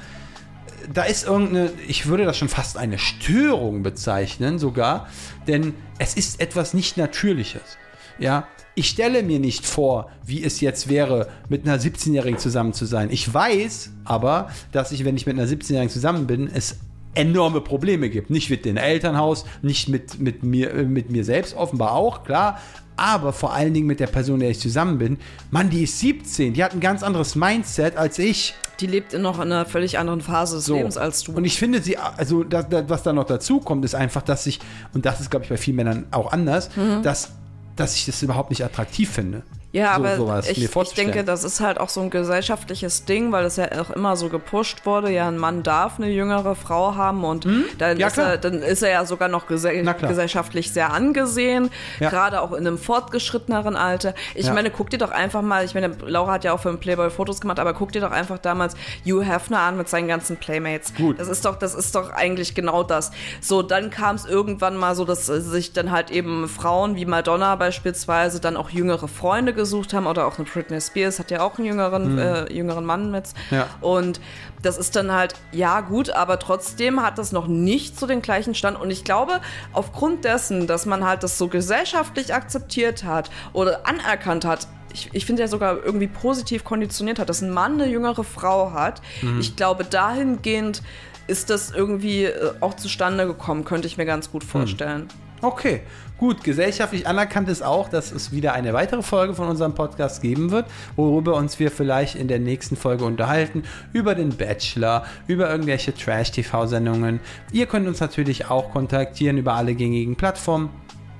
da 0.92 1.04
ist 1.04 1.26
irgendeine, 1.26 1.70
ich 1.86 2.06
würde 2.06 2.24
das 2.24 2.36
schon 2.36 2.48
fast 2.48 2.76
eine 2.76 2.98
Störung 2.98 3.82
bezeichnen 3.82 4.58
sogar, 4.58 5.08
denn 5.46 5.74
es 5.98 6.14
ist 6.14 6.40
etwas 6.40 6.74
nicht 6.74 6.96
Natürliches. 6.96 7.78
Ja, 8.18 8.46
ich 8.74 8.88
stelle 8.88 9.22
mir 9.22 9.38
nicht 9.38 9.66
vor, 9.66 10.10
wie 10.24 10.42
es 10.42 10.60
jetzt 10.60 10.88
wäre, 10.88 11.28
mit 11.48 11.66
einer 11.66 11.78
17-Jährigen 11.78 12.38
zusammen 12.38 12.72
zu 12.72 12.86
sein. 12.86 13.10
Ich 13.10 13.32
weiß 13.32 13.90
aber, 14.04 14.50
dass 14.70 14.92
ich, 14.92 15.04
wenn 15.04 15.16
ich 15.16 15.26
mit 15.26 15.38
einer 15.38 15.48
17-Jährigen 15.48 15.90
zusammen 15.90 16.26
bin, 16.26 16.48
es 16.52 16.78
enorme 17.14 17.60
Probleme 17.60 18.10
gibt. 18.10 18.30
Nicht 18.30 18.50
mit 18.50 18.64
dem 18.64 18.76
Elternhaus, 18.76 19.44
nicht 19.62 19.88
mit, 19.88 20.18
mit, 20.18 20.42
mir, 20.42 20.72
äh, 20.72 20.84
mit 20.84 21.10
mir 21.10 21.24
selbst, 21.24 21.56
offenbar 21.56 21.92
auch, 21.92 22.24
klar. 22.24 22.58
Aber 22.96 23.32
vor 23.32 23.54
allen 23.54 23.72
Dingen 23.72 23.86
mit 23.86 24.00
der 24.00 24.06
Person, 24.06 24.40
der 24.40 24.50
ich 24.50 24.60
zusammen 24.60 24.98
bin. 24.98 25.18
Mann, 25.50 25.70
die 25.70 25.84
ist 25.84 25.98
17, 26.00 26.52
die 26.54 26.62
hat 26.62 26.72
ein 26.72 26.80
ganz 26.80 27.02
anderes 27.02 27.34
Mindset 27.34 27.96
als 27.96 28.18
ich. 28.18 28.54
Die 28.80 28.86
lebt 28.86 29.14
in 29.14 29.22
noch 29.22 29.36
in 29.36 29.52
einer 29.52 29.64
völlig 29.64 29.98
anderen 29.98 30.20
Phase 30.20 30.56
des 30.56 30.66
So. 30.66 30.76
Lebens 30.76 30.96
als 30.96 31.22
du. 31.22 31.32
Und 31.32 31.44
ich 31.44 31.58
finde 31.58 31.82
sie, 31.82 31.96
also 31.96 32.44
das, 32.44 32.68
das, 32.68 32.84
was 32.88 33.02
da 33.02 33.12
noch 33.12 33.24
dazu 33.24 33.60
kommt, 33.60 33.84
ist 33.84 33.94
einfach, 33.94 34.22
dass 34.22 34.46
ich, 34.46 34.60
und 34.92 35.06
das 35.06 35.20
ist, 35.20 35.30
glaube 35.30 35.44
ich, 35.44 35.50
bei 35.50 35.56
vielen 35.56 35.76
Männern 35.76 36.06
auch 36.10 36.32
anders, 36.32 36.70
dass, 37.02 37.30
dass 37.76 37.96
ich 37.96 38.06
das 38.06 38.22
überhaupt 38.22 38.50
nicht 38.50 38.64
attraktiv 38.64 39.10
finde. 39.10 39.42
Ja, 39.74 39.94
so, 39.94 40.00
aber 40.04 40.16
sowas 40.16 40.48
ich, 40.50 40.62
ich 40.62 40.92
denke, 40.92 41.24
das 41.24 41.44
ist 41.44 41.60
halt 41.60 41.80
auch 41.80 41.88
so 41.88 42.02
ein 42.02 42.10
gesellschaftliches 42.10 43.06
Ding, 43.06 43.32
weil 43.32 43.46
es 43.46 43.56
ja 43.56 43.68
auch 43.80 43.88
immer 43.88 44.16
so 44.16 44.28
gepusht 44.28 44.84
wurde, 44.84 45.10
ja, 45.10 45.26
ein 45.28 45.38
Mann 45.38 45.62
darf 45.62 45.96
eine 45.96 46.08
jüngere 46.10 46.54
Frau 46.54 46.94
haben 46.94 47.24
und 47.24 47.46
dann, 47.78 47.92
Hm? 47.92 47.98
Ja, 47.98 48.08
ist 48.08 48.18
er, 48.18 48.36
dann 48.36 48.60
ist 48.60 48.82
er 48.82 48.90
ja 48.90 49.06
sogar 49.06 49.28
noch 49.28 49.46
gese 49.46 49.72
gesellschaftlich 49.72 50.72
sehr 50.72 50.92
angesehen, 50.92 51.70
Ja. 52.00 52.10
gerade 52.10 52.42
auch 52.42 52.52
in 52.52 52.66
einem 52.66 52.76
fortgeschritteneren 52.76 53.74
Alter. 53.74 54.14
Ich 54.34 54.44
Ja. 54.46 54.52
meine, 54.52 54.70
guck 54.70 54.90
dir 54.90 54.98
doch 54.98 55.10
einfach 55.10 55.40
mal, 55.40 55.64
ich 55.64 55.72
meine, 55.74 55.96
Laura 56.06 56.32
hat 56.32 56.44
ja 56.44 56.52
auch 56.52 56.60
für 56.60 56.68
den 56.68 56.78
Playboy 56.78 57.08
Fotos 57.08 57.40
gemacht, 57.40 57.58
aber 57.58 57.72
guck 57.72 57.92
dir 57.92 58.02
doch 58.02 58.10
einfach 58.12 58.36
damals 58.36 58.74
Hugh 59.06 59.22
Hefner 59.24 59.60
an 59.60 59.78
mit 59.78 59.88
seinen 59.88 60.06
ganzen 60.06 60.36
Playmates. 60.36 60.94
Gut. 60.94 61.18
Das 61.18 61.28
ist 61.28 61.46
doch, 61.46 61.56
das 61.56 61.74
ist 61.74 61.94
doch 61.94 62.10
eigentlich 62.10 62.54
genau 62.54 62.82
das. 62.82 63.10
So, 63.40 63.62
dann 63.62 63.88
kam 63.90 64.16
es 64.16 64.26
irgendwann 64.26 64.76
mal 64.76 64.94
so, 64.94 65.06
dass 65.06 65.24
sich 65.24 65.72
dann 65.72 65.90
halt 65.92 66.10
eben 66.10 66.46
Frauen 66.46 66.94
wie 66.96 67.06
Madonna 67.06 67.56
beispielsweise 67.62 68.40
dann 68.40 68.56
auch 68.56 68.70
jüngere 68.70 69.06
Freunde 69.06 69.54
gesucht 69.54 69.94
haben 69.94 70.08
oder 70.08 70.26
auch 70.26 70.36
eine 70.36 70.48
Britney 70.48 70.80
Spears 70.80 71.20
hat 71.20 71.30
ja 71.30 71.42
auch 71.42 71.58
einen 71.58 71.68
jüngeren, 71.68 72.18
äh, 72.18 72.52
jüngeren 72.52 72.84
Mann 72.84 73.12
mit. 73.12 73.28
Mhm. 73.50 73.56
Ja. 73.56 73.68
Und 73.80 74.20
das 74.62 74.78
ist 74.78 74.96
dann 74.96 75.12
halt, 75.12 75.34
ja 75.52 75.80
gut, 75.80 76.10
aber 76.10 76.40
trotzdem 76.40 77.02
hat 77.02 77.18
das 77.18 77.30
noch 77.30 77.46
nicht 77.46 77.96
so 78.00 78.08
den 78.08 78.20
gleichen 78.20 78.56
Stand. 78.56 78.80
Und 78.80 78.90
ich 78.90 79.04
glaube, 79.04 79.40
aufgrund 79.72 80.24
dessen, 80.24 80.66
dass 80.66 80.86
man 80.86 81.06
halt 81.06 81.22
das 81.22 81.38
so 81.38 81.46
gesellschaftlich 81.46 82.34
akzeptiert 82.34 83.04
hat 83.04 83.30
oder 83.52 83.86
anerkannt 83.86 84.44
hat, 84.44 84.66
ich, 84.92 85.10
ich 85.12 85.24
finde 85.24 85.42
ja 85.42 85.48
sogar 85.48 85.84
irgendwie 85.84 86.08
positiv 86.08 86.64
konditioniert 86.64 87.20
hat, 87.20 87.28
dass 87.28 87.42
ein 87.42 87.50
Mann 87.50 87.74
eine 87.74 87.86
jüngere 87.86 88.24
Frau 88.24 88.72
hat. 88.72 89.02
Mhm. 89.22 89.38
Ich 89.38 89.54
glaube, 89.54 89.84
dahingehend 89.84 90.82
ist 91.28 91.48
das 91.48 91.70
irgendwie 91.70 92.24
äh, 92.24 92.54
auch 92.58 92.74
zustande 92.74 93.24
gekommen, 93.24 93.64
könnte 93.64 93.86
ich 93.86 93.96
mir 93.96 94.04
ganz 94.04 94.32
gut 94.32 94.42
vorstellen. 94.42 95.06
Okay, 95.42 95.82
gut. 96.22 96.44
Gesellschaftlich 96.44 97.08
anerkannt 97.08 97.48
ist 97.48 97.62
auch, 97.62 97.88
dass 97.88 98.12
es 98.12 98.30
wieder 98.30 98.52
eine 98.52 98.72
weitere 98.72 99.02
Folge 99.02 99.34
von 99.34 99.48
unserem 99.48 99.74
Podcast 99.74 100.22
geben 100.22 100.52
wird, 100.52 100.66
worüber 100.94 101.34
uns 101.34 101.58
wir 101.58 101.68
vielleicht 101.68 102.14
in 102.14 102.28
der 102.28 102.38
nächsten 102.38 102.76
Folge 102.76 103.04
unterhalten. 103.04 103.64
Über 103.92 104.14
den 104.14 104.28
Bachelor, 104.28 105.04
über 105.26 105.50
irgendwelche 105.50 105.92
Trash-TV-Sendungen. 105.92 107.18
Ihr 107.50 107.66
könnt 107.66 107.88
uns 107.88 107.98
natürlich 107.98 108.48
auch 108.48 108.70
kontaktieren 108.70 109.36
über 109.36 109.54
alle 109.54 109.74
gängigen 109.74 110.14
Plattformen. 110.14 110.70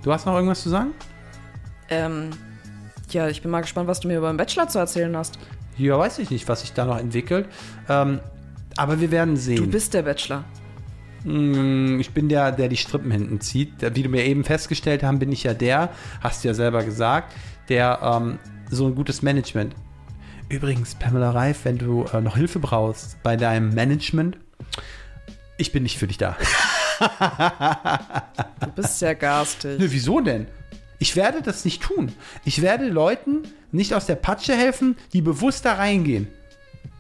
Du 0.05 0.13
hast 0.13 0.25
noch 0.25 0.37
irgendwas 0.37 0.63
zu 0.63 0.69
sagen? 0.69 0.93
Ähm, 1.89 2.31
ja, 3.11 3.27
ich 3.27 3.43
bin 3.43 3.51
mal 3.51 3.63
gespannt, 3.63 3.89
was 3.89 3.99
du 3.99 4.07
mir 4.07 4.19
über 4.19 4.33
den 4.33 4.37
Bachelor 4.37 4.69
zu 4.69 4.79
erzählen 4.79 5.17
hast. 5.17 5.37
Ja, 5.79 5.99
weiß 5.99 6.21
ich 6.21 6.31
nicht, 6.31 6.47
was 6.47 6.61
sich 6.61 6.75
da 6.75 6.85
noch 6.85 6.99
entwickelt. 6.99 7.49
Ähm, 7.89 8.21
aber 8.77 9.01
wir 9.01 9.11
werden 9.11 9.37
sehen. 9.37 9.57
Du 9.57 9.67
bist 9.67 9.95
der 9.95 10.03
Bachelor. 10.03 10.45
Mm, 11.25 12.01
Ich 12.01 12.11
bin 12.11 12.29
der, 12.29 12.53
der 12.53 12.69
die 12.69 12.77
Strippen 12.77 13.11
hinten 13.11 13.41
zieht. 13.41 13.73
Wie 13.95 14.03
du 14.03 14.09
mir 14.09 14.25
eben 14.25 14.45
festgestellt 14.45 15.03
haben, 15.03 15.19
bin 15.19 15.33
ich 15.33 15.45
ja 15.45 15.55
der, 15.55 15.91
hast 16.21 16.43
du 16.45 16.49
ja 16.49 16.55
selber 16.55 16.83
gesagt, 16.85 17.33
der 17.69 18.01
ähm, 18.03 18.39
so 18.71 18.87
ein 18.87 18.95
gutes 18.95 19.23
Management. 19.23 19.75
Übrigens, 20.49 20.95
Pamela 20.95 21.31
Reif, 21.31 21.61
wenn 21.65 21.79
du 21.79 22.05
äh, 22.13 22.21
noch 22.21 22.37
Hilfe 22.37 22.59
brauchst 22.59 23.23
bei 23.23 23.37
deinem 23.37 23.71
Management, 23.71 24.37
ich 25.59 25.73
bin 25.73 25.83
nicht 25.83 25.99
für 25.99 26.07
dich 26.07 26.19
da. 26.19 26.37
Du 28.61 28.71
bist 28.77 28.99
sehr 29.01 29.15
garstig. 29.17 29.79
Nö, 29.81 29.87
wieso 29.91 30.21
denn? 30.21 30.47
Ich 31.01 31.17
werde 31.17 31.43
das 31.43 31.65
nicht 31.65 31.83
tun. 31.83 32.13
Ich 32.45 32.63
werde 32.63 32.89
Leuten 32.89 33.43
nicht 33.73 33.95
aus 33.95 34.07
der 34.07 34.15
Patsche 34.15 34.55
helfen, 34.55 34.97
die 35.13 35.21
bewusst 35.21 35.65
da 35.65 35.75
reingehen. 35.75 36.29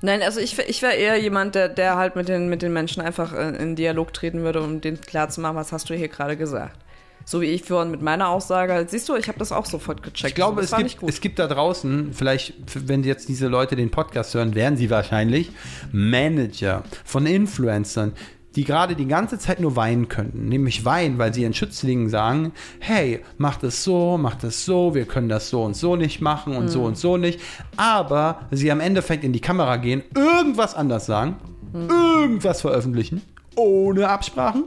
Nein, 0.00 0.22
also 0.22 0.40
ich, 0.40 0.58
ich 0.58 0.82
wäre 0.82 0.94
eher 0.94 1.16
jemand, 1.20 1.54
der, 1.54 1.68
der 1.68 1.96
halt 1.96 2.16
mit 2.16 2.28
den, 2.28 2.48
mit 2.48 2.62
den 2.62 2.72
Menschen 2.72 3.00
einfach 3.02 3.32
äh, 3.32 3.56
in 3.56 3.76
Dialog 3.76 4.12
treten 4.12 4.42
würde, 4.42 4.60
um 4.60 4.80
denen 4.80 5.00
klarzumachen, 5.00 5.56
was 5.56 5.70
hast 5.72 5.90
du 5.90 5.94
hier 5.94 6.08
gerade 6.08 6.36
gesagt. 6.36 6.76
So 7.24 7.40
wie 7.40 7.46
ich 7.46 7.62
vorhin 7.62 7.92
mit 7.92 8.02
meiner 8.02 8.28
Aussage, 8.28 8.84
siehst 8.88 9.08
du, 9.08 9.14
ich 9.14 9.28
habe 9.28 9.38
das 9.38 9.52
auch 9.52 9.64
sofort 9.64 10.02
gecheckt. 10.02 10.30
Ich 10.30 10.34
glaube, 10.34 10.60
das 10.60 10.72
es 10.72 10.78
gibt, 10.78 11.08
es 11.08 11.20
gibt 11.20 11.38
da 11.38 11.46
draußen, 11.46 12.12
vielleicht, 12.12 12.54
wenn 12.88 13.04
jetzt 13.04 13.28
diese 13.28 13.46
Leute 13.46 13.76
den 13.76 13.90
Podcast 13.90 14.34
hören, 14.34 14.56
werden 14.56 14.76
sie 14.76 14.90
wahrscheinlich 14.90 15.52
Manager 15.92 16.82
von 17.04 17.26
Influencern, 17.26 18.12
die 18.56 18.64
gerade 18.64 18.94
die 18.96 19.06
ganze 19.06 19.38
Zeit 19.38 19.60
nur 19.60 19.76
weinen 19.76 20.08
könnten. 20.08 20.48
Nämlich 20.48 20.84
weinen, 20.84 21.18
weil 21.18 21.32
sie 21.32 21.42
ihren 21.42 21.54
Schützlingen 21.54 22.08
sagen, 22.08 22.52
hey, 22.80 23.20
mach 23.38 23.56
das 23.56 23.82
so, 23.84 24.18
mach 24.18 24.34
das 24.34 24.64
so, 24.64 24.94
wir 24.94 25.06
können 25.06 25.28
das 25.28 25.48
so 25.48 25.62
und 25.62 25.76
so 25.76 25.96
nicht 25.96 26.20
machen 26.20 26.56
und 26.56 26.68
so 26.68 26.84
und 26.84 26.98
so 26.98 27.16
nicht. 27.16 27.40
Aber 27.76 28.40
sie 28.50 28.70
am 28.70 28.80
Endeffekt 28.80 29.24
in 29.24 29.32
die 29.32 29.40
Kamera 29.40 29.76
gehen, 29.76 30.02
irgendwas 30.14 30.74
anders 30.74 31.06
sagen, 31.06 31.36
irgendwas 31.72 32.60
veröffentlichen, 32.60 33.22
ohne 33.56 34.08
Absprachen. 34.08 34.64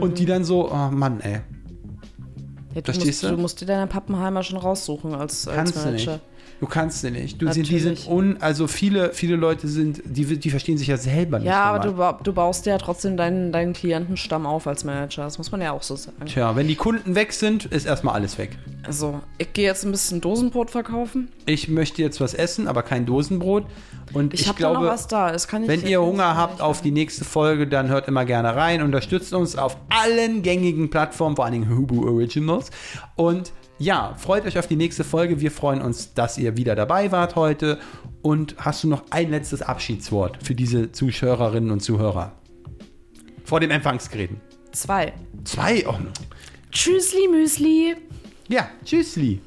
Und 0.00 0.18
die 0.18 0.26
dann 0.26 0.44
so, 0.44 0.70
oh 0.70 0.90
Mann, 0.90 1.20
ey. 1.20 1.34
ja, 1.34 1.40
du, 2.74 2.82
verstehst 2.82 3.06
musst, 3.06 3.22
du? 3.22 3.36
du 3.36 3.42
musst 3.42 3.60
dir 3.60 3.66
deine 3.66 3.86
Pappenheimer 3.86 4.42
schon 4.42 4.58
raussuchen 4.58 5.14
als, 5.14 5.46
als 5.46 5.56
Kannst 5.56 5.76
du 5.76 5.80
Manager. 5.80 6.12
nicht. 6.12 6.24
Du 6.60 6.66
kannst 6.66 7.00
sie 7.00 7.10
nicht. 7.10 7.40
Du 7.40 7.50
sind, 7.50 7.70
die 7.70 7.78
sind 7.78 8.06
un, 8.06 8.36
also 8.40 8.66
viele, 8.66 9.14
viele 9.14 9.36
Leute 9.36 9.66
sind, 9.66 10.02
die, 10.04 10.38
die 10.38 10.50
verstehen 10.50 10.76
sich 10.76 10.88
ja 10.88 10.98
selber 10.98 11.38
nicht. 11.38 11.48
Ja, 11.48 11.62
aber 11.62 12.18
du, 12.18 12.22
du 12.22 12.32
baust 12.34 12.66
ja 12.66 12.76
trotzdem 12.76 13.16
deinen, 13.16 13.50
deinen 13.50 13.72
Klientenstamm 13.72 14.44
auf 14.44 14.66
als 14.66 14.84
Manager. 14.84 15.24
Das 15.24 15.38
muss 15.38 15.50
man 15.50 15.62
ja 15.62 15.72
auch 15.72 15.82
so 15.82 15.96
sagen. 15.96 16.26
Tja, 16.26 16.54
wenn 16.56 16.68
die 16.68 16.76
Kunden 16.76 17.14
weg 17.14 17.32
sind, 17.32 17.64
ist 17.64 17.86
erstmal 17.86 18.14
alles 18.14 18.36
weg. 18.36 18.58
Also, 18.82 19.20
ich 19.38 19.54
gehe 19.54 19.64
jetzt 19.64 19.84
ein 19.84 19.90
bisschen 19.90 20.20
Dosenbrot 20.20 20.70
verkaufen. 20.70 21.28
Ich 21.46 21.68
möchte 21.68 22.02
jetzt 22.02 22.20
was 22.20 22.34
essen, 22.34 22.68
aber 22.68 22.82
kein 22.82 23.06
Dosenbrot. 23.06 23.64
Und 24.12 24.34
Ich, 24.34 24.46
ich, 24.46 24.56
glaube, 24.56 24.80
noch 24.80 24.86
was 24.90 25.06
da. 25.06 25.32
Das 25.32 25.48
kann 25.48 25.62
ich 25.62 25.68
wenn 25.68 25.86
ihr 25.86 26.02
Hunger 26.02 26.36
habt 26.36 26.60
auf 26.60 26.82
die 26.82 26.90
nächste 26.90 27.24
Folge, 27.24 27.66
dann 27.68 27.88
hört 27.88 28.06
immer 28.06 28.26
gerne 28.26 28.54
rein. 28.54 28.82
Unterstützt 28.82 29.32
uns 29.32 29.56
auf 29.56 29.78
allen 29.88 30.42
gängigen 30.42 30.90
Plattformen, 30.90 31.36
vor 31.36 31.46
allen 31.46 31.54
Dingen 31.54 31.70
Hubu 31.70 32.06
Originals. 32.06 32.70
Und 33.16 33.52
ja, 33.80 34.14
freut 34.18 34.44
euch 34.44 34.58
auf 34.58 34.66
die 34.66 34.76
nächste 34.76 35.04
Folge. 35.04 35.40
Wir 35.40 35.50
freuen 35.50 35.80
uns, 35.80 36.12
dass 36.12 36.36
ihr 36.36 36.58
wieder 36.58 36.74
dabei 36.74 37.10
wart 37.12 37.34
heute. 37.34 37.78
Und 38.20 38.54
hast 38.58 38.84
du 38.84 38.88
noch 38.88 39.04
ein 39.08 39.30
letztes 39.30 39.62
Abschiedswort 39.62 40.38
für 40.44 40.54
diese 40.54 40.92
Zuhörerinnen 40.92 41.70
und 41.70 41.80
Zuhörer? 41.80 42.32
Vor 43.42 43.58
dem 43.58 43.70
Empfangsgeräten. 43.70 44.38
Zwei. 44.72 45.14
Zwei. 45.44 45.86
Oh. 45.88 45.94
Tschüssli, 46.70 47.26
Müsli. 47.28 47.96
Ja, 48.48 48.68
tschüssli. 48.84 49.40